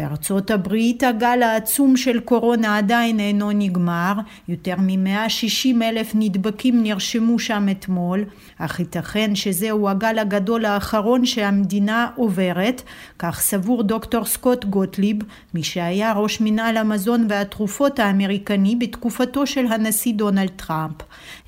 בארצות 0.00 0.50
הברית 0.50 1.02
הגל 1.02 1.42
העצום 1.42 1.96
של 1.96 2.20
קורונה 2.20 2.78
עדיין 2.78 3.20
אינו 3.20 3.50
נגמר, 3.50 4.12
יותר 4.48 4.74
מ-160 4.78 5.82
אלף 5.82 6.12
נדבקים 6.14 6.82
נרשמו 6.82 7.38
שם 7.38 7.66
אתמול, 7.70 8.24
אך 8.58 8.80
ייתכן 8.80 9.34
שזהו 9.34 9.88
הגל 9.88 10.18
הגדול 10.18 10.64
האחרון 10.64 11.26
שהמדינה 11.26 12.08
עוברת, 12.16 12.82
כך 13.18 13.40
סבור 13.40 13.82
דוקטור 13.82 14.24
סקוט 14.24 14.64
גוטליב, 14.64 15.16
מי 15.54 15.62
שהיה 15.62 16.12
ראש 16.12 16.40
מנהל 16.40 16.76
המזון 16.76 17.26
והתרופות 17.28 17.98
האמריקני 17.98 18.76
בתקופתו 18.76 19.46
של 19.46 19.66
הנשיא 19.66 20.14
דונלד 20.14 20.50
טראמפ. 20.56 20.96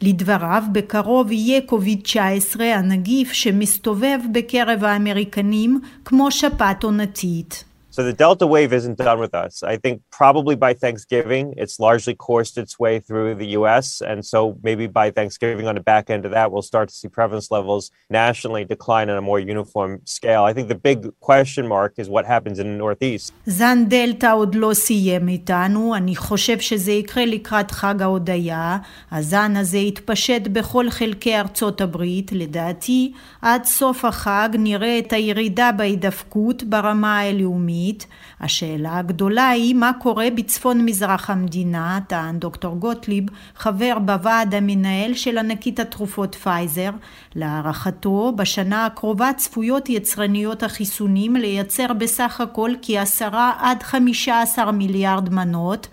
לדבריו, 0.03 0.63
בקרוב 0.73 1.33
יהיה 1.33 1.61
קוביד-19 1.61 2.61
הנגיף 2.63 3.33
שמסתובב 3.33 4.19
בקרב 4.33 4.85
האמריקנים 4.85 5.81
כמו 6.05 6.31
שפעת 6.31 6.83
עונתית. 6.83 7.72
So 7.98 8.04
the 8.04 8.14
Delta 8.14 8.46
wave 8.46 8.72
isn't 8.80 8.98
done 9.10 9.20
with 9.26 9.34
us. 9.34 9.54
I 9.64 9.76
think 9.84 9.96
probably 10.12 10.56
by 10.66 10.72
Thanksgiving, 10.84 11.46
it's 11.64 11.80
largely 11.80 12.14
coursed 12.14 12.56
its 12.64 12.74
way 12.78 13.00
through 13.00 13.30
the 13.42 13.50
US. 13.60 13.88
And 14.10 14.20
so 14.32 14.40
maybe 14.68 14.86
by 14.86 15.08
Thanksgiving, 15.10 15.66
on 15.72 15.76
the 15.80 15.86
back 15.94 16.06
end 16.16 16.24
of 16.28 16.32
that, 16.38 16.52
we'll 16.52 16.68
start 16.74 16.86
to 16.90 16.96
see 17.00 17.08
prevalence 17.08 17.50
levels 17.58 17.84
nationally 18.22 18.64
decline 18.76 19.08
on 19.10 19.18
a 19.18 19.26
more 19.30 19.40
uniform 19.40 19.92
scale. 20.18 20.44
I 20.44 20.54
think 20.54 20.68
the 20.68 20.82
big 20.90 21.00
question 21.30 21.64
mark 21.76 21.94
is 21.98 22.08
what 22.08 22.24
happens 22.34 22.60
in 22.60 22.68
the 22.72 22.78
Northeast. 22.78 23.34
זן 23.46 23.86
דלתא 23.88 24.34
עוד 24.34 24.56
לא 24.56 24.74
סיים 24.74 25.28
איתנו, 25.28 25.96
אני 25.96 26.16
חושב 26.16 26.60
שזה 26.60 26.92
יקרה 26.92 27.26
לקראת 27.26 27.72
חג 27.72 28.02
ההודיה. 28.02 28.78
הזן 29.12 29.56
הזה 29.56 29.78
יתפשט 29.78 30.48
בכל 30.48 30.90
חלקי 30.90 31.36
ארצות 31.38 31.82
הברית. 31.82 32.32
לדעתי, 32.32 33.12
עד 33.42 33.64
סוף 33.64 34.06
החג 34.06 34.50
נראה 34.54 35.00
את 35.00 35.14
הירידה 35.14 35.72
בהידפקות 35.78 36.64
ברמה 36.64 37.20
הלאומית. 37.20 37.81
העולמית. 37.83 38.07
השאלה 38.41 38.99
הגדולה 38.99 39.49
היא 39.49 39.75
מה 39.75 39.93
קורה 40.01 40.29
בצפון 40.35 40.85
מזרח 40.85 41.31
המדינה, 41.31 41.99
טען 42.07 42.39
דוקטור 42.39 42.77
גוטליב, 42.77 43.25
חבר 43.57 43.99
בוועד 44.05 44.55
המנהל 44.55 45.15
של 45.15 45.39
ענקית 45.39 45.81
התרופות 45.81 46.35
פייזר. 46.35 46.91
להערכתו, 47.35 48.33
בשנה 48.37 48.87
הקרובה 48.87 49.31
צפויות 49.37 49.89
יצרניות 49.89 50.63
החיסונים 50.63 51.37
לייצר 51.37 51.93
בסך 51.93 52.41
הכל 52.41 52.71
כ-10 52.83 53.35
עד 53.59 53.83
15 53.83 54.73
מיליארד 54.73 55.29
מנות. 55.33 55.89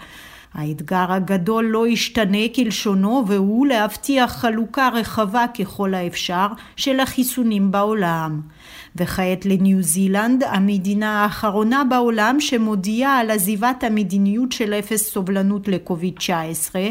האתגר 0.53 1.05
הגדול 1.11 1.65
לא 1.65 1.87
ישתנה 1.87 2.47
כלשונו 2.55 3.23
והוא 3.27 3.67
להבטיח 3.67 4.31
חלוקה 4.31 4.89
רחבה 4.93 5.45
ככל 5.59 5.93
האפשר 5.93 6.47
של 6.75 6.99
החיסונים 6.99 7.71
בעולם. 7.71 8.41
וכעת 8.95 9.45
לניו 9.45 9.81
זילנד, 9.81 10.43
המדינה 10.43 11.23
האחרונה 11.23 11.83
בעולם 11.83 12.39
שמודיעה 12.39 13.19
על 13.19 13.31
עזיבת 13.31 13.83
המדיניות 13.83 14.51
של 14.51 14.73
אפס 14.73 15.11
סובלנות 15.11 15.67
לקוביד 15.67 16.13
19 16.17 16.81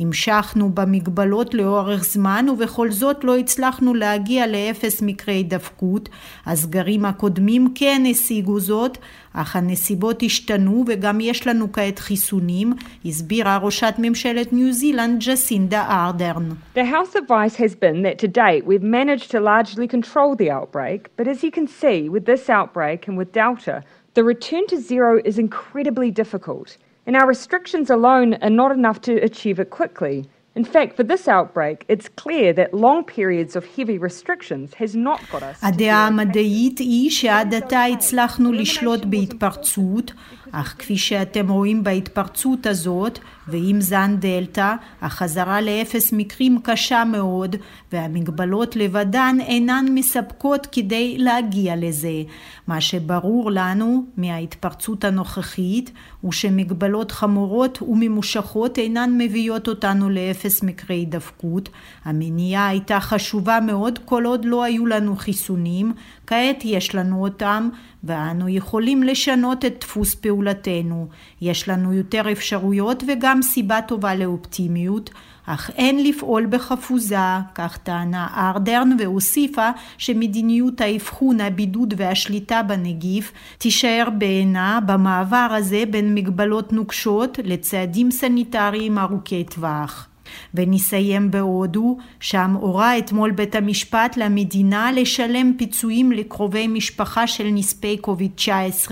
המשכנו 0.00 0.70
במגבלות 0.70 1.54
לאורך 1.54 2.04
זמן 2.04 2.46
ובכל 2.52 2.90
זאת 2.90 3.24
לא 3.24 3.36
הצלחנו 3.36 3.94
להגיע 3.94 4.46
לאפס 4.46 5.02
מקרי 5.02 5.34
הידבקות. 5.34 6.08
הסגרים 6.46 7.04
הקודמים 7.04 7.68
כן 7.74 8.02
השיגו 8.10 8.60
זאת, 8.60 8.98
אך 9.34 9.56
הנסיבות 9.56 10.22
השתנו 10.22 10.84
וגם 10.86 11.20
יש 11.20 11.46
לנו 11.46 11.72
כעת 11.72 11.98
חיסונים, 11.98 12.72
הסבירה 13.04 13.56
ראשת 13.56 13.94
ממשלת 13.98 14.52
ניו 14.52 14.72
זילנד 14.72 15.22
ג'סינדה 15.26 15.86
ארדרן. 15.90 16.48
The 16.74 16.84
House 16.84 17.14
advice 17.14 17.56
has 17.56 17.74
been 17.74 18.02
that 18.02 18.18
to 18.18 18.28
date 18.28 18.64
we've 18.66 18.82
managed 18.82 19.30
to 19.30 19.40
largely 19.40 19.86
control 19.86 20.34
the 20.36 20.50
outbreak, 20.50 21.00
but 21.16 21.26
as 21.28 21.44
you 21.44 21.50
can 21.50 21.66
see 21.66 22.08
with 22.08 22.24
this 22.26 22.48
outbreak 22.48 23.08
and 23.08 23.16
with 23.18 23.32
Delta, 23.32 23.82
the 24.14 24.24
return 24.24 24.64
to 24.72 24.76
zero 24.76 25.20
is 25.24 25.38
incredibly 25.38 26.10
difficult. 26.10 26.76
and 27.09 27.15
our 27.15 27.27
restrictions 27.27 27.89
alone 27.89 28.35
are 28.41 28.49
not 28.49 28.71
enough 28.71 28.99
to 29.01 29.13
achieve 29.29 29.59
it 29.59 29.69
quickly. 29.69 30.25
In 30.55 30.63
fact, 30.63 30.95
for 30.95 31.03
this 31.03 31.27
outbreak, 31.27 31.83
it's 31.89 32.07
clear 32.23 32.53
that 32.53 32.73
long 32.73 33.03
periods 33.03 33.57
of 33.57 33.65
heavy 33.75 33.97
restrictions 33.97 34.73
has 34.75 34.95
not 34.95 35.19
got 35.31 35.43
us... 35.43 35.57
הדעה 35.63 36.07
המדעית 36.07 36.79
היא 36.79 37.09
שעד 37.09 37.53
עתה 37.53 37.83
הצלחנו 37.83 38.51
לשלוט 38.51 39.05
בהתפרצות, 39.05 40.11
אך 40.52 40.74
כפי 40.78 40.98
שאתם 40.98 41.48
רואים 41.48 41.84
בהתפרצות 41.84 42.66
הזאת, 42.66 43.18
ועם 43.48 43.80
זן 43.80 44.16
דלתא, 44.18 44.74
החזרה 45.02 45.60
לאפס 45.60 46.12
מקרים 46.12 46.58
קשה 46.62 47.04
מאוד, 47.04 47.56
והמגבלות 47.92 48.76
לבדן 48.76 49.36
אינן 49.40 49.84
מספקות 49.94 50.66
כדי 50.72 51.18
להגיע 51.18 51.76
לזה. 51.76 52.22
מה 52.66 52.80
שברור 52.80 53.50
לנו 53.50 54.04
מההתפרצות 54.16 55.04
הנוכחית, 55.04 55.90
הוא 56.20 56.32
שמגבלות 56.32 57.10
חמורות 57.10 57.82
וממושכות 57.82 58.78
אינן 58.78 59.10
מביאות 59.18 59.68
אותנו 59.68 60.10
לאפס 60.10 60.62
מקרי 60.62 60.96
הידבקות. 60.96 61.68
המניעה 62.04 62.68
הייתה 62.68 63.00
חשובה 63.00 63.58
מאוד 63.60 63.98
כל 64.04 64.24
עוד 64.24 64.44
לא 64.44 64.64
היו 64.64 64.86
לנו 64.86 65.16
חיסונים, 65.16 65.92
כעת 66.26 66.64
יש 66.64 66.94
לנו 66.94 67.22
אותם, 67.22 67.68
ואנו 68.04 68.48
יכולים 68.48 69.02
לשנות 69.02 69.64
את 69.64 69.76
דפוס 69.80 70.14
פעולתנו. 70.14 71.08
יש 71.40 71.68
לנו 71.68 71.92
יותר 71.92 72.32
אפשרויות 72.32 73.02
וגם 73.06 73.42
סיבה 73.42 73.80
טובה 73.82 74.14
לאופטימיות, 74.14 75.10
אך 75.46 75.70
אין 75.76 76.04
לפעול 76.04 76.46
בחפוזה, 76.46 77.16
כך 77.54 77.78
טענה 77.78 78.26
ארדרן 78.36 78.96
והוסיפה 78.98 79.70
שמדיניות 79.98 80.80
האבחון, 80.80 81.40
הבידוד 81.40 81.94
והשליטה 81.96 82.62
בנגיף 82.62 83.32
תישאר 83.58 84.08
בעינה 84.18 84.78
במעבר 84.86 85.48
הזה 85.50 85.82
בין 85.90 86.14
מגבלות 86.14 86.72
נוקשות 86.72 87.38
לצעדים 87.44 88.10
סניטריים 88.10 88.98
ארוכי 88.98 89.44
טווח. 89.44 90.09
ונסיים 90.54 91.30
בהודו, 91.30 91.96
שם 92.20 92.56
הורה 92.60 92.98
אתמול 92.98 93.30
בית 93.30 93.54
המשפט 93.54 94.16
למדינה 94.16 94.92
לשלם 94.92 95.52
פיצויים 95.58 96.12
לקרובי 96.12 96.66
משפחה 96.66 97.26
של 97.26 97.48
נספי 97.52 97.96
קוביד-19, 97.96 98.90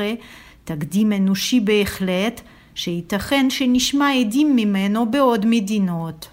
תקדים 0.65 1.13
אנושי 1.13 1.61
בהחלט, 1.61 2.41
שייתכן 2.75 3.51
שנשמע 3.51 4.11
עדים 4.21 4.57
ממנו 4.57 5.11
בעוד 5.11 5.47
מדינות. 5.47 6.29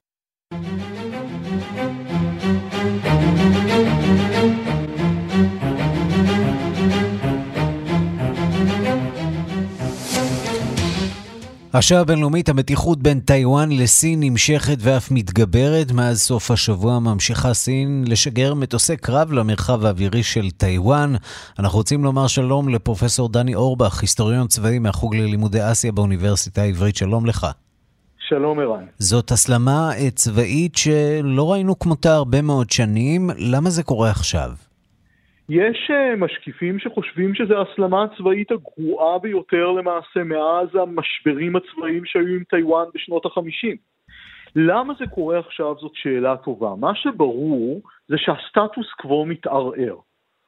השעה 11.77 12.01
הבינלאומית, 12.01 12.49
המתיחות 12.49 13.03
בין 13.03 13.19
טיוואן 13.19 13.71
לסין 13.71 14.19
נמשכת 14.19 14.77
ואף 14.79 15.11
מתגברת. 15.11 15.91
מאז 15.91 16.21
סוף 16.21 16.51
השבוע 16.51 16.99
ממשיכה 16.99 17.53
סין 17.53 18.03
לשגר 18.07 18.53
מטוסי 18.53 18.97
קרב 18.97 19.31
למרחב 19.31 19.85
האווירי 19.85 20.23
של 20.23 20.51
טיוואן. 20.51 21.13
אנחנו 21.59 21.77
רוצים 21.77 22.03
לומר 22.03 22.27
שלום 22.27 22.69
לפרופסור 22.69 23.29
דני 23.29 23.55
אורבך, 23.55 24.01
היסטוריון 24.01 24.47
צבאי 24.47 24.79
מהחוג 24.79 25.15
ללימודי 25.15 25.71
אסיה 25.71 25.91
באוניברסיטה 25.91 26.61
העברית. 26.61 26.95
שלום 26.95 27.25
לך. 27.25 27.47
שלום 28.29 28.59
ערן. 28.59 28.85
זאת 28.99 29.31
הסלמה 29.31 29.91
צבאית 30.15 30.75
שלא 30.75 31.51
ראינו 31.51 31.79
כמותה 31.79 32.15
הרבה 32.15 32.41
מאוד 32.41 32.69
שנים. 32.69 33.29
למה 33.37 33.69
זה 33.69 33.83
קורה 33.83 34.09
עכשיו? 34.09 34.51
יש 35.49 35.91
אה, 35.91 36.15
משקיפים 36.17 36.79
שחושבים 36.79 37.35
שזו 37.35 37.57
ההסלמה 37.57 38.03
הצבאית 38.03 38.51
הגרועה 38.51 39.19
ביותר 39.19 39.71
למעשה 39.71 40.23
מאז 40.23 40.75
המשברים 40.75 41.55
הצבאיים 41.55 42.05
שהיו 42.05 42.35
עם 42.35 42.43
טיוואן 42.43 42.85
בשנות 42.93 43.25
החמישים. 43.25 43.75
למה 44.55 44.93
זה 44.99 45.05
קורה 45.07 45.39
עכשיו 45.39 45.75
זאת 45.79 45.91
שאלה 45.95 46.37
טובה. 46.37 46.75
מה 46.79 46.95
שברור 46.95 47.81
זה 48.07 48.17
שהסטטוס 48.17 48.93
קוו 49.01 49.25
מתערער. 49.25 49.95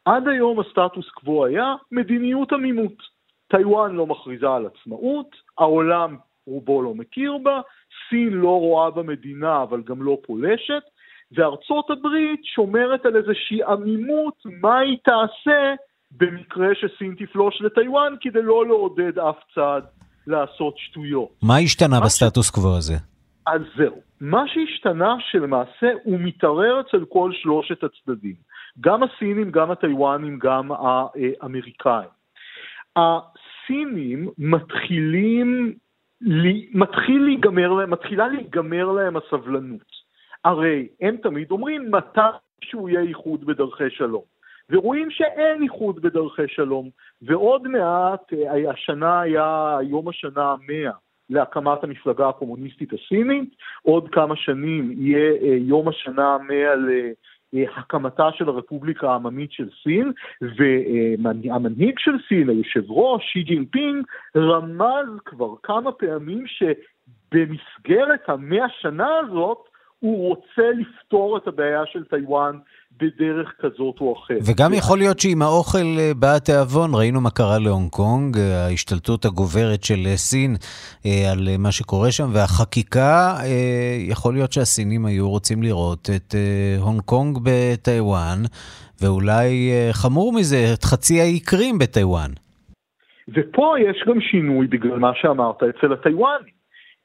עד 0.06 0.28
היום 0.28 0.60
הסטטוס 0.60 1.10
קוו 1.10 1.46
היה 1.46 1.76
מדיניות 1.92 2.54
עמימות. 2.54 3.18
טיוואן 3.48 3.96
לא 3.96 4.08
מכריזה 4.08 4.50
על 4.50 4.66
עצמאות, 4.66 5.36
העולם 5.58 6.18
רובו 6.48 6.82
לא 6.82 6.94
מכיר 6.96 7.38
בה, 7.44 7.62
סין 8.10 8.30
לא 8.30 8.60
רואה 8.60 8.92
בה 8.92 9.04
מדינה 9.04 9.64
אבל 9.64 9.82
גם 9.82 10.04
לא 10.04 10.18
פולשת, 10.26 10.84
וארצות 11.32 11.90
הברית 11.90 12.46
שומרת 12.46 13.06
על 13.06 13.16
איזושהי 13.16 13.64
עמימות 13.64 14.34
מה 14.62 14.80
היא 14.80 14.98
תעשה 15.04 15.74
במקרה 16.12 16.68
שסין 16.76 17.16
תפלוש 17.20 17.62
לטיוואן 17.62 18.14
כדי 18.22 18.42
לא 18.42 18.66
לעודד 18.66 19.20
אף 19.20 19.38
צד 19.56 19.82
לעשות 20.28 20.78
שטויות. 20.78 21.30
מה 21.44 21.58
השתנה 21.58 22.00
בסטטוס 22.06 22.50
קוו 22.50 22.78
הזה? 22.78 22.94
אז 23.46 23.62
זהו. 23.78 24.02
מה 24.22 24.44
שהשתנה 24.48 25.16
שלמעשה 25.20 25.88
הוא 26.04 26.20
מתערער 26.20 26.82
אצל 26.82 27.06
כל 27.10 27.32
שלושת 27.34 27.84
הצדדים. 27.84 28.36
גם 28.82 29.04
הסינים, 29.04 29.52
גם 29.52 29.72
הטיוואנים, 29.72 30.40
גם 30.40 30.72
האמריקאים. 30.72 32.10
הסינים 32.96 34.30
מתחילים, 34.38 35.74
מתחיל 36.74 37.24
להיגמר, 37.24 37.86
מתחילה 37.86 38.28
להיגמר 38.28 38.92
להם 38.92 39.18
הסבלנות. 39.18 39.97
הרי 40.48 40.88
הם 41.02 41.18
תמיד 41.18 41.52
אומרים 41.52 41.92
מתי 41.92 42.20
שהוא 42.62 42.90
יהיה 42.90 43.02
איחוד 43.02 43.46
בדרכי 43.46 43.90
שלום. 43.90 44.22
ורואים 44.70 45.12
שאין 45.12 45.64
איחוד 45.64 46.02
בדרכי 46.02 46.48
שלום, 46.48 46.90
ועוד 47.22 47.68
מעט, 47.68 48.34
אה, 48.34 48.72
השנה 48.72 49.22
היה 49.22 49.78
יום 49.84 50.10
השנה 50.10 50.52
המאה 50.52 50.92
להקמת 51.30 51.84
המפלגה 51.84 52.30
הקומוניסטית 52.30 52.94
הסינית, 52.94 53.56
עוד 53.82 54.10
כמה 54.10 54.36
שנים 54.36 54.92
יהיה 54.98 55.32
אה, 55.42 55.58
יום 55.60 55.88
השנה 55.88 56.36
המאה 56.36 56.74
להקמתה 57.54 58.30
של 58.32 58.50
הרפובליקה 58.50 59.12
העממית 59.12 59.52
של 59.52 59.70
סין, 59.84 60.12
והמנהיג 60.42 62.00
של 62.00 62.16
סין, 62.28 62.50
היושב 62.50 62.92
ראש, 62.92 63.24
שי 63.34 63.44
ג'ינפינג, 63.44 64.06
רמז 64.38 65.20
כבר 65.26 65.54
כמה 65.64 65.92
פעמים 65.92 66.44
שבמסגרת 66.48 68.30
המאה 68.30 68.70
שנה 68.70 69.18
הזאת 69.18 69.68
הוא 70.00 70.28
רוצה 70.28 70.70
לפתור 70.80 71.38
את 71.38 71.48
הבעיה 71.48 71.82
של 71.86 72.04
טיוואן 72.04 72.58
בדרך 72.98 73.54
כזאת 73.60 73.96
או 74.02 74.16
אחרת. 74.18 74.42
וגם 74.46 74.74
יכול 74.74 74.98
להיות 74.98 75.20
שעם 75.20 75.42
האוכל 75.42 75.88
אה, 76.00 76.12
בא 76.20 76.36
התיאבון, 76.36 76.90
ראינו 76.94 77.22
מה 77.22 77.30
קרה 77.30 77.60
להונג 77.60 77.90
קונג, 77.90 78.38
אה, 78.38 78.66
ההשתלטות 78.66 79.26
הגוברת 79.26 79.84
של 79.84 80.02
אה, 80.06 80.18
סין 80.18 80.56
על 81.32 81.48
מה 81.60 81.72
שקורה 81.72 82.12
שם, 82.12 82.28
והחקיקה, 82.34 83.36
יכול 84.10 84.34
להיות 84.34 84.52
שהסינים 84.52 85.06
היו 85.06 85.30
רוצים 85.30 85.64
לראות 85.64 86.10
את 86.16 86.36
הונג 86.80 87.02
קונג 87.02 87.38
בטיוואן, 87.44 88.40
ואולי 89.02 89.72
חמור 89.92 90.34
מזה, 90.34 90.58
את 90.74 90.84
חצי 90.84 91.22
האי 91.22 91.40
קרים 91.40 91.78
בטיוואן. 91.80 92.32
ופה 93.36 93.76
יש 93.80 94.04
גם 94.08 94.22
שינוי 94.22 94.68
בגלל 94.68 95.00
מה 95.00 95.12
שאמרת 95.16 95.64
אצל 95.64 95.94
הטיוואנים. 95.94 96.57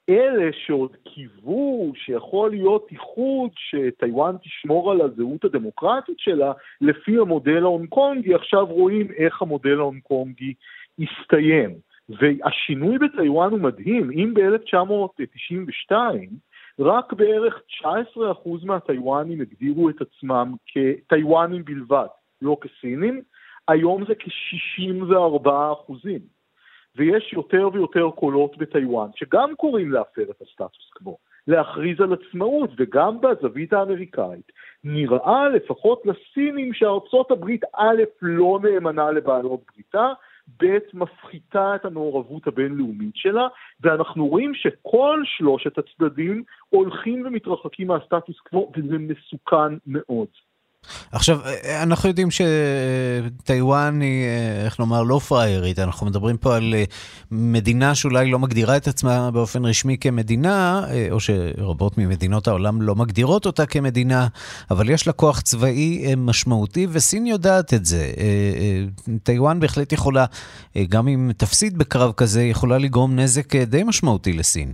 אלה 0.09 0.49
שעוד 0.65 0.95
קיוו 1.03 1.93
שיכול 1.95 2.49
להיות 2.49 2.87
איחוד 2.91 3.49
שטיוואן 3.55 4.35
תשמור 4.37 4.91
על 4.91 5.01
הזהות 5.01 5.45
הדמוקרטית 5.45 6.19
שלה 6.19 6.51
לפי 6.81 7.17
המודל 7.17 7.63
ההונג 7.63 7.89
קונגי, 7.89 8.33
עכשיו 8.33 8.65
רואים 8.65 9.07
איך 9.17 9.41
המודל 9.41 9.79
ההונג 9.79 10.01
קונגי 10.01 10.53
הסתיים. 10.99 11.75
והשינוי 12.09 12.97
בטיוואן 12.97 13.51
הוא 13.51 13.59
מדהים, 13.59 14.11
אם 14.11 14.33
ב-1992 14.33 15.93
רק 16.79 17.13
בערך 17.13 17.61
19% 18.15 18.19
מהטיוואנים 18.63 19.41
הגדירו 19.41 19.89
את 19.89 19.95
עצמם 20.01 20.53
כטיוואנים 20.67 21.65
בלבד, 21.65 22.07
לא 22.41 22.57
כסינים, 22.61 23.21
היום 23.67 24.05
זה 24.05 24.15
כ-64 24.15 25.49
אחוזים. 25.73 26.19
ויש 26.97 27.33
יותר 27.33 27.69
ויותר 27.73 28.09
קולות 28.15 28.57
בטיוואן 28.57 29.09
שגם 29.15 29.55
קוראים 29.55 29.91
להפר 29.91 30.23
את 30.31 30.41
הסטטוס 30.41 30.89
קוו, 30.93 31.17
להכריז 31.47 32.01
על 32.01 32.13
עצמאות, 32.13 32.69
וגם 32.77 33.17
בזווית 33.21 33.73
האמריקאית 33.73 34.51
נראה 34.83 35.49
לפחות 35.49 36.01
לסינים 36.05 36.73
שארצות 36.73 37.31
הברית 37.31 37.61
א' 37.75 38.03
לא 38.21 38.59
נאמנה 38.63 39.11
לבעלות 39.11 39.61
בריתה, 39.73 40.13
ב' 40.63 40.77
מפחיתה 40.93 41.75
את 41.75 41.85
המעורבות 41.85 42.47
הבינלאומית 42.47 43.15
שלה, 43.15 43.47
ואנחנו 43.81 44.27
רואים 44.27 44.53
שכל 44.53 45.21
שלושת 45.25 45.77
הצדדים 45.77 46.43
הולכים 46.69 47.25
ומתרחקים 47.25 47.87
מהסטטוס 47.87 48.39
קוו, 48.39 48.71
וזה 48.75 48.97
מסוכן 48.97 49.77
מאוד. 49.87 50.27
עכשיו, 51.11 51.39
אנחנו 51.83 52.09
יודעים 52.09 52.27
שטיוואן 52.31 54.01
היא, 54.01 54.25
איך 54.65 54.79
לומר, 54.79 55.03
לא 55.03 55.19
פראיירית. 55.19 55.79
אנחנו 55.79 56.07
מדברים 56.07 56.37
פה 56.37 56.55
על 56.55 56.73
אה, 56.73 56.83
מדינה 57.31 57.95
שאולי 57.95 58.31
לא 58.31 58.39
מגדירה 58.39 58.77
את 58.77 58.87
עצמה 58.87 59.31
באופן 59.31 59.65
רשמי 59.65 59.97
כמדינה, 59.97 60.83
אה, 60.89 61.07
או 61.11 61.19
שרבות 61.19 61.97
ממדינות 61.97 62.47
העולם 62.47 62.81
לא 62.81 62.95
מגדירות 62.95 63.45
אותה 63.45 63.65
כמדינה, 63.65 64.27
אבל 64.71 64.89
יש 64.89 65.07
לה 65.07 65.13
כוח 65.13 65.41
צבאי 65.41 66.05
אה, 66.05 66.15
משמעותי, 66.17 66.87
וסין 66.93 67.25
יודעת 67.25 67.73
את 67.73 67.85
זה. 67.85 68.11
טיוואן 69.23 69.59
בהחלט 69.59 69.93
יכולה, 69.93 70.25
גם 70.89 71.07
אם 71.07 71.31
תפסיד 71.37 71.77
בקרב 71.77 72.11
כזה, 72.17 72.43
יכולה 72.43 72.77
לגרום 72.77 73.15
נזק 73.15 73.55
די 73.55 73.83
משמעותי 73.83 74.33
לסין. 74.33 74.73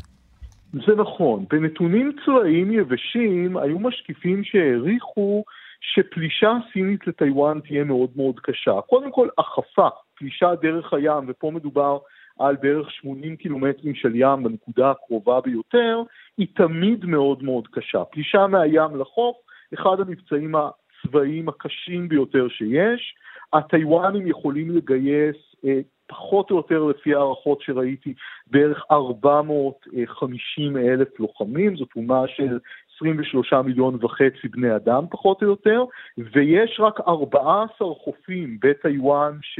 זה 0.73 0.95
נכון. 0.97 1.45
בנתונים 1.49 2.11
צבאיים 2.25 2.71
יבשים 2.71 3.57
היו 3.57 3.79
משקיפים 3.79 4.43
שהעריכו 4.43 5.43
שפלישה 5.81 6.51
סינית 6.73 7.07
לטיוואן 7.07 7.59
תהיה 7.59 7.83
מאוד 7.83 8.09
מאוד 8.15 8.39
קשה. 8.39 8.81
קודם 8.81 9.11
כל, 9.11 9.27
החפה, 9.37 9.87
פלישה 10.15 10.55
דרך 10.55 10.93
הים, 10.93 11.23
ופה 11.27 11.51
מדובר 11.51 11.97
על 12.39 12.55
בערך 12.55 12.91
80 12.91 13.35
קילומטרים 13.35 13.95
של 13.95 14.11
ים 14.15 14.43
בנקודה 14.43 14.91
הקרובה 14.91 15.41
ביותר, 15.41 16.01
היא 16.37 16.47
תמיד 16.55 17.05
מאוד 17.05 17.43
מאוד 17.43 17.67
קשה. 17.71 18.05
פלישה 18.05 18.47
מהים 18.47 18.95
לחוף, 18.95 19.37
אחד 19.73 19.99
המבצעים 19.99 20.55
הצבאיים 20.55 21.49
הקשים 21.49 22.09
ביותר 22.09 22.47
שיש. 22.49 23.15
הטיוואנים 23.53 24.27
יכולים 24.27 24.69
לגייס 24.71 25.35
אה, 25.65 25.79
פחות 26.07 26.51
או 26.51 26.55
יותר 26.55 26.83
לפי 26.83 27.15
הערכות 27.15 27.61
שראיתי, 27.61 28.13
בערך 28.47 28.83
450 28.91 30.77
אלף 30.77 31.19
לוחמים, 31.19 31.75
זאת 31.75 31.89
אומה 31.95 32.27
של 32.27 32.59
23 33.01 33.53
מיליון 33.53 33.97
וחצי 34.01 34.47
בני 34.47 34.75
אדם 34.75 35.05
פחות 35.11 35.41
או 35.43 35.47
יותר, 35.47 35.83
ויש 36.17 36.79
רק 36.79 36.99
14 37.07 37.93
חופים 37.93 38.57
בטיוואן 38.61 39.37
ש... 39.41 39.59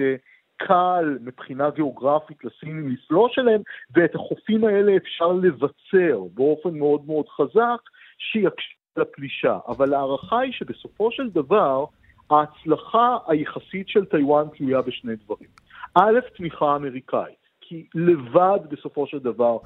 קל 0.67 1.17
מבחינה 1.21 1.69
גיאוגרפית 1.69 2.37
לסינים 2.43 2.89
לסלוש 2.89 3.39
אליהם, 3.39 3.61
ואת 3.95 4.15
החופים 4.15 4.63
האלה 4.63 4.95
אפשר 4.97 5.27
לבצר 5.27 6.21
באופן 6.33 6.77
מאוד 6.77 7.01
מאוד 7.05 7.25
חזק, 7.29 7.81
שיקשה 8.17 8.73
לפלישה. 8.97 9.57
אבל 9.67 9.93
ההערכה 9.93 10.39
היא 10.39 10.53
שבסופו 10.53 11.11
של 11.11 11.29
דבר, 11.29 11.85
ההצלחה 12.29 13.17
היחסית 13.27 13.89
של 13.89 14.05
טיוואן 14.05 14.47
תלויה 14.57 14.81
בשני 14.81 15.15
דברים. 15.15 15.49
א', 15.95 16.19
תמיכה 16.37 16.75
אמריקאית, 16.75 17.38
כי 17.70 17.86
לבד 17.95 18.59
בסופו 18.70 19.07
של 19.07 19.20
דבר 19.20 19.57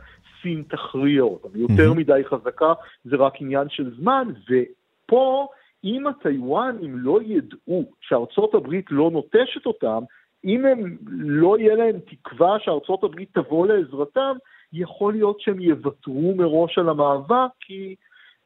סין 0.42 0.64
תכריע 0.68 1.22
אותם. 1.22 1.50
יותר. 1.56 1.94
מדי 1.94 2.22
חזקה, 2.30 2.74
זה 3.04 3.16
רק 3.16 3.34
עניין 3.42 3.70
של 3.70 3.96
זמן, 3.96 4.28
ופה, 4.50 5.48
אם 5.84 6.08
הטיוואנים 6.08 6.98
לא 6.98 7.20
ידעו 7.22 7.86
שארצות 8.02 8.54
הברית 8.54 8.86
לא 8.90 9.12
נוטשת 9.12 9.66
אותם, 9.66 10.04
אם 10.46 10.66
הם 10.66 10.98
לא 11.12 11.60
יהיה 11.60 11.76
להם 11.76 12.00
תקווה 12.00 12.60
שארצות 12.60 13.04
הברית 13.04 13.30
תבוא 13.34 13.68
לעזרתם, 13.68 14.36
יכול 14.74 15.14
להיות 15.14 15.40
שהם 15.40 15.60
יוותרו 15.60 16.34
מראש 16.36 16.78
על 16.78 16.90
המאבק, 16.90 17.52
כי 17.60 17.96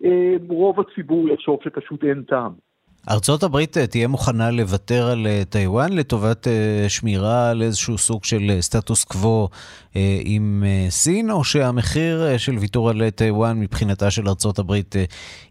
אה, 0.04 0.34
רוב 0.50 0.80
הציבור 0.80 1.30
יחשוב 1.30 1.60
שפשוט 1.64 2.04
אין 2.04 2.24
טעם. 2.24 2.67
ארצות 3.10 3.44
הברית 3.44 3.78
אה, 3.78 3.88
תהיה 3.88 4.08
מוכנה 4.08 4.52
לוותר 4.52 5.08
על 5.08 5.28
אה, 5.28 5.44
טיוואן 5.50 5.94
לטובת 5.94 6.48
אה, 6.48 6.90
שמירה 6.90 7.50
על 7.50 7.62
איזשהו 7.62 7.98
סוג 7.98 8.26
של 8.26 8.58
סטטוס 8.62 9.04
קוו 9.04 9.50
עם 10.24 10.64
סין, 10.90 11.32
או 11.32 11.44
שהמחיר 11.44 12.38
של 12.38 12.58
ויתור 12.58 12.90
על 12.90 13.10
טיוואן 13.10 13.60
מבחינתה 13.60 14.12
של 14.12 14.30
ארצות 14.30 14.60
הברית 14.60 14.96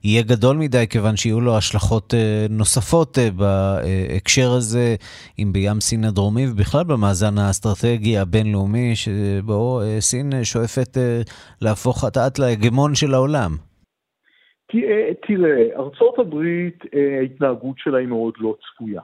יהיה 0.04 0.22
גדול 0.22 0.56
מדי, 0.56 0.86
כיוון 0.90 1.16
שיהיו 1.16 1.40
לו 1.40 1.56
השלכות 1.56 2.14
נוספות 2.50 3.18
בהקשר 3.36 4.52
הזה, 4.52 4.96
אם 5.38 5.52
בים 5.52 5.80
סין 5.80 6.04
הדרומי 6.04 6.48
ובכלל 6.48 6.84
במאזן 6.84 7.38
האסטרטגי 7.38 8.18
הבינלאומי, 8.18 8.96
שבו 8.96 9.80
סין 10.00 10.44
שואפת 10.44 10.98
להפוך 11.60 12.04
אט-אט 12.04 12.38
להגמון 12.38 12.94
של 12.94 13.14
העולם. 13.14 13.56
תראה, 15.26 15.76
ארצות 15.76 16.18
הברית, 16.18 16.84
אה, 16.94 17.18
ההתנהגות 17.20 17.78
שלה 17.78 17.98
היא 17.98 18.08
מאוד 18.08 18.34
לא 18.38 18.56
צפויה. 18.62 19.02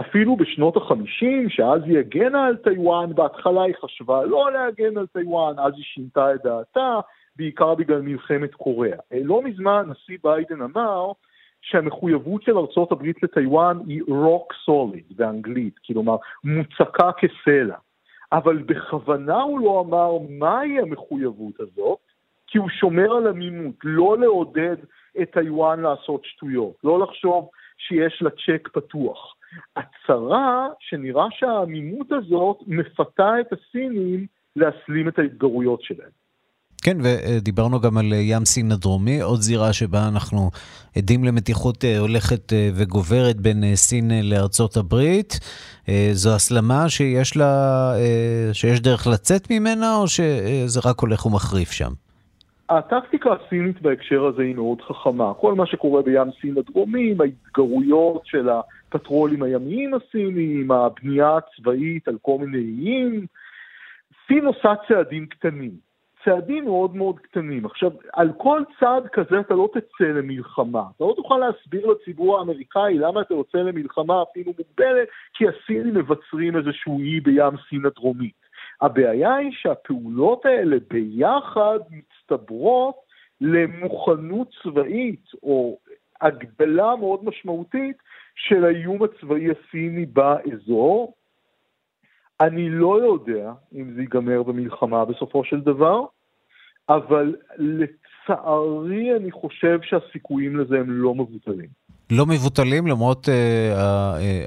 אפילו 0.00 0.36
בשנות 0.36 0.76
החמישים, 0.76 1.48
שאז 1.48 1.82
היא 1.84 1.98
הגנה 1.98 2.46
על 2.46 2.56
טיוואן, 2.56 3.14
בהתחלה 3.14 3.62
היא 3.62 3.74
חשבה 3.82 4.24
לא 4.24 4.52
להגן 4.52 4.98
על 4.98 5.06
טיוואן, 5.06 5.58
אז 5.58 5.72
היא 5.76 5.84
שינתה 5.84 6.34
את 6.34 6.42
דעתה, 6.42 7.00
בעיקר 7.36 7.74
בגלל 7.74 8.00
מלחמת 8.00 8.54
קוריאה. 8.54 8.98
אה, 9.12 9.18
לא 9.24 9.42
מזמן 9.42 9.84
הנשיא 9.86 10.18
ביידן 10.22 10.62
אמר 10.62 11.12
שהמחויבות 11.62 12.42
של 12.42 12.58
ארצות 12.58 12.92
הברית 12.92 13.22
לטיוואן 13.22 13.78
היא 13.86 14.02
rock 14.02 14.70
solid 14.70 15.16
באנגלית, 15.16 15.74
כלומר 15.86 16.16
מוצקה 16.44 17.10
כסלע. 17.12 17.76
אבל 18.32 18.56
בכוונה 18.56 19.42
הוא 19.42 19.60
לא 19.60 19.84
אמר 19.88 20.12
מהי 20.28 20.80
המחויבות 20.80 21.60
הזאת, 21.60 21.98
כי 22.50 22.58
הוא 22.58 22.68
שומר 22.68 23.12
על 23.12 23.26
עמימות, 23.26 23.74
לא 23.84 24.18
לעודד 24.18 24.76
את 25.22 25.30
טיוואן 25.32 25.80
לעשות 25.80 26.24
שטויות, 26.24 26.74
לא 26.84 27.00
לחשוב 27.00 27.48
שיש 27.78 28.22
לה 28.22 28.30
צ'ק 28.30 28.68
פתוח. 28.72 29.34
הצרה 29.76 30.68
שנראה 30.80 31.26
שהעמימות 31.30 32.12
הזאת 32.12 32.56
מפתה 32.66 33.32
את 33.40 33.46
הסינים 33.52 34.26
להסלים 34.56 35.08
את 35.08 35.18
ההתגרויות 35.18 35.82
שלהם. 35.82 36.10
כן, 36.82 36.96
ודיברנו 37.02 37.80
גם 37.80 37.98
על 37.98 38.12
ים 38.12 38.44
סין 38.44 38.72
הדרומי, 38.72 39.20
עוד 39.20 39.40
זירה 39.40 39.72
שבה 39.72 40.08
אנחנו 40.08 40.50
עדים 40.96 41.24
למתיחות 41.24 41.84
אה, 41.84 41.98
הולכת 41.98 42.52
אה, 42.52 42.70
וגוברת 42.74 43.40
בין 43.40 43.64
אה, 43.64 43.76
סין 43.76 44.10
לארצות 44.24 44.76
הברית. 44.76 45.38
זו 46.12 46.34
הסלמה 46.34 46.88
שיש 46.88 47.36
לה, 47.36 47.94
שיש 48.52 48.80
דרך 48.80 49.06
לצאת 49.06 49.50
ממנה, 49.50 49.96
או 49.96 50.08
שזה 50.08 50.80
רק 50.84 51.00
הולך 51.00 51.26
ומחריף 51.26 51.70
שם? 51.70 51.90
הטקטיקה 52.70 53.30
הסינית 53.32 53.82
בהקשר 53.82 54.24
הזה 54.24 54.42
היא 54.42 54.54
מאוד 54.54 54.80
חכמה. 54.80 55.34
כל 55.34 55.54
מה 55.54 55.66
שקורה 55.66 56.02
בים 56.02 56.30
סין 56.40 56.58
הדרומי, 56.58 57.14
ההתגרויות 57.20 58.26
של 58.26 58.48
הפטרולים 58.48 59.42
הימיים 59.42 59.94
הסינים, 59.94 60.70
הבנייה 60.70 61.36
הצבאית 61.36 62.08
על 62.08 62.16
כל 62.22 62.36
מיני 62.40 62.58
איים, 62.58 63.26
סין 64.26 64.46
עושה 64.46 64.72
צעדים 64.88 65.26
קטנים. 65.26 65.70
צעדים 66.24 66.64
מאוד 66.64 66.96
מאוד 66.96 67.18
קטנים. 67.18 67.66
עכשיו, 67.66 67.90
על 68.12 68.32
כל 68.36 68.62
צעד 68.80 69.08
כזה 69.12 69.40
אתה 69.40 69.54
לא 69.54 69.68
תצא 69.72 70.04
למלחמה. 70.04 70.82
אתה 70.96 71.04
לא 71.04 71.12
תוכל 71.16 71.38
להסביר 71.38 71.86
לציבור 71.86 72.38
האמריקאי 72.38 72.98
למה 72.98 73.20
אתה 73.20 73.34
יוצא 73.34 73.58
למלחמה 73.58 74.22
אפילו 74.30 74.52
מוגבלת, 74.58 75.08
כי 75.34 75.44
הסינים 75.48 75.94
מבצרים 75.94 76.56
איזשהו 76.56 77.00
אי 77.00 77.20
בים 77.20 77.56
סין 77.68 77.86
הדרומית. 77.86 78.40
הבעיה 78.80 79.34
היא 79.34 79.50
שהפעולות 79.52 80.46
האלה 80.46 80.76
ביחד 80.90 81.78
מצטברות 82.32 82.94
למוכנות 83.40 84.48
צבאית 84.62 85.24
או 85.42 85.78
הגדלה 86.20 86.96
מאוד 86.96 87.24
משמעותית 87.24 87.96
של 88.36 88.64
האיום 88.64 88.98
הצבאי 89.02 89.46
הסיני 89.50 90.06
באזור. 90.06 91.14
אני 92.40 92.70
לא 92.70 93.02
יודע 93.02 93.52
אם 93.74 93.92
זה 93.94 94.00
ייגמר 94.00 94.42
במלחמה 94.42 95.04
בסופו 95.04 95.44
של 95.44 95.60
דבר, 95.60 96.04
אבל 96.88 97.36
לצערי 97.58 99.16
אני 99.16 99.30
חושב 99.30 99.78
שהסיכויים 99.82 100.56
לזה 100.56 100.78
הם 100.78 100.90
לא 100.90 101.14
מבוטלים. 101.14 101.68
לא 102.10 102.26
מבוטלים 102.26 102.86
למרות 102.86 103.28
uh, 103.28 103.32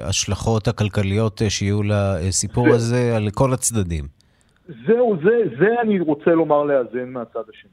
ההשלכות 0.02 0.68
הכלכליות 0.68 1.42
uh, 1.42 1.50
שיהיו 1.50 1.82
לסיפור 1.82 2.68
זה, 2.68 2.74
הזה 2.74 3.16
על 3.16 3.30
כל 3.34 3.52
הצדדים. 3.52 4.23
זהו, 4.68 5.16
זה, 5.24 5.42
זה 5.58 5.80
אני 5.80 6.00
רוצה 6.00 6.30
לומר 6.30 6.64
לאזן 6.64 7.08
מהצד 7.08 7.42
השני. 7.48 7.70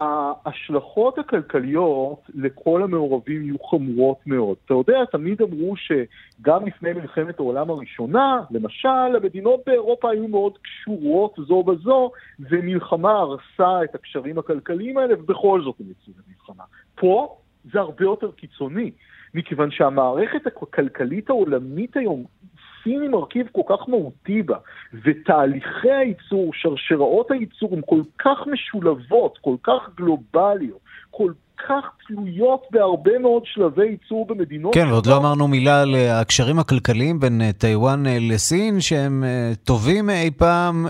ההשלכות 0.00 1.18
הכלכליות 1.18 2.20
לכל 2.34 2.82
המעורבים 2.82 3.42
יהיו 3.42 3.58
חמורות 3.58 4.18
מאוד. 4.26 4.56
אתה 4.64 4.74
יודע, 4.74 5.04
תמיד 5.12 5.42
אמרו 5.42 5.74
שגם 5.76 6.66
לפני 6.66 6.92
מלחמת 6.92 7.38
העולם 7.38 7.70
הראשונה, 7.70 8.40
למשל, 8.50 8.88
המדינות 8.88 9.60
באירופה 9.66 10.10
היו 10.10 10.28
מאוד 10.28 10.58
קשורות 10.58 11.34
זו 11.46 11.62
בזו, 11.62 12.10
ומלחמה 12.40 13.12
הרסה 13.12 13.84
את 13.84 13.94
הקשרים 13.94 14.38
הכלכליים 14.38 14.98
האלה, 14.98 15.14
ובכל 15.18 15.62
זאת 15.62 15.74
הם 15.80 15.86
יצאו 15.90 16.12
למלחמה. 16.28 16.64
פה 16.94 17.36
זה 17.72 17.80
הרבה 17.80 18.04
יותר 18.04 18.30
קיצוני, 18.32 18.90
מכיוון 19.34 19.70
שהמערכת 19.70 20.46
הכלכלית 20.46 21.30
העולמית 21.30 21.96
היום 21.96 22.24
סין 22.84 23.02
היא 23.02 23.10
מרכיב 23.10 23.46
כל 23.52 23.62
כך 23.68 23.88
מהותי 23.88 24.42
בה, 24.42 24.56
ותהליכי 25.04 25.90
הייצור, 25.90 26.50
שרשראות 26.54 27.30
הייצור 27.30 27.74
הן 27.74 27.80
כל 27.86 28.00
כך 28.18 28.46
משולבות, 28.46 29.38
כל 29.38 29.56
כך 29.62 29.90
גלובליות, 29.96 30.80
כל 31.10 31.32
כך 31.68 31.84
תלויות 32.06 32.62
בהרבה 32.70 33.18
מאוד 33.18 33.42
שלבי 33.46 33.86
ייצור 33.86 34.26
במדינות... 34.26 34.74
כן, 34.74 34.86
ועוד 34.90 35.06
לא 35.06 35.16
אמרנו 35.16 35.48
מילה 35.48 35.82
על 35.82 35.94
אה, 35.94 36.20
הקשרים 36.20 36.58
הכלכליים 36.58 37.20
בין 37.20 37.40
אה, 37.42 37.52
טיוואן 37.52 38.06
אה, 38.06 38.18
לסין, 38.20 38.80
שהם 38.80 39.24
טובים 39.64 40.10
אי 40.10 40.30
פעם, 40.30 40.86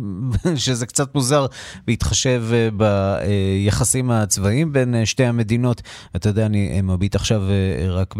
שזה 0.56 0.86
קצת 0.86 1.14
מוזר 1.14 1.46
בהתחשב 1.86 2.42
ביחסים 2.76 4.10
הצבאיים 4.10 4.72
בין 4.72 4.94
שתי 5.04 5.24
המדינות. 5.24 5.82
אתה 6.16 6.28
יודע, 6.28 6.46
אני 6.46 6.80
מביט 6.82 7.14
עכשיו 7.14 7.42
רק. 7.88 8.14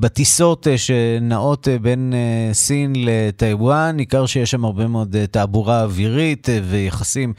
בטיסות 0.00 0.66
שנעות 0.76 1.68
בין 1.82 2.12
סין 2.52 2.92
לטיוואן, 2.96 3.96
ניכר 3.96 4.26
שיש 4.26 4.50
שם 4.50 4.64
הרבה 4.64 4.86
מאוד 4.86 5.16
תעבורה 5.30 5.82
אווירית 5.82 6.48
ויחסים 6.62 7.32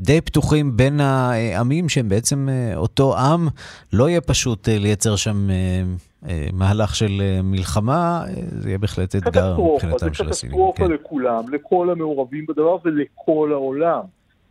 די 0.00 0.20
פתוחים 0.20 0.76
בין 0.76 1.00
העמים 1.00 1.88
שהם 1.88 2.08
בעצם 2.08 2.48
אה, 2.48 2.76
אותו 2.76 3.18
עם. 3.18 3.48
לא 3.92 4.08
יהיה 4.08 4.20
פשוט 4.20 4.68
אה, 4.68 4.78
לייצר 4.78 5.16
שם 5.16 5.50
אה, 5.50 6.46
מהלך 6.52 6.94
של 6.94 7.22
מלחמה, 7.42 8.24
זה 8.48 8.68
יהיה 8.68 8.78
בהחלט 8.78 9.16
אתגר 9.16 9.56
מבחינתם 9.60 10.14
של 10.14 10.28
הסינים. 10.28 10.56
זה 10.56 10.62
קטסטרופה 10.72 10.86
כן. 10.86 10.92
לכולם, 10.92 11.44
לכל 11.52 11.90
המעורבים 11.90 12.46
בדבר 12.46 12.76
ולכל 12.84 13.48
העולם. 13.52 14.00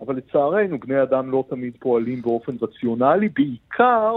אבל 0.01 0.15
לצערנו, 0.15 0.79
בני 0.79 1.03
אדם 1.03 1.31
לא 1.31 1.43
תמיד 1.49 1.73
פועלים 1.79 2.21
באופן 2.21 2.55
רציונלי, 2.61 3.29
בעיקר 3.29 4.13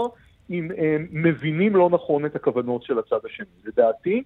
אם 0.49 0.69
הם 0.77 1.07
מבינים 1.11 1.75
לא 1.75 1.89
נכון 1.89 2.25
את 2.25 2.35
הכוונות 2.35 2.83
של 2.83 2.99
הצד 2.99 3.25
השני. 3.25 3.45
לדעתי, 3.65 4.23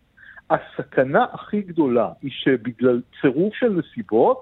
הסכנה 0.50 1.26
הכי 1.34 1.62
גדולה 1.62 2.10
היא 2.22 2.32
שבגלל 2.34 3.02
צירוף 3.22 3.54
של 3.54 3.70
נסיבות, 3.70 4.42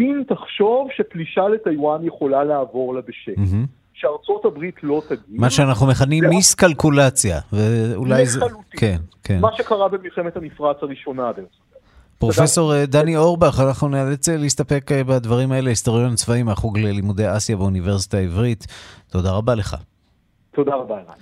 סין 0.00 0.24
תחשוב 0.28 0.88
שפלישה 0.96 1.48
לטיוואן 1.48 2.04
יכולה 2.04 2.44
לעבור 2.44 2.94
לה 2.94 3.00
בשקט. 3.00 3.36
Mm-hmm. 3.36 3.66
שארצות 3.92 4.44
הברית 4.44 4.74
לא 4.82 5.02
תגיד. 5.08 5.40
מה 5.40 5.50
שאנחנו 5.50 5.86
מכנים 5.86 6.24
מיסקלקולציה, 6.24 7.38
ואולי 7.52 8.26
זה... 8.26 8.38
לחלוטין. 8.38 8.80
כן, 8.80 8.96
כן. 9.24 9.40
מה 9.40 9.48
שקרה 9.56 9.88
במלחמת 9.88 10.36
המפרץ 10.36 10.76
הראשונה 10.82 11.32
בעצם. 11.32 11.48
פרופסור 12.18 12.74
אה, 12.74 12.86
דני 12.86 13.16
אורבך, 13.16 13.60
אנחנו 13.68 13.88
נאלץ 13.88 14.28
אה, 14.28 14.36
להסתפק 14.36 14.92
אה, 14.92 15.04
בדברים 15.04 15.52
האלה, 15.52 15.70
היסטוריון 15.70 16.14
צבאי 16.14 16.42
מהחוג 16.42 16.78
ללימודי 16.78 17.36
אסיה 17.36 17.56
באוניברסיטה 17.56 18.16
העברית. 18.16 18.66
תודה 19.10 19.30
רבה 19.32 19.54
לך. 19.54 19.76
תודה 20.54 20.74
רבה, 20.74 20.94
ערן. 20.94 21.14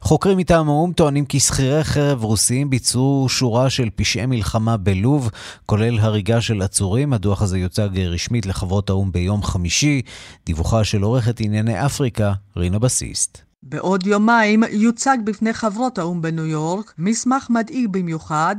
חוקרים 0.00 0.38
מטעם 0.38 0.68
האו"ם 0.68 0.92
טוענים 0.92 1.24
כי 1.24 1.40
שכירי 1.40 1.84
חרב 1.84 2.24
רוסיים 2.24 2.70
ביצעו 2.70 3.26
שורה 3.28 3.70
של 3.70 3.88
פשעי 3.96 4.26
מלחמה 4.26 4.76
בלוב, 4.76 5.30
כולל 5.66 5.98
הריגה 5.98 6.40
של 6.40 6.62
עצורים. 6.62 7.12
הדוח 7.12 7.42
הזה 7.42 7.58
יוצג 7.58 7.88
רשמית 7.98 8.46
לחברות 8.46 8.90
האו"ם 8.90 9.12
ביום 9.12 9.42
חמישי. 9.42 10.02
דיווחה 10.46 10.84
של 10.84 11.02
עורכת 11.02 11.40
ענייני 11.40 11.86
אפריקה, 11.86 12.32
רינה 12.56 12.78
בסיסט. 12.78 13.38
בעוד 13.62 14.06
יומיים 14.06 14.62
יוצג 14.70 15.18
בפני 15.24 15.52
חברות 15.52 15.98
האו"ם 15.98 16.22
בניו 16.22 16.46
יורק 16.46 16.94
מסמך 16.98 17.46
מדאיג 17.50 17.88
במיוחד 17.90 18.56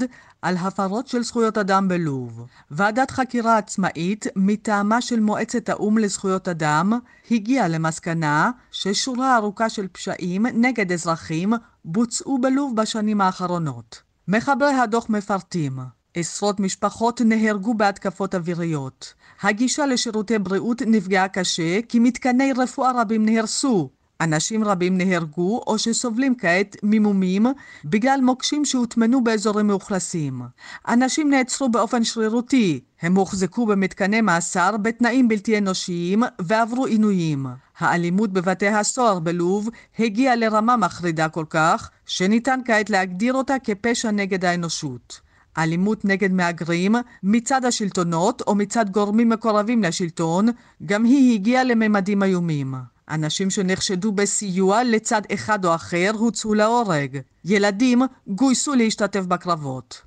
על 0.47 0.57
הפרות 0.57 1.07
של 1.07 1.23
זכויות 1.23 1.57
אדם 1.57 1.87
בלוב. 1.87 2.45
ועדת 2.71 3.11
חקירה 3.11 3.57
עצמאית 3.57 4.25
מטעמה 4.35 5.01
של 5.01 5.19
מועצת 5.19 5.69
האו"ם 5.69 5.97
לזכויות 5.97 6.47
אדם 6.47 6.93
הגיעה 7.31 7.67
למסקנה 7.67 8.51
ששורה 8.71 9.35
ארוכה 9.35 9.69
של 9.69 9.87
פשעים 9.87 10.45
נגד 10.45 10.91
אזרחים 10.91 11.53
בוצעו 11.85 12.37
בלוב 12.41 12.75
בשנים 12.75 13.21
האחרונות. 13.21 14.01
מחברי 14.27 14.73
הדוח 14.73 15.09
מפרטים 15.09 15.79
עשרות 16.13 16.59
משפחות 16.59 17.21
נהרגו 17.25 17.73
בהתקפות 17.73 18.35
אוויריות. 18.35 19.13
הגישה 19.41 19.85
לשירותי 19.85 20.39
בריאות 20.39 20.81
נפגעה 20.81 21.27
קשה 21.27 21.81
כי 21.89 21.99
מתקני 21.99 22.53
רפואה 22.53 23.01
רבים 23.01 23.25
נהרסו 23.25 23.89
אנשים 24.21 24.63
רבים 24.63 24.97
נהרגו 24.97 25.61
או 25.67 25.77
שסובלים 25.77 26.35
כעת 26.35 26.75
ממומים 26.83 27.45
בגלל 27.85 28.19
מוקשים 28.23 28.65
שהוטמנו 28.65 29.23
באזורים 29.23 29.67
מאוכלסים. 29.67 30.41
אנשים 30.87 31.29
נעצרו 31.29 31.69
באופן 31.69 32.03
שרירותי, 32.03 32.79
הם 33.01 33.15
הוחזקו 33.15 33.65
במתקני 33.65 34.21
מאסר 34.21 34.77
בתנאים 34.77 35.27
בלתי 35.27 35.57
אנושיים 35.57 36.23
ועברו 36.41 36.85
עינויים. 36.85 37.45
האלימות 37.79 38.33
בבתי 38.33 38.67
הסוהר 38.67 39.19
בלוב 39.19 39.69
הגיעה 39.99 40.35
לרמה 40.35 40.77
מחרידה 40.77 41.29
כל 41.29 41.45
כך, 41.49 41.89
שניתן 42.05 42.59
כעת 42.65 42.89
להגדיר 42.89 43.33
אותה 43.33 43.55
כפשע 43.63 44.11
נגד 44.11 44.45
האנושות. 44.45 45.21
אלימות 45.57 46.05
נגד 46.05 46.31
מהגרים 46.31 46.95
מצד 47.23 47.65
השלטונות 47.65 48.41
או 48.47 48.55
מצד 48.55 48.89
גורמים 48.89 49.29
מקורבים 49.29 49.83
לשלטון, 49.83 50.47
גם 50.85 51.03
היא 51.03 51.35
הגיעה 51.35 51.63
לממדים 51.63 52.23
איומים. 52.23 52.75
אנשים 53.09 53.49
שנחשדו 53.49 54.11
בסיוע 54.11 54.83
לצד 54.83 55.21
אחד 55.33 55.65
או 55.65 55.75
אחר 55.75 56.11
הוצאו 56.17 56.53
להורג. 56.53 57.19
ילדים 57.45 58.01
גויסו 58.27 58.75
להשתתף 58.75 59.21
בקרבות. 59.21 60.01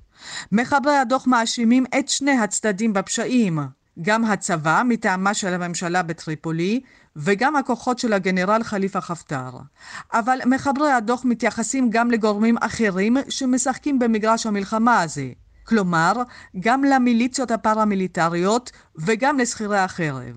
מחברי 0.51 0.97
הדוח 0.97 1.27
מאשימים 1.27 1.85
את 1.99 2.09
שני 2.09 2.37
הצדדים 2.37 2.93
בפשעים. 2.93 3.59
גם 4.01 4.25
הצבא 4.25 4.81
מטעמה 4.85 5.33
של 5.33 5.53
הממשלה 5.53 6.03
בטריפולי 6.03 6.81
וגם 7.15 7.55
הכוחות 7.55 7.99
של 7.99 8.13
הגנרל 8.13 8.63
חליפה 8.63 9.01
חפטר. 9.01 9.49
אבל 10.13 10.39
מחברי 10.45 10.91
הדוח 10.91 11.25
מתייחסים 11.25 11.89
גם 11.89 12.11
לגורמים 12.11 12.57
אחרים 12.57 13.17
שמשחקים 13.29 13.99
במגרש 13.99 14.45
המלחמה 14.45 15.01
הזה. 15.01 15.29
כלומר, 15.71 16.13
גם 16.59 16.83
למיליציות 16.83 17.51
הפרמיליטריות 17.51 18.71
וגם 18.95 19.39
לשכירי 19.39 19.79
החרב. 19.79 20.35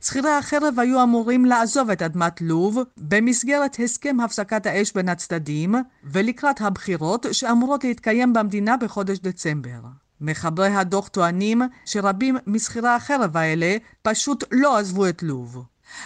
שכירי 0.00 0.30
החרב 0.30 0.74
היו 0.78 1.02
אמורים 1.02 1.44
לעזוב 1.44 1.90
את 1.90 2.02
אדמת 2.02 2.40
לוב 2.40 2.78
במסגרת 2.96 3.76
הסכם 3.84 4.20
הפסקת 4.20 4.66
האש 4.66 4.92
בין 4.92 5.08
הצדדים 5.08 5.74
ולקראת 6.04 6.60
הבחירות 6.60 7.26
שאמורות 7.32 7.84
להתקיים 7.84 8.32
במדינה 8.32 8.76
בחודש 8.76 9.18
דצמבר. 9.18 9.80
מחברי 10.20 10.68
הדוח 10.68 11.08
טוענים 11.08 11.62
שרבים 11.84 12.36
משכירי 12.46 12.88
החרב 12.88 13.36
האלה 13.36 13.76
פשוט 14.02 14.44
לא 14.52 14.78
עזבו 14.78 15.08
את 15.08 15.22
לוב. 15.22 15.64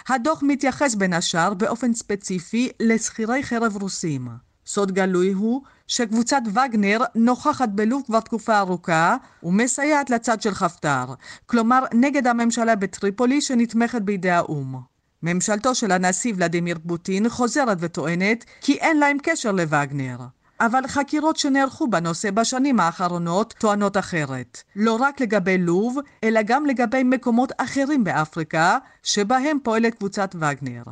הדוח 0.09 0.43
מתייחס 0.43 0.95
בין 0.95 1.13
השאר 1.13 1.53
באופן 1.53 1.93
ספציפי 1.93 2.69
לשכירי 2.79 3.43
חרב 3.43 3.77
רוסים. 3.81 4.46
סוד 4.67 4.91
גלוי 4.91 5.31
הוא 5.31 5.61
שקבוצת 5.87 6.41
וגנר 6.47 6.99
נוכחת 7.15 7.69
בלוב 7.69 8.03
כבר 8.05 8.19
תקופה 8.19 8.59
ארוכה 8.59 9.15
ומסייעת 9.43 10.09
לצד 10.09 10.41
של 10.41 10.53
חפטר, 10.53 11.05
כלומר 11.45 11.83
נגד 11.93 12.27
הממשלה 12.27 12.75
בטריפולי 12.75 13.41
שנתמכת 13.41 14.01
בידי 14.01 14.29
האו"ם. 14.29 14.75
ממשלתו 15.23 15.75
של 15.75 15.91
הנשיא 15.91 16.33
ולדימיר 16.35 16.77
פוטין 16.87 17.29
חוזרת 17.29 17.77
וטוענת 17.79 18.45
כי 18.61 18.73
אין 18.73 18.99
להם 18.99 19.17
קשר 19.23 19.51
לווגנר. 19.51 20.17
אבל 20.59 20.87
חקירות 20.87 21.37
שנערכו 21.37 21.87
בנושא 21.87 22.31
בשנים 22.31 22.79
האחרונות 22.79 23.53
טוענות 23.57 23.97
אחרת. 23.97 24.63
לא 24.75 24.97
רק 25.01 25.21
לגבי 25.21 25.57
לוב, 25.57 25.97
אלא 26.23 26.41
גם 26.45 26.65
לגבי 26.65 27.03
מקומות 27.03 27.51
אחרים 27.57 28.03
באפריקה, 28.03 28.77
שבהם 29.03 29.57
פועלת 29.63 29.95
קבוצת 29.95 30.35
וגנר. 30.35 30.83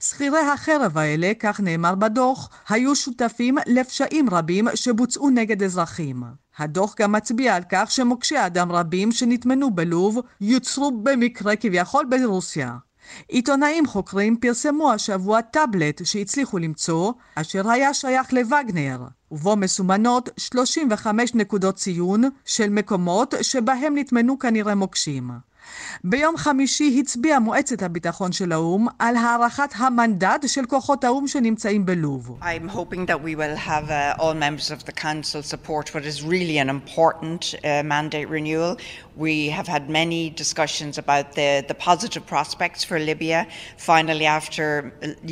שכירי 0.00 0.40
החרב 0.40 0.98
האלה, 0.98 1.32
כך 1.40 1.60
נאמר 1.60 1.94
בדוח, 1.94 2.50
היו 2.68 2.96
שותפים 2.96 3.56
לפשעים 3.66 4.30
רבים 4.30 4.68
שבוצעו 4.74 5.30
נגד 5.30 5.62
אזרחים. 5.62 6.22
הדוח 6.58 6.94
גם 6.98 7.12
מצביע 7.12 7.56
על 7.56 7.62
כך 7.72 7.90
שמוקשי 7.90 8.46
אדם 8.46 8.72
רבים 8.72 9.12
שנטמנו 9.12 9.70
בלוב 9.70 10.18
יוצרו 10.40 10.92
במקרה 11.02 11.56
כביכול 11.56 12.06
ברוסיה. 12.08 12.76
עיתונאים 13.28 13.86
חוקרים 13.86 14.36
פרסמו 14.36 14.92
השבוע 14.92 15.40
טאבלט 15.40 16.04
שהצליחו 16.04 16.58
למצוא, 16.58 17.12
אשר 17.34 17.70
היה 17.70 17.94
שייך 17.94 18.32
לווגנר, 18.32 18.98
ובו 19.30 19.56
מסומנות 19.56 20.28
35 20.36 21.34
נקודות 21.34 21.74
ציון 21.74 22.24
של 22.44 22.70
מקומות 22.70 23.34
שבהם 23.42 23.98
נטמנו 23.98 24.38
כנראה 24.38 24.74
מוקשים. 24.74 25.30
ביום 26.04 26.36
חמישי 26.36 26.96
הצביעה 27.00 27.38
מועצת 27.38 27.82
הביטחון 27.82 28.32
של 28.32 28.52
האו"ם 28.52 28.86
על 28.98 29.16
הארכת 29.16 29.70
המנדט 29.76 30.48
של 30.48 30.64
כוחות 30.66 31.04
האו"ם 31.04 31.26
שנמצאים 31.26 31.86
בלוב. 31.86 32.38
I'm 32.42 32.68
hoping 32.68 33.06
that 33.06 33.20
we 33.22 33.34
will 33.34 33.56
have 33.56 33.90
uh, 33.90 34.22
all 34.22 34.34
members 34.34 34.70
of 34.70 34.84
the 34.84 34.92
council 34.92 35.42
support 35.42 35.94
what 35.94 36.04
is 36.04 36.22
really 36.22 36.58
an 36.58 36.68
important 36.78 37.42
uh, 37.54 37.82
mandate 37.94 38.28
renewal. 38.28 38.76
We 39.26 39.36
have 39.58 39.68
had 39.74 39.84
many 40.00 40.22
discussions 40.42 40.94
about 41.04 41.26
the, 41.38 41.50
the 41.70 41.78
positive 41.88 42.24
prospects 42.34 42.80
for 42.88 42.98
Libya. 43.10 43.40
Finally, 43.92 44.26
after 44.40 44.64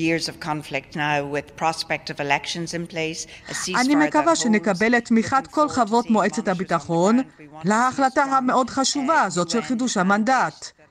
years 0.06 0.24
of 0.30 0.34
conflict 0.50 0.90
now, 0.96 1.16
with 1.34 1.46
prospect 1.64 2.06
of 2.12 2.16
elections 2.26 2.68
in 2.78 2.84
place, 2.94 3.20
a 3.48 3.54
ceasefire 3.54 3.80
אני 3.80 3.94
מקווה 3.94 4.36
שנקבל 4.36 4.96
את 4.96 5.04
תמיכת 5.04 5.46
כל 5.50 5.68
חברות 5.68 6.10
מועצת 6.10 6.48
הביטחון 6.48 7.20
להחלטה 7.64 8.22
המאוד 8.22 8.70
חשובה 8.70 9.22
הזאת 9.22 9.50
של 9.50 9.62
חידוש 9.62 9.96
המנדט. 9.96 10.25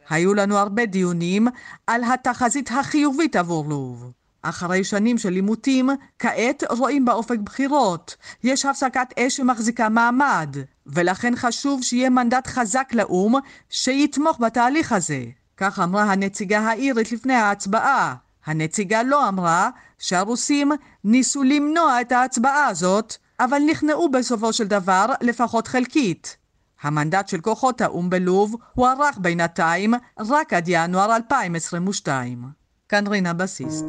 היו 0.10 0.34
לנו 0.34 0.58
הרבה 0.58 0.86
דיונים 0.86 1.48
על 1.88 2.02
התחזית 2.04 2.72
החיובית 2.72 3.36
עבור 3.36 3.66
לוב. 3.70 4.12
אחרי 4.42 4.84
שנים 4.84 5.18
של 5.18 5.34
עימותים, 5.34 5.90
כעת 6.20 6.64
רואים 6.70 7.06
באופק 7.06 7.40
בחירות. 7.40 8.16
יש 8.44 8.66
הפסקת 8.66 9.08
אש 9.20 9.38
שמחזיקה 9.38 9.90
מעמד, 9.90 10.56
ולכן 10.86 11.34
חשוב 11.36 11.84
שיהיה 11.84 12.10
מנדט 12.10 12.48
חזק 12.48 12.90
לאו"ם 12.94 13.34
שיתמוך 13.70 14.40
בתהליך 14.40 14.92
הזה. 14.92 15.24
כך 15.58 15.80
אמרה 15.80 16.04
הנציגה 16.04 16.60
האירית 16.60 17.12
לפני 17.12 17.34
ההצבעה. 17.34 18.16
הנציגה 18.46 19.04
לא 19.04 19.28
אמרה 19.30 19.70
שהרוסים 20.00 20.72
ניסו 21.04 21.44
למנוע 21.44 22.02
את 22.02 22.12
ההצבעה 22.12 22.66
הזאת, 22.66 23.16
אבל 23.40 23.60
נכנעו 23.70 24.10
בסופו 24.12 24.54
של 24.54 24.68
דבר, 24.68 25.06
לפחות 25.22 25.68
חלקית. 25.68 26.38
המנדט 26.86 27.28
של 27.28 27.42
כוחות 27.42 27.82
האו"ם 27.82 28.10
בלוב 28.10 28.56
הוארך 28.74 29.18
בינתיים 29.18 29.94
רק 30.20 30.54
עד 30.54 30.64
ינואר 30.68 31.16
2022. 31.16 32.44
כאן 32.90 33.08
רינה 33.08 33.34
בסיסט. 33.34 33.86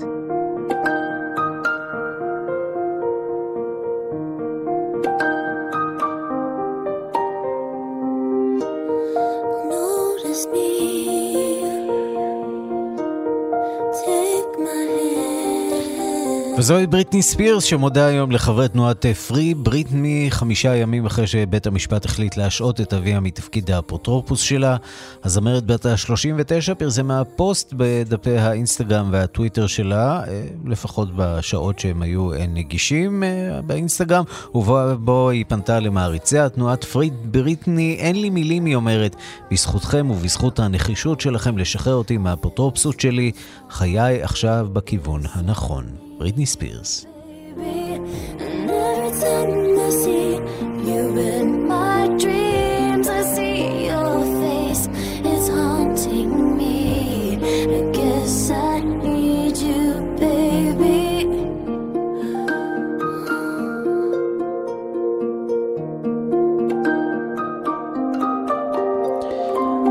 וזוהי 16.59 16.87
בריטני 16.87 17.23
ספירס 17.23 17.65
שמודה 17.65 18.07
היום 18.07 18.31
לחברי 18.31 18.69
תנועת 18.69 19.07
פרי. 19.07 19.55
בריטני 19.55 20.27
חמישה 20.31 20.77
ימים 20.77 21.07
אחרי 21.07 21.27
שבית 21.27 21.67
המשפט 21.67 22.05
החליט 22.05 22.37
להשעות 22.37 22.81
את 22.81 22.95
אביה 22.95 23.21
מתפקיד 23.21 23.71
האפוטרופוס 23.71 24.41
שלה. 24.41 24.77
הזמרת 25.25 25.67
בת 25.67 25.87
ה-39 25.87 26.75
פרסמה 26.75 27.25
פוסט 27.25 27.75
בדפי 27.77 28.39
האינסטגרם 28.39 29.09
והטוויטר 29.13 29.67
שלה, 29.67 30.21
אה, 30.29 30.43
לפחות 30.67 31.09
בשעות 31.17 31.79
שהם 31.79 32.03
היו 32.03 32.31
נגישים 32.49 33.23
אה, 33.23 33.63
באינסטגרם, 33.63 34.25
ובו 34.55 35.31
היא 35.31 35.45
פנתה 35.49 35.81
למעריציה. 35.81 36.49
תנועת 36.49 36.85
פרי 36.85 37.11
בריטני, 37.25 37.97
אין 37.99 38.21
לי 38.21 38.31
מילים, 38.31 38.65
היא 38.65 38.75
אומרת, 38.75 39.17
בזכותכם 39.51 40.11
ובזכות 40.11 40.59
הנחישות 40.59 41.21
שלכם 41.21 41.59
לשחרר 41.59 41.95
אותי 41.95 42.17
מהאפוטרופסות 42.17 43.01
שלי, 43.01 43.33
חיי 43.71 44.23
עכשיו 44.23 44.69
בכיוון 44.73 45.23
הנכון. 45.35 46.06
בריטני 46.19 46.47
ספירס. 46.47 47.07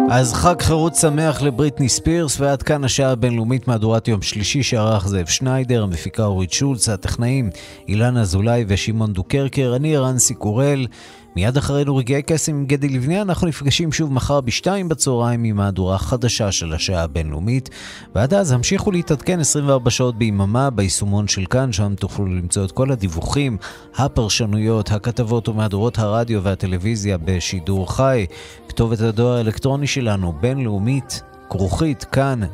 אז 0.10 0.34
חג 0.34 0.62
חירות 0.62 0.96
שמח 0.96 1.42
לבריטני 1.42 1.90
ספירס, 1.90 2.40
ועד 2.40 2.64
כאן 2.64 2.84
השעה 2.84 3.12
הבינלאומית 3.12 3.68
מהדורת 3.68 4.08
יום 4.08 4.22
שלישי 4.22 4.64
שערך 4.64 5.08
זאב 5.08 5.26
שניידר, 5.26 5.84
המפיקה 5.84 6.26
אורית 6.26 6.52
שולץ, 6.52 6.90
הטכנאים 6.90 7.50
אילן 7.88 8.18
אזולאי 8.18 8.66
ושמעון 8.68 9.14
דוקרקר, 9.14 9.74
אני 9.76 9.98
רנסי 9.98 10.34
קורל. 10.34 10.88
מיד 11.36 11.58
אחרינו 11.58 11.96
רגעי 11.96 12.22
קסם 12.22 12.52
עם 12.52 12.66
גדי 12.66 12.90
לבנה, 12.90 13.22
אנחנו 13.22 13.48
נפגשים 13.48 13.92
שוב 13.92 14.14
מחר 14.14 14.42
בשתיים 14.42 14.90
בצהריים 14.90 15.44
עם 15.44 15.56
מהדורה 15.56 15.98
חדשה 15.98 16.52
של 16.52 16.74
השעה 16.74 17.04
הבינלאומית. 17.04 17.70
ועד 18.16 18.34
אז 18.34 18.52
המשיכו 18.52 18.92
להתעדכן 18.92 19.40
24 19.40 19.90
שעות 19.90 20.18
ביממה 20.18 20.70
ביישומון 20.70 21.28
של 21.28 21.46
כאן, 21.46 21.72
שם 21.72 21.96
תוכלו 21.96 22.26
למצוא 22.26 22.66
את 22.66 22.72
כל 22.72 22.92
הדיווחים, 22.92 23.58
הפרשנויות, 23.96 24.92
הכתבות 24.92 25.50
ומהדורות 25.50 26.00
הרדיו 26.00 26.44
והטלוויזיה 26.44 27.18
בשידור 27.18 27.96
חי. 27.96 28.26
כתובת 28.68 29.00
הדואר 29.00 29.38
האלקטרוני 29.38 29.88
שלנו, 29.88 30.34
בינלאומית, 30.42 31.22
כרוכית 31.50 32.04
כאן.org.il. 32.04 32.50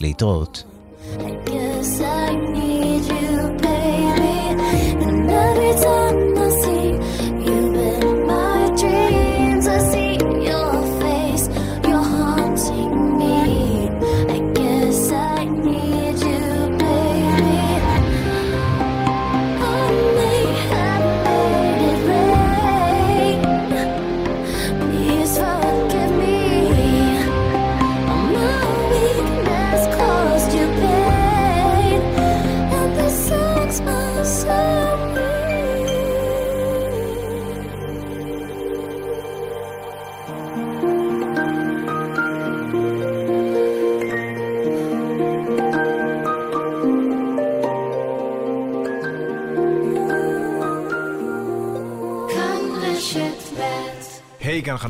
להתראות. 0.00 0.64
I 1.02 1.16
guess 1.18 1.51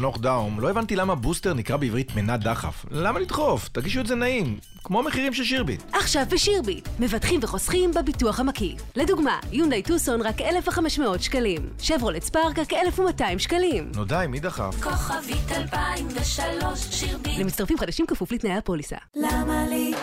חנוך 0.02 0.18
דאום. 0.18 0.60
לא 0.60 0.70
הבנתי 0.70 0.96
למה 0.96 1.14
בוסטר 1.14 1.54
נקרא 1.54 1.76
בעברית 1.76 2.16
מנת 2.16 2.40
דחף. 2.40 2.86
למה 2.90 3.20
לדחוף? 3.20 3.68
תגישו 3.68 4.00
את 4.00 4.06
זה 4.06 4.14
נעים. 4.14 4.58
כמו 4.84 5.02
מחירים 5.02 5.34
של 5.34 5.44
שירביט. 5.44 5.82
עכשיו 5.92 6.22
בשירביט, 6.30 6.88
מבטחים 6.98 7.40
וחוסכים 7.42 7.90
בביטוח 7.94 8.40
המקיף. 8.40 8.82
לדוגמה, 8.96 9.38
יונדאי 9.52 9.82
טוסון 9.82 10.22
רק 10.22 10.40
1,500 10.40 11.22
שקלים. 11.22 11.70
שברולט 11.78 12.22
ספארק 12.22 12.58
רק 12.58 12.72
1,200 12.72 13.38
שקלים. 13.38 13.92
נו 13.94 14.04
די, 14.04 14.24
מי 14.28 14.40
דחף? 14.40 14.82
כוכבית 14.82 15.52
2003 15.52 16.80
שירביט. 16.90 17.38
למצטרפים 17.38 17.78
חדשים 17.78 18.06
כפוף 18.06 18.32
לתנאי 18.32 18.56
הפוליסה. 18.56 18.96
למה 19.16 19.66
לי? 19.68 19.94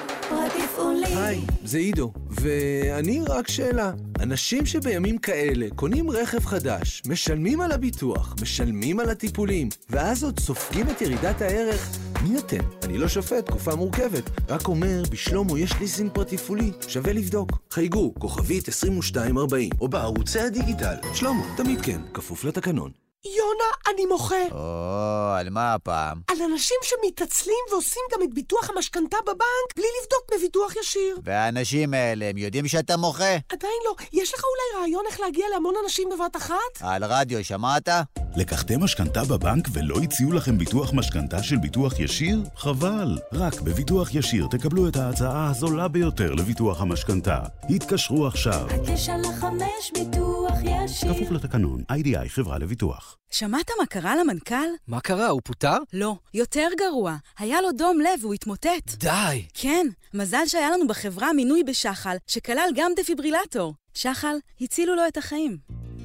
היי, 1.30 1.42
זה 1.64 1.78
עידו, 1.78 2.12
ואני 2.30 3.22
רק 3.28 3.48
שאלה. 3.48 3.92
אנשים 4.20 4.66
שבימים 4.66 5.18
כאלה 5.18 5.68
קונים 5.76 6.12
רכב 6.12 6.46
חדש, 6.46 7.02
משלמים 7.06 7.62
על 7.62 7.72
הביטוח, 7.72 8.36
משלמים 8.42 9.00
על 9.00 9.10
הטיפולים, 9.10 9.70
ואז 9.90 10.24
עוד 10.24 10.40
סופגים 10.40 10.90
את 10.90 11.02
ירידת 11.02 11.42
הערך, 11.42 11.98
מי 12.24 12.40
אתם? 12.40 12.64
אני 12.84 12.98
לא 12.98 13.08
שופט, 13.08 13.46
תקופה 13.46 13.76
מורכבת. 13.76 14.30
רק 14.50 14.68
אומר, 14.68 15.04
בשלומו 15.12 15.58
יש 15.58 15.74
ליסינג 15.80 16.12
פרטיפולי, 16.12 16.72
שווה 16.88 17.14
לבדוק. 17.14 17.52
חייגו, 17.72 18.14
כוכבית 18.20 18.68
2240, 18.68 19.70
או 19.82 19.88
בערוצי 19.88 20.40
הדיגיטל. 20.40 20.96
שלמה, 21.14 21.44
תמיד 21.58 21.82
כן, 21.82 22.02
כפוף 22.14 22.44
לתקנון. 22.44 23.09
יונה, 23.26 23.94
אני 23.94 24.06
מוחה. 24.06 24.36
או, 24.52 25.34
על 25.38 25.50
מה 25.50 25.74
הפעם? 25.74 26.22
על 26.28 26.38
אנשים 26.52 26.78
שמתעצלים 26.84 27.56
ועושים 27.72 28.02
גם 28.14 28.24
את 28.24 28.34
ביטוח 28.34 28.70
המשכנתה 28.70 29.18
בבנק 29.24 29.76
בלי 29.76 29.86
לבדוק 30.02 30.24
בביטוח 30.34 30.76
ישיר. 30.76 31.18
והאנשים 31.24 31.94
האלה, 31.94 32.26
הם 32.26 32.38
יודעים 32.38 32.68
שאתה 32.68 32.98
מוחה? 32.98 33.34
עדיין 33.50 33.74
לא. 33.86 33.96
יש 34.14 34.34
לך 34.34 34.44
אולי 34.44 34.82
רעיון 34.82 35.04
איך 35.10 35.20
להגיע 35.20 35.46
להמון 35.54 35.74
אנשים 35.84 36.10
בבת 36.10 36.36
אחת? 36.36 36.56
על 36.82 37.04
רדיו, 37.04 37.44
שמעת? 37.46 37.90
לקחתם 38.36 38.84
משכנתה 38.84 39.24
בבנק 39.24 39.68
ולא 39.74 39.96
הציעו 40.04 40.32
לכם 40.32 40.58
ביטוח 40.58 40.94
משכנתה 40.94 41.44
של 41.44 41.58
ביטוח 41.58 42.00
ישיר? 42.00 42.40
חבל. 42.56 43.18
רק 43.34 43.62
בביטוח 43.62 44.16
ישיר 44.16 44.48
תקבלו 44.52 44.88
את 44.88 44.96
ההצעה 44.96 45.50
הזולה 45.50 45.88
ביותר 45.88 46.34
לביטוח 46.34 46.82
המשכנתה. 46.82 47.40
התקשרו 47.70 48.28
עכשיו. 48.28 48.68
הקשר 48.70 49.18
לחמש 49.18 49.92
ביטוח 49.94 50.29
ישיר. 50.64 51.14
כפוף 51.14 51.32
לתקנון, 51.32 51.84
איי-די-איי 51.90 52.30
חברה 52.30 52.58
לביטוח. 52.58 53.18
שמעת 53.32 53.72
מה 53.80 53.86
קרה 53.86 54.16
למנכ"ל? 54.16 54.56
מה 54.88 55.00
קרה, 55.00 55.28
הוא 55.28 55.42
פוטר? 55.44 55.78
לא, 55.94 56.16
יותר 56.34 56.68
גרוע. 56.78 57.16
היה 57.40 57.62
לו 57.62 57.72
דום 57.72 58.00
לב 58.00 58.20
והוא 58.22 58.34
התמוטט. 58.34 58.96
די! 58.98 59.46
כן, 59.54 59.88
מזל 60.14 60.48
שהיה 60.48 60.70
לנו 60.70 60.88
בחברה 60.88 61.34
מינוי 61.34 61.64
בשחל, 61.64 62.16
שכלל 62.28 62.70
גם 62.76 62.92
דפיברילטור. 62.98 63.74
שחל 63.94 64.36
הצילו 64.62 64.96
לו 64.96 65.08
את 65.08 65.18
החיים. 65.18 65.58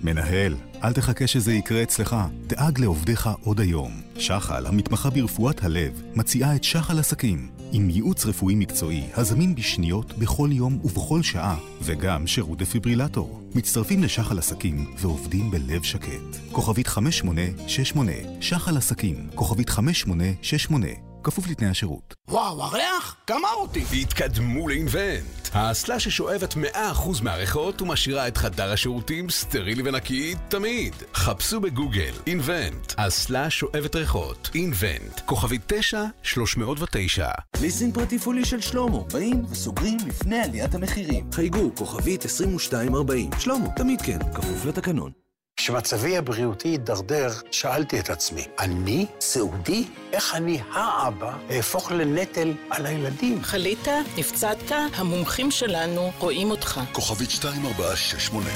מנהל, 0.02 0.54
אל 0.84 0.92
תחכה 0.92 1.26
שזה 1.26 1.52
יקרה 1.52 1.82
אצלך. 1.82 2.16
דאג 2.46 2.80
לעובדיך 2.80 3.28
עוד 3.44 3.60
היום. 3.60 4.02
שחל, 4.18 4.66
המתמחה 4.66 5.10
ברפואת 5.10 5.64
הלב, 5.64 6.02
מציעה 6.14 6.56
את 6.56 6.64
שחל 6.64 6.98
עסקים. 6.98 7.53
עם 7.76 7.90
ייעוץ 7.90 8.26
רפואי 8.26 8.54
מקצועי, 8.54 9.04
הזמין 9.14 9.54
בשניות, 9.54 10.18
בכל 10.18 10.48
יום 10.52 10.78
ובכל 10.84 11.22
שעה, 11.22 11.56
וגם 11.82 12.26
שירות 12.26 12.58
דפיברילטור. 12.58 13.40
מצטרפים 13.54 14.02
לשחל 14.02 14.38
עסקים 14.38 14.86
ועובדים 14.98 15.50
בלב 15.50 15.82
שקט. 15.82 16.52
כוכבית 16.52 16.86
5868, 16.86 18.12
שחל 18.40 18.76
עסקים, 18.76 19.28
כוכבית 19.34 19.70
5868. 19.70 21.13
כפוף 21.24 21.48
לתנאי 21.48 21.70
השירות. 21.70 22.14
וואו, 22.28 22.62
הריח 22.62 23.16
גמר 23.30 23.54
אותי. 23.54 23.84
התקדמו 23.92 24.68
לאינבנט. 24.68 25.48
האסלה 25.52 26.00
ששואבת 26.00 26.54
100% 26.54 27.22
מהריחות 27.22 27.82
ומשאירה 27.82 28.28
את 28.28 28.36
חדר 28.36 28.72
השירותים 28.72 29.30
סטרילי 29.30 29.82
ונקי 29.84 30.34
תמיד. 30.48 30.94
חפשו 31.14 31.60
בגוגל, 31.60 32.12
אינבנט, 32.26 32.92
אסלה 32.96 33.50
שואבת 33.50 33.96
ריחות. 33.96 34.50
אינבנט, 34.54 35.20
כוכבי 35.24 35.58
9309. 35.66 37.28
ליסינג 37.60 37.94
פרטי 37.94 38.18
פולי 38.18 38.44
של 38.44 38.60
שלמה. 38.60 38.98
באים 39.12 39.44
וסוגרים 39.50 39.98
לפני 40.06 40.40
עליית 40.40 40.74
המחירים. 40.74 41.32
חייגו, 41.32 41.70
כוכבית 41.76 42.24
2240. 42.24 43.30
שלמה, 43.38 43.68
תמיד 43.76 44.02
כן, 44.02 44.18
כפוף 44.34 44.64
לתקנון. 44.64 45.23
כשמצבי 45.56 46.16
הבריאותי 46.16 46.68
הידרדר, 46.68 47.28
שאלתי 47.50 48.00
את 48.00 48.10
עצמי, 48.10 48.44
אני 48.58 49.06
סיעודי? 49.20 49.84
איך 50.12 50.34
אני, 50.34 50.60
האבא, 50.72 51.36
אהפוך 51.50 51.92
לנטל 51.92 52.52
על 52.70 52.86
הילדים? 52.86 53.42
חלית? 53.42 53.88
נפצעת? 54.16 54.72
המומחים 54.94 55.50
שלנו 55.50 56.12
רואים 56.18 56.50
אותך. 56.50 56.80
כוכבית 56.92 57.30
2468 57.30 58.50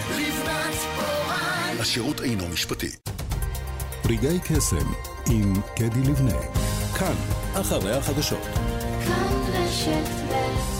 השירות 1.80 2.20
אינו 2.20 2.48
משפטי. 2.48 2.90
רגעי 4.04 4.38
קסם 4.40 4.92
עם 5.30 5.54
קדי 5.76 6.10
לבנה. 6.10 6.38
כאן, 6.98 7.14
אחרי 7.60 7.92
החדשות. 7.94 8.42
כאן 9.04 9.38
רשת 9.52 10.08
ב' 10.30 10.77